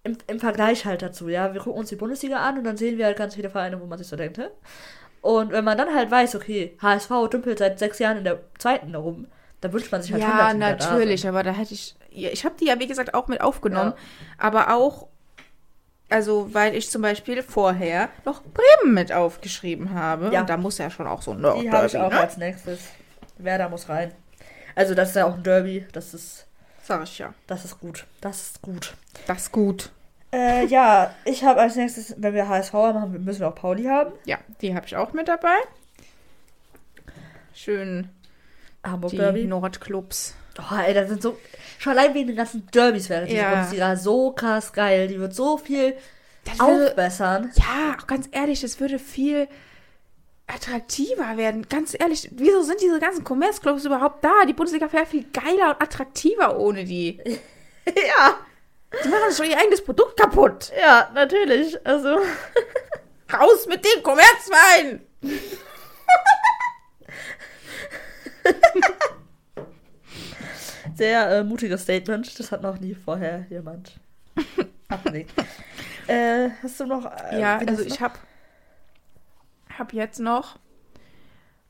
[0.04, 2.98] im, im Vergleich halt dazu, ja, wir gucken uns die Bundesliga an und dann sehen
[2.98, 4.48] wir halt ganz viele Vereine, wo man sich so denkt, hä?
[5.22, 8.92] Und wenn man dann halt weiß, okay, HSV dümpelt seit sechs Jahren in der zweiten
[8.92, 9.28] herum,
[9.62, 11.30] dann wünscht man sich halt Ja, da natürlich, sind.
[11.30, 11.96] aber da hätte ich.
[12.12, 13.92] Ich habe die ja, wie gesagt, auch mit aufgenommen.
[13.92, 13.98] Ja.
[14.38, 15.08] Aber auch.
[16.10, 20.32] Also, weil ich zum Beispiel vorher noch Bremen mit aufgeschrieben habe.
[20.34, 20.42] Ja.
[20.42, 22.20] Und da muss ja schon auch so ein Die habe ich auch ne?
[22.20, 22.80] als nächstes.
[23.38, 24.12] Werder muss rein.
[24.76, 25.86] Also das ist ja auch ein Derby.
[25.92, 26.48] Das ist,
[26.90, 27.34] Sag ich ja.
[27.48, 28.06] das ist gut.
[28.20, 28.96] Das ist gut.
[29.28, 29.92] Das ist gut.
[30.34, 34.12] Äh, ja, ich habe als nächstes, wenn wir HSV machen, müssen wir auch Pauli haben.
[34.26, 35.56] Ja, die habe ich auch mit dabei.
[37.54, 38.10] Schön
[38.84, 39.46] Hamburg die Derby.
[39.46, 40.36] Nordclubs.
[40.60, 41.38] Oh, ey, das sind so.
[41.78, 43.52] Schon allein wegen den ganzen Derbys wäre diese Ja.
[43.52, 45.08] Bundesliga so krass geil.
[45.08, 45.96] Die wird so viel
[46.44, 47.52] Das würde, aufbessern.
[47.56, 49.48] ja, auch ganz ehrlich, das würde viel
[50.50, 51.68] attraktiver werden.
[51.70, 54.46] Ganz ehrlich, wieso sind diese ganzen Commerce-Clubs überhaupt da?
[54.48, 57.18] Die Bundesliga wäre viel geiler und attraktiver ohne die.
[57.88, 58.38] ja,
[59.04, 60.72] Die machen schon ihr eigenes Produkt kaputt.
[60.80, 61.86] ja, natürlich.
[61.86, 62.20] Also.
[63.32, 65.02] Raus mit dem Kommerzwein!
[70.96, 72.40] Sehr äh, mutiges Statement.
[72.40, 74.00] Das hat noch nie vorher jemand
[74.90, 75.32] abgelegt.
[76.08, 77.06] äh, hast du noch.
[77.32, 78.12] Äh, Ja, also ich noch?
[79.80, 80.58] Habe hab jetzt noch,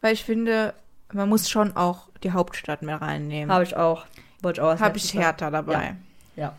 [0.02, 0.74] weil ich finde,
[1.14, 3.54] man muss schon auch die Hauptstadt mehr reinnehmen.
[3.54, 4.06] Habe ich auch.
[4.42, 4.70] Wollte ich auch.
[4.72, 5.14] als Habe ich.
[5.14, 5.96] Hertha dabei.
[6.36, 6.56] Ja.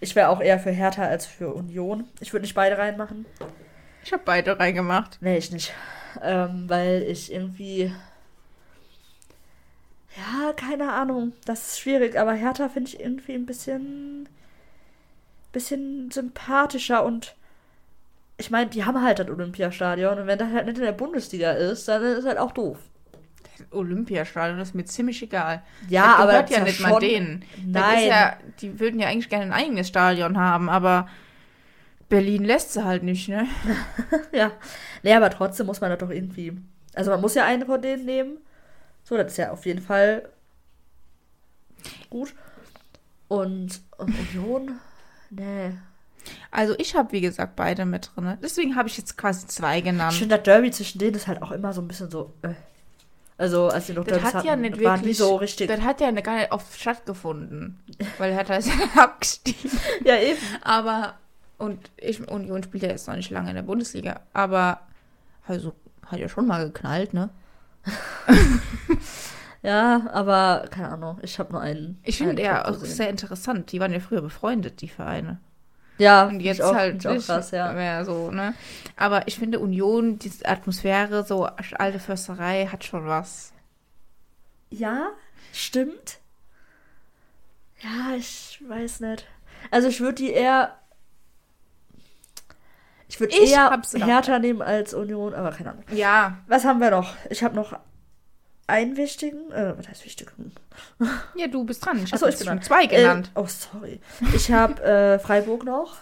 [0.00, 2.08] Ich wäre auch eher für Hertha als für Union.
[2.20, 3.24] Ich würde nicht beide reinmachen.
[4.02, 5.18] Ich habe beide reingemacht.
[5.20, 5.72] Nee, ich nicht.
[6.22, 7.92] Ähm, weil ich irgendwie.
[10.16, 11.32] Ja, keine Ahnung.
[11.44, 14.28] Das ist schwierig, aber Hertha finde ich irgendwie ein bisschen.
[15.52, 17.34] bisschen sympathischer und.
[18.36, 21.52] Ich meine, die haben halt das Olympiastadion und wenn das halt nicht in der Bundesliga
[21.52, 22.78] ist, dann ist halt auch doof.
[23.70, 25.62] Olympiastadion ist mir ziemlich egal.
[25.88, 27.44] Ja, das aber gehört ist ja nicht mal schon- denen.
[27.66, 28.08] Das Nein.
[28.08, 31.08] ja, die würden ja eigentlich gerne ein eigenes Stadion haben, aber
[32.08, 33.46] Berlin lässt sie halt nicht, ne?
[34.32, 34.50] Ja.
[35.04, 36.56] Nee, aber trotzdem muss man das doch irgendwie.
[36.94, 38.38] Also man muss ja eine von denen nehmen.
[39.04, 40.28] So, das ist ja auf jeden Fall
[42.10, 42.34] gut.
[43.28, 44.80] Und, und Union?
[45.30, 45.72] Nee.
[46.50, 48.36] Also ich habe, wie gesagt, beide mit drin.
[48.42, 50.14] Deswegen habe ich jetzt quasi zwei Ich genannt.
[50.14, 52.32] finde, das Derby zwischen denen ist halt auch immer so ein bisschen so.
[52.42, 52.54] Äh.
[53.36, 55.66] Also, als die noch Das hat ja hatten, nicht waren wirklich, so richtig.
[55.66, 57.80] das hat ja gar nicht oft stattgefunden,
[58.18, 59.70] weil Hertha ist ja abgestiegen.
[60.04, 60.38] ja, eben.
[60.62, 61.14] Aber,
[61.58, 64.82] und ich, Union spielt ja jetzt noch nicht lange in der Bundesliga, aber,
[65.48, 65.74] also,
[66.06, 67.30] hat ja schon mal geknallt, ne?
[69.62, 71.18] Ja, aber keine Ahnung.
[71.22, 71.98] Ich habe nur einen.
[72.02, 73.72] Ich finde ja auch sehr interessant.
[73.72, 75.38] Die waren ja früher befreundet, die Vereine.
[75.98, 77.72] Ja, Und jetzt ich auch, halt auch nicht krass, ja.
[77.72, 78.54] mehr so, ne?
[78.96, 83.52] Aber ich finde Union, diese Atmosphäre, so alte Försterei, hat schon was.
[84.70, 85.10] Ja,
[85.52, 86.18] stimmt.
[87.80, 89.26] Ja, ich weiß nicht.
[89.70, 90.76] Also ich würde die eher.
[93.08, 93.80] Ich würde eher.
[94.04, 95.84] Hertha nehmen als Union, aber keine Ahnung.
[95.92, 96.38] Ja.
[96.48, 97.14] Was haben wir noch?
[97.30, 97.78] Ich habe noch
[98.66, 99.50] einen wichtigen.
[99.52, 100.52] Äh, was heißt wichtigen?
[101.36, 102.02] Ja, du bist dran.
[102.02, 103.30] Ich Achso, habe ich jetzt bin schon zwei genannt.
[103.34, 104.00] Äh, oh, sorry.
[104.34, 105.96] Ich habe äh, Freiburg noch.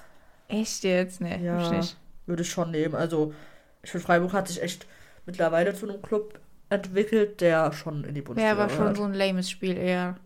[0.48, 1.20] Echt jetzt?
[1.20, 1.96] Nee, Ja, hab ich nicht.
[2.26, 2.94] würde ich schon nehmen.
[2.94, 3.34] Also,
[3.82, 4.86] ich finde, Freiburg hat sich echt
[5.26, 6.38] mittlerweile zu einem Club
[6.68, 8.96] entwickelt, der schon in die Bundesliga Wäre aber schon gehört.
[8.96, 10.16] so ein lames Spiel eher.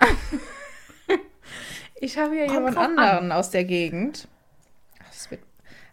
[1.96, 4.26] ich habe hier Kommt jemand anderen aus der Gegend.
[5.00, 5.40] Ach, Das wird,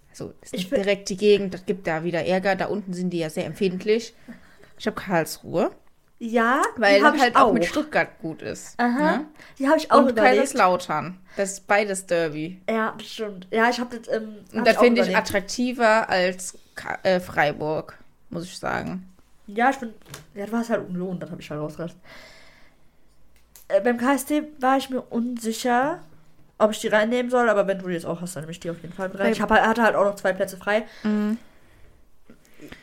[0.10, 2.56] also, das ist Ich nicht direkt die Gegend, das gibt da wieder Ärger.
[2.56, 4.14] Da unten sind die ja sehr empfindlich.
[4.80, 5.70] Ich habe Karlsruhe,
[6.18, 7.54] Ja, weil die das halt auch auch.
[7.54, 8.80] mit Stuttgart gut ist.
[8.80, 9.26] Aha, Ne?
[9.60, 10.38] die habe ich auch Und überlegt.
[10.38, 11.20] Kaiserslautern.
[11.38, 12.62] Das ist beides Derby.
[12.70, 13.48] Ja, das stimmt.
[13.52, 14.08] Ja, ich habe das.
[14.14, 17.98] Ähm, hab Und das finde ich attraktiver als Ka äh, Freiburg,
[18.30, 19.06] muss ich sagen.
[19.48, 19.94] Ja, ich bin.
[20.36, 22.00] Ja, du warst halt Union, das habe ich halt rausgelassen.
[23.68, 26.00] Äh, beim KSD war ich mir unsicher,
[26.58, 28.60] ob ich die reinnehmen soll, aber wenn du die jetzt auch hast, dann nehme ich
[28.60, 29.32] die auf jeden Fall rein.
[29.32, 30.86] Ich hab, halt- hatte halt auch noch zwei Plätze frei.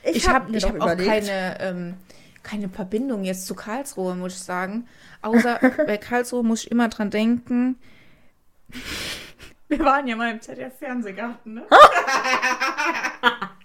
[0.03, 1.95] Ich, hab habe ich noch hab auch keine, ähm,
[2.43, 4.89] keine Verbindung jetzt zu Karlsruhe, muss ich sagen.
[5.23, 7.79] Außer bei Karlsruhe muss ich immer dran denken.
[9.69, 11.67] Wir waren ja mal im ZDF-Fernsehgarten, ne?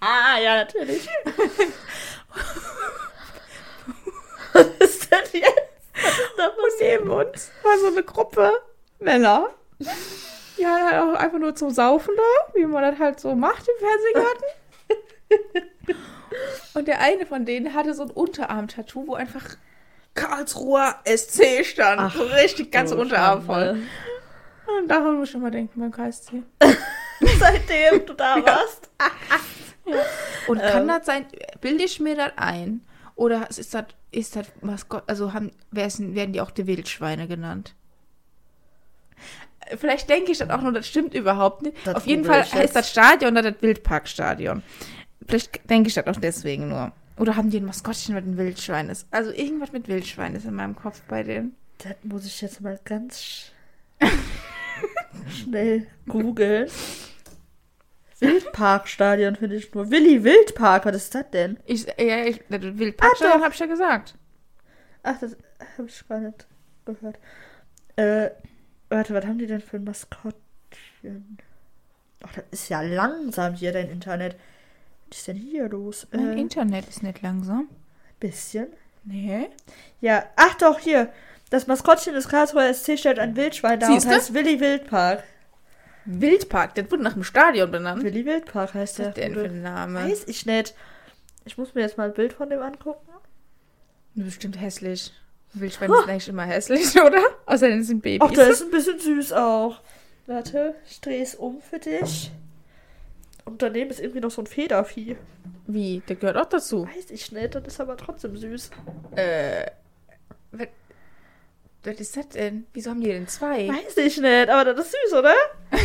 [0.00, 1.08] Ah, ja, natürlich.
[4.52, 5.48] Was ist denn jetzt?
[6.36, 8.52] Und neben uns war so eine Gruppe
[8.98, 9.50] Männer.
[9.78, 13.66] Die waren halt auch einfach nur zum Saufen da, wie man das halt so macht
[13.68, 14.44] im Fernsehgarten.
[16.74, 19.44] Und der eine von denen hatte so ein Unterarm-Tattoo, wo einfach
[20.14, 22.00] Karlsruher SC stand.
[22.00, 23.82] Ach, richtig ganze Oh, Unterarm voll.
[24.78, 26.42] Und daran muss ich immer denken beim KSC.
[27.38, 28.90] Seitdem du da warst.
[30.46, 30.70] Und Ähm.
[30.70, 31.26] kann das sein,
[31.60, 32.80] bilde ich mir das ein?
[33.14, 37.74] Oder ist das, ist das Maskott, also haben, werden die auch die Wildschweine genannt?
[39.76, 41.76] Vielleicht denke ich das auch nur, das stimmt überhaupt nicht.
[41.84, 44.62] Das Auf jeden Fall heißt das Stadion oder das Wildparkstadion.
[45.26, 46.92] Vielleicht denke ich das auch deswegen nur.
[47.18, 49.06] Oder haben die ein Maskottchen, was ein Wildschwein ist?
[49.10, 51.54] Also irgendwas mit Wildschwein ist in meinem Kopf bei denen.
[51.78, 53.52] Das muss ich jetzt mal ganz sch
[55.28, 56.68] schnell googeln.
[58.20, 59.90] Wildparkstadion finde ich nur.
[59.90, 61.58] Willi Wildpark, was ist das denn?
[61.66, 63.44] Ich, ja, ich, das Wildparkstadion doch.
[63.44, 64.14] habe ich ja gesagt.
[65.02, 65.36] Ach, das
[65.76, 66.46] habe ich gar nicht
[66.84, 67.18] gehört.
[67.96, 68.30] Äh,
[68.88, 71.38] warte, was haben die denn für ein Maskottchen?
[72.24, 74.36] Ach, das ist ja langsam hier, dein Internet.
[75.12, 76.06] Was ist denn hier los?
[76.10, 77.68] Mein Äh, Internet ist nicht langsam.
[78.18, 78.68] bisschen.
[79.04, 79.50] Nee.
[80.00, 81.12] Ja, ach doch, hier.
[81.50, 84.14] Das Maskottchen des Karlsruher SC stellt ein Wildschwein dar und Siehste?
[84.16, 85.22] heißt Willi Wildpark.
[86.06, 88.02] Wildpark, das wurde nach dem Stadion benannt.
[88.02, 89.08] Willi Wildpark heißt Was der.
[89.08, 90.04] ist denn für ein Name?
[90.10, 90.74] Weiß ich nicht.
[91.44, 93.06] Ich muss mir jetzt mal ein Bild von dem angucken.
[94.14, 95.12] Bestimmt hässlich.
[95.52, 97.20] Wildschweine sind eigentlich immer hässlich, oder?
[97.44, 98.20] Außerdem sind Babys.
[98.22, 99.82] Ach, der ist ein bisschen süß auch.
[100.26, 102.30] Warte, ich drehe es um für dich.
[103.44, 105.16] Und daneben ist irgendwie noch so ein Federvieh.
[105.66, 106.02] Wie?
[106.08, 106.86] Der gehört auch dazu.
[106.86, 108.70] Weiß ich nicht, das ist aber trotzdem süß.
[109.16, 109.66] Äh.
[110.52, 110.68] Was,
[111.84, 112.66] was ist das denn?
[112.72, 113.68] Wieso haben die denn zwei?
[113.68, 115.34] Weiß ich nicht, aber das ist süß, oder?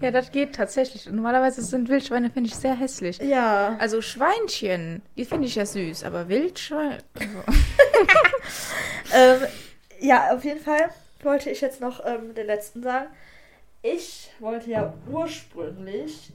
[0.00, 1.06] Ja, das geht tatsächlich.
[1.06, 3.18] Normalerweise sind Wildschweine, finde ich, sehr hässlich.
[3.18, 3.76] Ja.
[3.78, 7.02] Also Schweinchen, die finde ich ja süß, aber Wildschwein.
[9.12, 9.40] Ähm,
[9.98, 10.90] ja, auf jeden Fall
[11.22, 13.08] wollte ich jetzt noch ähm, den letzten sagen.
[13.82, 16.32] Ich wollte ja ursprünglich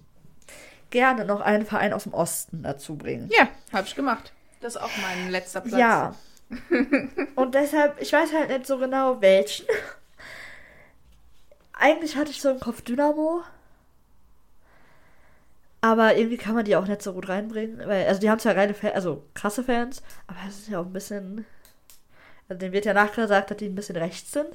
[0.95, 3.29] gerne noch einen Verein aus dem Osten dazu bringen.
[3.37, 4.31] Ja, habe ich gemacht.
[4.61, 5.77] Das ist auch mein letzter Platz.
[5.77, 6.15] Ja.
[7.35, 9.65] Und deshalb, ich weiß halt nicht so genau welchen.
[11.73, 13.43] Eigentlich hatte ich so im Kopf Dynamo.
[15.81, 17.85] Aber irgendwie kann man die auch nicht so gut reinbringen.
[17.85, 20.85] Weil, also die haben zwar reine Fans, also krasse Fans, aber es ist ja auch
[20.85, 21.45] ein bisschen.
[22.47, 24.47] Also denen wird ja nachgesagt, dass die ein bisschen rechts sind.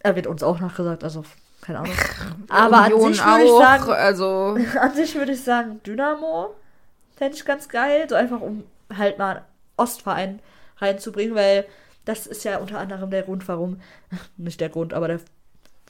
[0.00, 1.24] Er wird uns auch nachgesagt, also
[1.66, 1.94] keine Ahnung.
[2.48, 6.54] Aber an sich würde ich sagen, also an sich würde ich sagen, Dynamo
[7.16, 8.06] fände ich ganz geil.
[8.08, 8.64] So einfach, um
[8.96, 9.44] halt mal einen
[9.76, 10.40] Ostverein
[10.78, 11.66] reinzubringen, weil
[12.04, 13.80] das ist ja unter anderem der Grund, warum,
[14.36, 15.20] nicht der Grund, aber der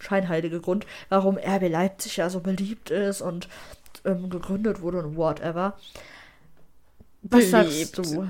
[0.01, 3.49] scheinheilige Grund, warum RB Leipzig ja so beliebt ist und
[4.05, 5.75] ähm, gegründet wurde und whatever.
[7.23, 7.97] Was Beliebt.
[7.97, 8.29] sagst du?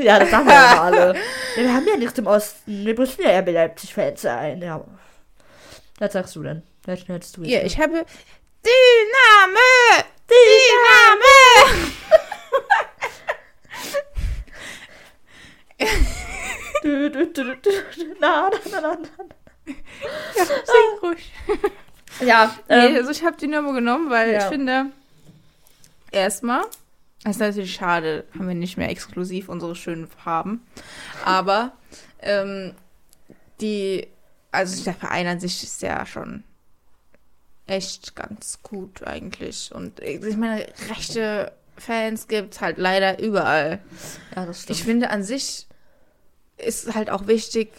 [0.00, 1.14] ja, das sagen wir ja alle.
[1.56, 2.84] Ja, wir haben ja nichts im Osten.
[2.84, 4.60] Wir müssen ja RB Leipzig-Fans sein.
[4.60, 4.84] Ja.
[5.98, 6.62] Was sagst du denn?
[6.84, 7.52] Welchen hättest du jetzt?
[7.52, 8.04] ja, ich habe
[8.64, 10.04] Dynamo!
[10.28, 11.88] Dynamo!
[16.82, 17.72] Du, du, du, du, du,
[18.20, 19.74] na, na, na, na, na.
[20.44, 21.32] Sing ruhig.
[22.20, 24.38] Ja, Nee, ähm, also ich habe Dynamo genommen, weil Ja.
[24.38, 24.86] ich finde,
[26.10, 26.62] erstmal,
[27.24, 30.66] das ist natürlich schade, haben wir nicht mehr exklusiv unsere schönen Farben.
[31.24, 31.72] Aber
[32.20, 32.74] ähm,
[33.60, 34.08] die,
[34.52, 36.44] also der Verein an sich ist ja schon
[37.66, 39.70] echt ganz gut eigentlich.
[39.74, 43.80] Und ich meine, rechte Fans gibt es halt leider überall.
[44.34, 44.78] ja, das stimmt.
[44.78, 45.66] Ich finde an sich
[46.56, 47.70] ist halt auch wichtig.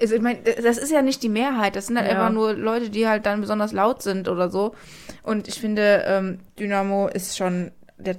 [0.00, 1.76] Also ich meine, das ist ja nicht die Mehrheit.
[1.76, 2.14] Das sind halt Ja.
[2.18, 4.74] einfach nur Leute, die halt dann besonders laut sind oder so.
[5.22, 8.16] Und ich finde, ähm, Dynamo ist schon der,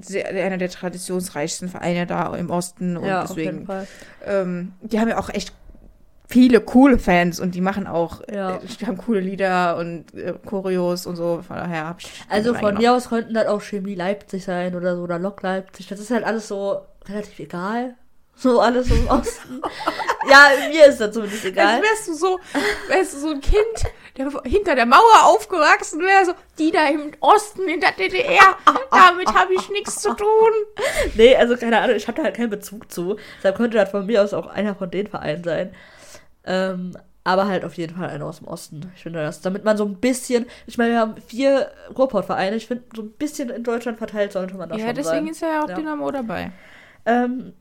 [0.00, 2.96] sehr, einer der traditionsreichsten Vereine da im Osten.
[2.96, 3.66] Und ja, deswegen,
[4.26, 5.52] ähm, die haben ja auch echt
[6.30, 8.56] viele coole Fans und die machen auch, Ja.
[8.56, 11.42] äh, die haben coole Lieder und äh, Choreos und so.
[11.46, 12.10] Von daher habe ich.
[12.28, 15.88] Also von mir aus könnten das auch Chemie Leipzig sein oder so oder Lok Leipzig.
[15.88, 17.94] Das ist halt alles so relativ egal.
[18.36, 19.60] So alles so im Osten.
[20.30, 21.74] ja, mir ist das zumindest egal.
[21.74, 22.38] Als wärst du so,
[22.88, 27.10] wärst du so ein Kind, der hinter der Mauer aufgewachsen wäre, so, die da im
[27.20, 28.56] Osten in der DDR,
[28.90, 30.26] damit habe ich nichts zu tun.
[31.16, 33.16] Nee, also keine Ahnung, ich habe da halt keinen Bezug zu.
[33.36, 35.74] Deshalb könnte das von mir aus auch einer von den Vereinen sein.
[36.44, 38.90] Ähm, aber halt auf jeden Fall einer aus dem Osten.
[38.96, 42.66] Ich finde das, damit man so ein bisschen, ich meine, wir haben vier Ruhrpott-Vereine, ich
[42.66, 45.28] finde, so ein bisschen in Deutschland verteilt sollte man da Ja, schon deswegen sein.
[45.28, 45.74] ist ja auch Ja.
[45.76, 46.50] Dynamo dabei.
[47.04, 47.52] Ähm,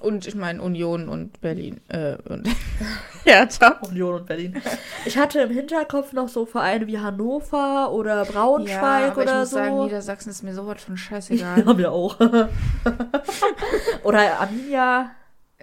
[0.00, 1.80] Und ich meine Union und Berlin.
[1.88, 2.48] Äh, und
[3.24, 3.78] Hertha.
[3.88, 4.60] Union und Berlin.
[5.06, 9.50] Ich hatte im Hinterkopf noch so Vereine wie Hannover oder Braunschweig aber oder ich muss
[9.50, 9.56] so.
[9.56, 11.64] sagen, Niedersachsen ist mir sowas von scheißegal.
[11.64, 12.18] haben wir auch.
[14.02, 15.10] oder Arminia.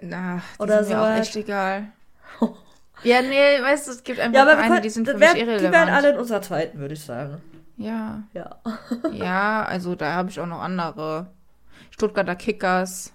[0.02, 1.88] Na, die Oder sind mir auch echt egal.
[3.02, 5.20] Ja, nee, weißt du, es gibt einfach Ja, aber Vereine, können, die sind für das
[5.20, 5.72] mich wär, die irrelevant.
[5.74, 7.40] wären alle in unserer zweiten, würde ich sagen.
[7.76, 8.56] Ja, Ja.
[9.12, 11.28] ja, also da habe ich auch noch andere.
[11.90, 13.12] Stuttgarter Kickers,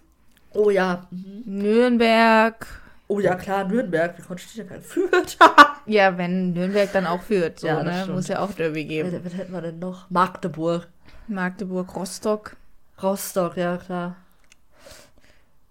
[0.54, 1.06] Oh ja.
[1.12, 1.44] Mhm.
[1.46, 2.66] Nürnberg.
[3.08, 4.18] Oh ja, klar, Nürnberg.
[4.18, 5.38] Wie konnte ich denn kein Fürth?
[5.88, 7.94] Ja, wenn Nürnberg dann auch führt, so, Ja, ne?
[8.02, 8.16] stimmt.
[8.16, 9.12] Muss ja auch Derby geben.
[9.14, 10.10] was, was hätten wir denn noch?
[10.10, 10.88] Magdeburg.
[11.28, 12.56] Magdeburg, Rostock.
[13.04, 14.16] Rostock, ja, klar.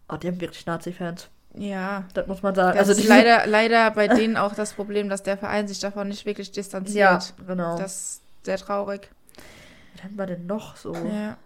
[0.09, 1.28] Oh, die haben wirklich Nazi-Fans.
[1.56, 2.05] Ja.
[2.14, 2.76] Das muss man sagen.
[2.78, 6.09] Das also ist leider, leider bei denen auch das Problem, dass der Verein sich davon
[6.09, 7.35] nicht wirklich Ja, distanziert.
[7.47, 7.78] genau.
[7.78, 9.09] Das ist sehr traurig.
[9.94, 10.94] was hätten wir denn noch so?
[10.94, 11.36] Ja.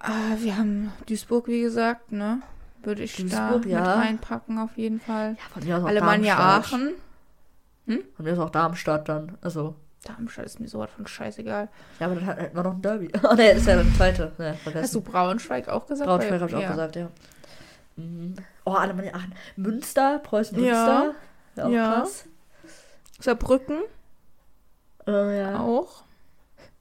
[0.00, 2.40] Ah, wir haben Duisburg, wie gesagt, ne?
[2.82, 3.80] Würde ich Duisburg, da ja.
[3.80, 5.36] mit reinpacken, auf jeden Fall.
[5.38, 6.80] Ja, von mir aus auch Alemannia Darmstadt.
[6.80, 6.94] Aachen.
[8.16, 9.36] Von mir ist auch Darmstadt dann.
[9.42, 9.74] Also,
[10.04, 11.68] Darmstadt ist mir sowas von scheißegal.
[11.98, 13.10] ja, aber dann hat- hätten wir noch ein Derby.
[13.22, 14.32] Oh ne, das ist ja dann zweite.
[14.36, 14.82] Vergessen.
[14.82, 16.08] Hast du Braunschweig auch gesagt?
[16.08, 16.70] Braunschweig habe ich auch ja.
[16.70, 17.08] gesagt, ja.
[17.96, 18.34] Mhm.
[18.70, 19.34] Oh, Alemannia Aachen.
[19.56, 20.64] Münster, Preußen Ja.
[20.64, 21.14] Münster.
[21.56, 21.64] Ja.
[21.64, 21.94] Auch Ja.
[22.00, 22.24] krass.
[23.18, 23.78] Saarbrücken.
[25.06, 25.58] Oh, ja.
[25.58, 26.04] auch.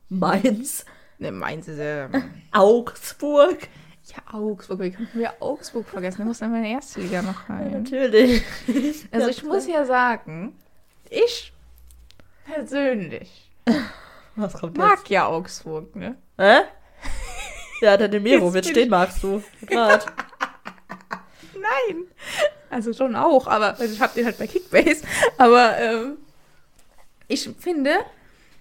[0.09, 0.85] Mainz.
[1.17, 2.09] Ne, Mainz ist ja.
[2.51, 3.57] Augsburg.
[4.05, 4.79] Ja, Augsburg.
[4.81, 6.19] Wie konnten wir Augsburg vergessen?
[6.19, 7.71] Da muss dann meine erste Liga noch Ja, rein.
[7.83, 8.43] natürlich.
[9.11, 10.55] Also ich muss ja sagen,
[11.09, 11.51] ich
[12.45, 13.51] persönlich
[14.35, 16.15] Was kommt mag ja Augsburg, ne?
[16.37, 16.65] jetzt?
[17.81, 17.85] Hä?
[17.85, 17.97] Ja,
[18.53, 19.41] wird Jetzt stehen, magst du.
[19.67, 20.05] Grad.
[21.61, 22.03] Nein.
[22.69, 25.03] Also schon auch, aber also ich habe den halt bei Kickbase.
[25.37, 26.17] Aber ähm,
[27.27, 27.95] ich finde,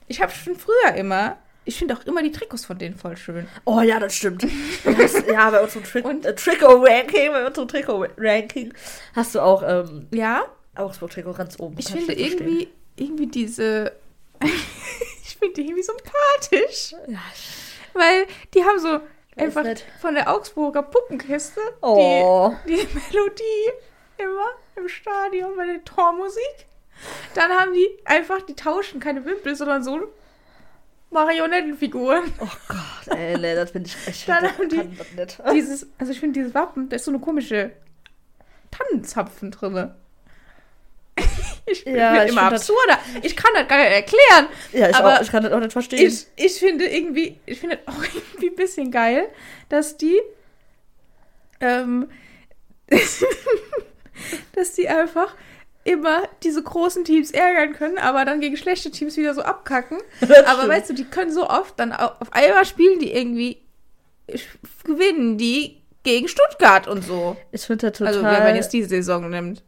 [0.07, 3.47] ich habe schon früher immer, ich finde auch immer die Trikots von denen voll schön.
[3.65, 4.47] Oh ja, das stimmt.
[5.31, 8.73] Ja, bei unserem Tri äh, Trikot-Ranking, bei unserem Trikot-Ranking
[9.15, 10.45] hast du auch ähm, Ja,
[10.75, 11.77] Augsburg-Trikot ganz oben.
[11.79, 12.27] ich finde verstehen.
[12.39, 13.93] irgendwie, irgendwie diese,
[14.43, 16.93] ich finde die irgendwie sympathisch.
[17.07, 17.19] Ja,
[17.93, 19.01] Weil die haben so
[19.45, 19.85] einfach nicht.
[20.01, 22.53] von der Augsburger Puppenkiste Oh.
[22.67, 23.73] die, die Melodie
[24.19, 24.47] immer
[24.77, 26.67] im Stadion bei der Tormusik.
[27.35, 30.01] Dann haben die einfach, die tauschen keine Wimpel, sondern so
[31.11, 32.25] Marionettenfiguren.
[32.41, 34.29] Oh Gott, ey, nee, das finde ich echt.
[34.29, 35.43] Dann das haben die- kann das nicht.
[35.55, 37.71] Dieses, also ich finde dieses Wappen, da ist so eine komische
[38.71, 39.95] Tannenzapfen drinne.
[41.71, 42.99] Ich Ja, ich immer absurder.
[43.23, 44.47] Ich kann das gar nicht erklären.
[44.73, 46.07] Ja, ich, aber auch, ich kann das auch nicht verstehen.
[46.07, 49.29] Ich, ich finde irgendwie, ich finde auch irgendwie ein bisschen geil,
[49.69, 50.21] dass die,
[51.61, 52.09] ähm,
[54.55, 55.35] dass die einfach
[55.85, 59.99] immer diese großen Teams ärgern können, aber dann gegen schlechte Teams wieder so abkacken.
[60.47, 63.59] Aber weißt du, die können so oft dann au- auf einmal spielen die irgendwie,
[64.85, 67.37] gewinnen die gegen Stuttgart und so.
[67.53, 68.13] ich finde das total.
[68.15, 69.63] Also wenn man jetzt die Saison nimmt.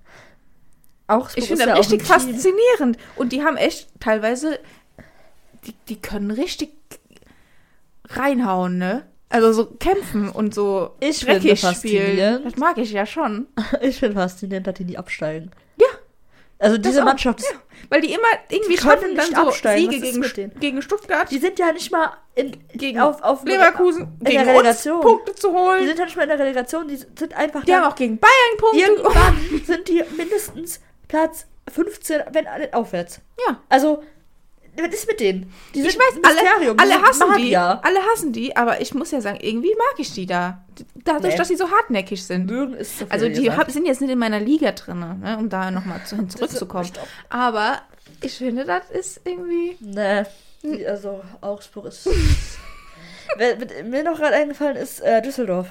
[1.10, 2.96] Augsburg Ich finde ja das auch richtig faszinierend.
[3.16, 4.58] Und die haben echt teilweise,
[5.66, 6.70] die, die können richtig
[8.08, 9.06] reinhauen, ne?
[9.28, 12.42] Also so kämpfen und so Ich finde dreckig spielen.
[12.42, 13.46] Das mag ich ja schon.
[13.80, 15.52] Ich finde faszinierend, dass die nie absteigen.
[15.76, 15.86] Ja.
[16.58, 17.54] Also diese auch, Mannschaft, ist-
[17.88, 19.90] Weil die immer irgendwie Die schaffen, dann so absteigen.
[19.92, 24.24] Siege gegen, gegen Stuttgart, die sind ja nicht mal in, gegen auf, auf Leverkusen, in
[24.24, 24.96] der gegen Relegation.
[24.96, 25.86] uns Punkte zu Die holen.
[25.86, 28.56] sind ja nicht mal in der Relegation, die sind einfach Die haben auch gegen Bayern
[28.58, 30.80] Punkte Irgendwann sind die mindestens
[31.10, 33.20] Platz 15, wenn alle aufwärts.
[33.48, 33.60] Ja.
[33.68, 34.02] Also,
[34.76, 35.52] was ist mit denen?
[35.74, 37.42] Die Ich sind weiß, ein alle, die alle hassen die.
[37.56, 37.80] Magier.
[37.82, 40.64] Alle hassen die, aber ich muss ja sagen, irgendwie mag ich die da.
[41.04, 41.38] Dadurch, Nee.
[41.38, 42.46] dass sie so hartnäckig sind.
[42.46, 45.48] Mögen ist viel Also die hab, sind jetzt nicht in meiner Liga drin, ne, um
[45.48, 46.86] da nochmal zu, zurückzukommen.
[46.86, 47.06] Stopp.
[47.28, 47.82] Aber
[48.22, 49.76] ich finde, das ist irgendwie.
[49.80, 50.22] Nee,
[50.62, 52.08] die, also Augsburg ist.
[53.36, 55.66] Wer- Mir noch gerade eingefallen ist äh, Düsseldorf.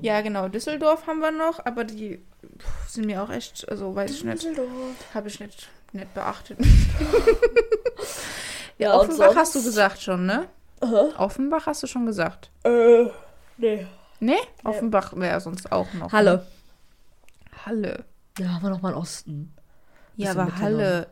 [0.00, 0.48] Ja, genau.
[0.48, 2.20] Düsseldorf haben wir noch, aber die
[2.58, 4.68] pff, sind mir auch echt, also weiß ich nicht, Düsseldorf.
[5.14, 6.58] habe ich nicht, nicht beachtet.
[8.78, 10.48] Ja, Offenbach hast du gesagt schon, ne?
[10.80, 11.08] Aha.
[11.18, 12.50] Offenbach hast du schon gesagt.
[12.62, 13.06] Äh,
[13.56, 13.86] nee.
[14.20, 14.36] Ne?
[14.62, 16.12] Offenbach wäre sonst auch noch.
[16.12, 16.36] Halle.
[16.36, 16.46] Ne?
[17.66, 18.04] Halle.
[18.38, 19.52] Ja, haben wir noch mal im Osten.
[20.16, 20.58] Ja, aber.
[20.58, 21.08] Halle.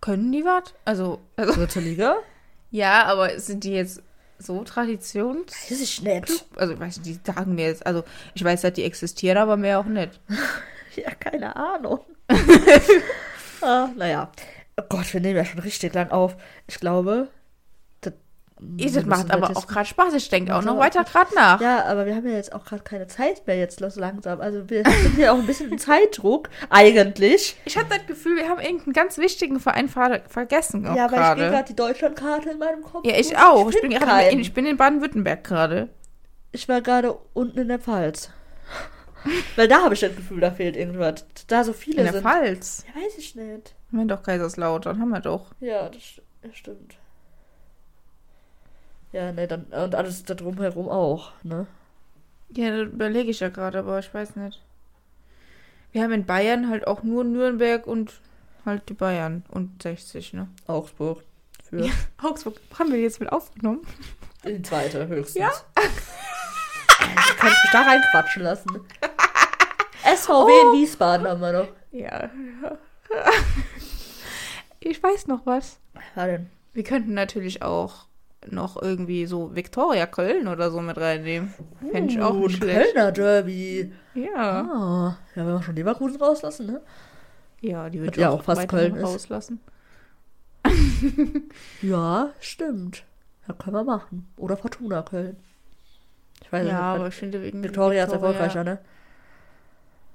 [0.00, 0.74] Können die was?
[0.84, 2.16] Also, also, Dritte Liga?
[2.70, 4.02] ja, aber sind die jetzt
[4.38, 5.52] so Traditions?
[5.70, 6.44] Weiß ich nicht.
[6.56, 8.04] Also, ich weiß nicht, die sagen mir jetzt, also,
[8.34, 10.20] ich weiß, dass die existieren, aber mehr auch nicht.
[10.96, 11.98] Ja, keine Ahnung.
[13.60, 14.30] ah, naja.
[14.76, 16.36] Oh Gott, wir nehmen ja schon richtig lang auf.
[16.68, 17.26] Ich glaube,
[18.76, 20.14] Ich, wir das macht aber auch gerade Spaß.
[20.14, 21.60] Ich denke auch noch weiter gerade nach.
[21.60, 24.40] Ja, aber wir haben ja jetzt auch gerade keine Zeit mehr jetzt langsam.
[24.40, 27.56] Also wir sind ja auch ein bisschen im Zeitdruck, eigentlich.
[27.64, 30.84] Ich habe das Gefühl, wir haben irgendeinen ganz wichtigen Verein ver vergessen.
[30.84, 31.64] Ja, weil ich gehe gerade.
[31.68, 33.06] die Deutschlandkarte in meinem Kopf.
[33.06, 33.68] Ja, ich auch.
[33.70, 35.88] Ich bin, find gerade in, ich bin in Baden-Württemberg gerade.
[36.52, 38.30] Ich war gerade unten in der Pfalz.
[39.56, 41.24] weil da habe ich das Gefühl, da fehlt irgendwas.
[41.46, 42.22] Da so viele In der sind.
[42.22, 42.84] Pfalz.
[42.88, 43.74] Ja, weiß ich nicht.
[43.92, 45.52] Haben wir doch Kaiserslautern, haben wir doch.
[45.60, 46.96] Ja, das stimmt.
[49.14, 51.68] Ja, ne, dann und alles da drumherum auch, ne?
[52.50, 54.60] Ja, das überlege ich ja gerade, aber ich weiß nicht.
[55.92, 58.12] Wir haben in Bayern halt auch nur Nürnberg und
[58.66, 60.48] halt die Bayern und 60, ne?
[60.66, 61.22] Augsburg.
[61.62, 61.92] Für Ja.
[62.22, 63.82] Augsburg haben wir jetzt mit aufgenommen.
[64.44, 65.36] die zweite höchstens.
[65.40, 65.50] Ja?
[65.76, 68.68] Du kannst mich da reinquatschen lassen.
[70.16, 70.72] SVW Oh.
[70.74, 71.68] in Wiesbaden haben wir noch.
[71.92, 72.28] Ja.
[74.80, 75.78] ich weiß noch was.
[76.14, 76.50] Was denn?
[76.72, 78.06] Wir könnten natürlich auch
[78.50, 81.52] noch irgendwie so Viktoria Köln oder so mit reinnehmen.
[81.90, 82.92] Fände ich auch Uh, nicht schlecht.
[82.94, 83.92] Kölner Derby.
[84.14, 84.60] Ja.
[84.62, 86.80] Ah, ja, wenn wir schon Leverkusen rauslassen, ne?
[87.60, 89.02] Ja, die wird Ja, auch fast Köln ist.
[89.04, 89.60] rauslassen.
[91.82, 93.04] Ja, stimmt.
[93.46, 94.26] Ja, können wir machen.
[94.36, 95.36] Oder Fortuna Köln.
[96.42, 97.00] Ich weiß Ja, nicht.
[97.00, 97.68] aber ich finde irgendwie.
[97.68, 98.78] Victoria ist erfolgreicher, ne?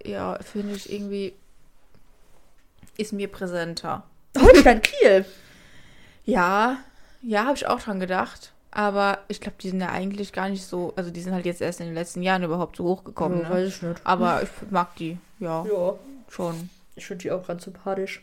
[0.03, 1.33] Ja, finde ich irgendwie.
[2.97, 4.03] Ist mir präsenter.
[4.39, 5.25] Holstein Kiel.
[6.25, 6.77] Ja,
[7.21, 8.53] ja, habe ich auch dran gedacht.
[8.71, 10.93] Aber ich glaube, die sind ja eigentlich gar nicht so.
[10.95, 13.41] Also, die sind halt jetzt erst in den letzten Jahren überhaupt so hochgekommen.
[13.41, 13.55] Ja, ne?
[13.55, 14.01] weiß ich nicht.
[14.03, 15.17] Aber ich mag die.
[15.39, 15.95] Ja, Ja,
[16.29, 16.69] schon.
[16.95, 18.21] ich finde die auch ganz sympathisch.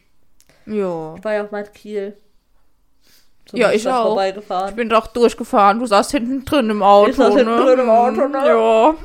[0.66, 1.14] Ja.
[1.16, 2.16] Ich war ja auch mal in Kiel.
[3.50, 4.06] So Ja, ich auch.
[4.06, 4.70] vorbeigefahren.
[4.70, 5.78] Ich bin doch durchgefahren.
[5.80, 7.10] Du saßt hinten drin im Auto.
[7.10, 7.64] Ich saß hinten ne?
[7.64, 8.46] drin im Auto, ne?
[8.46, 8.94] Ja.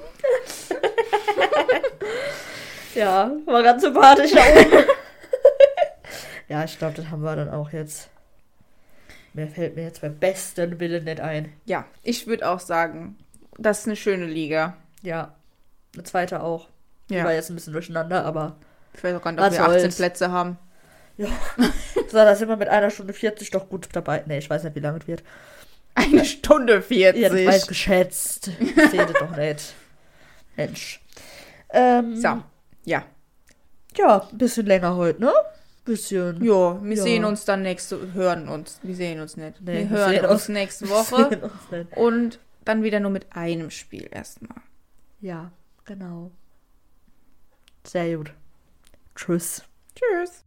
[2.96, 4.86] Ja, war ganz sympathisch da oben.
[6.50, 8.10] ja, ich glaube, das haben wir dann auch jetzt.
[9.34, 11.54] Mehr fällt mir jetzt beim besten Willen nicht ein.
[11.66, 13.18] Ja, ich würde auch sagen,
[13.58, 14.76] das ist eine schöne Liga.
[15.02, 15.36] Ja,
[15.94, 16.68] eine zweite auch.
[17.10, 17.24] Die Ja.
[17.26, 18.58] war jetzt ein bisschen durcheinander, aber
[18.94, 19.96] Ich weiß auch gar nicht, ob wir 18 soll's.
[19.96, 20.58] Plätze haben.
[21.18, 21.28] so,
[22.12, 24.24] da sind wir mit einer Stunde 40 doch gut dabei.
[24.26, 25.24] Nee, ich weiß nicht, wie lange es wird.
[25.96, 27.22] Eine Stunde 40.
[27.22, 28.50] Ihr habt weiß geschätzt.
[28.60, 29.74] Ich sehe das doch nicht.
[30.58, 31.02] Mensch.
[31.70, 32.42] Ähm, So,
[32.86, 33.04] ja.
[33.98, 35.34] Ja, ein bisschen länger heute, ne?
[35.84, 36.44] Bisschen.
[36.44, 37.04] Jo, wir Ja.
[37.04, 38.80] sehen uns dann nächste, hören uns.
[38.84, 39.62] Wir sehen uns nicht.
[39.62, 40.50] Nee, wir wir hören sehen uns uns.
[40.50, 41.98] nächste Wir Woche sehen uns nicht.
[41.98, 44.62] und dann wieder nur mit einem Spiel erstmal.
[45.22, 45.52] Ja,
[45.86, 46.30] genau.
[47.84, 48.34] Sehr gut.
[49.16, 49.64] Tschüss.
[49.96, 50.44] Tschüss.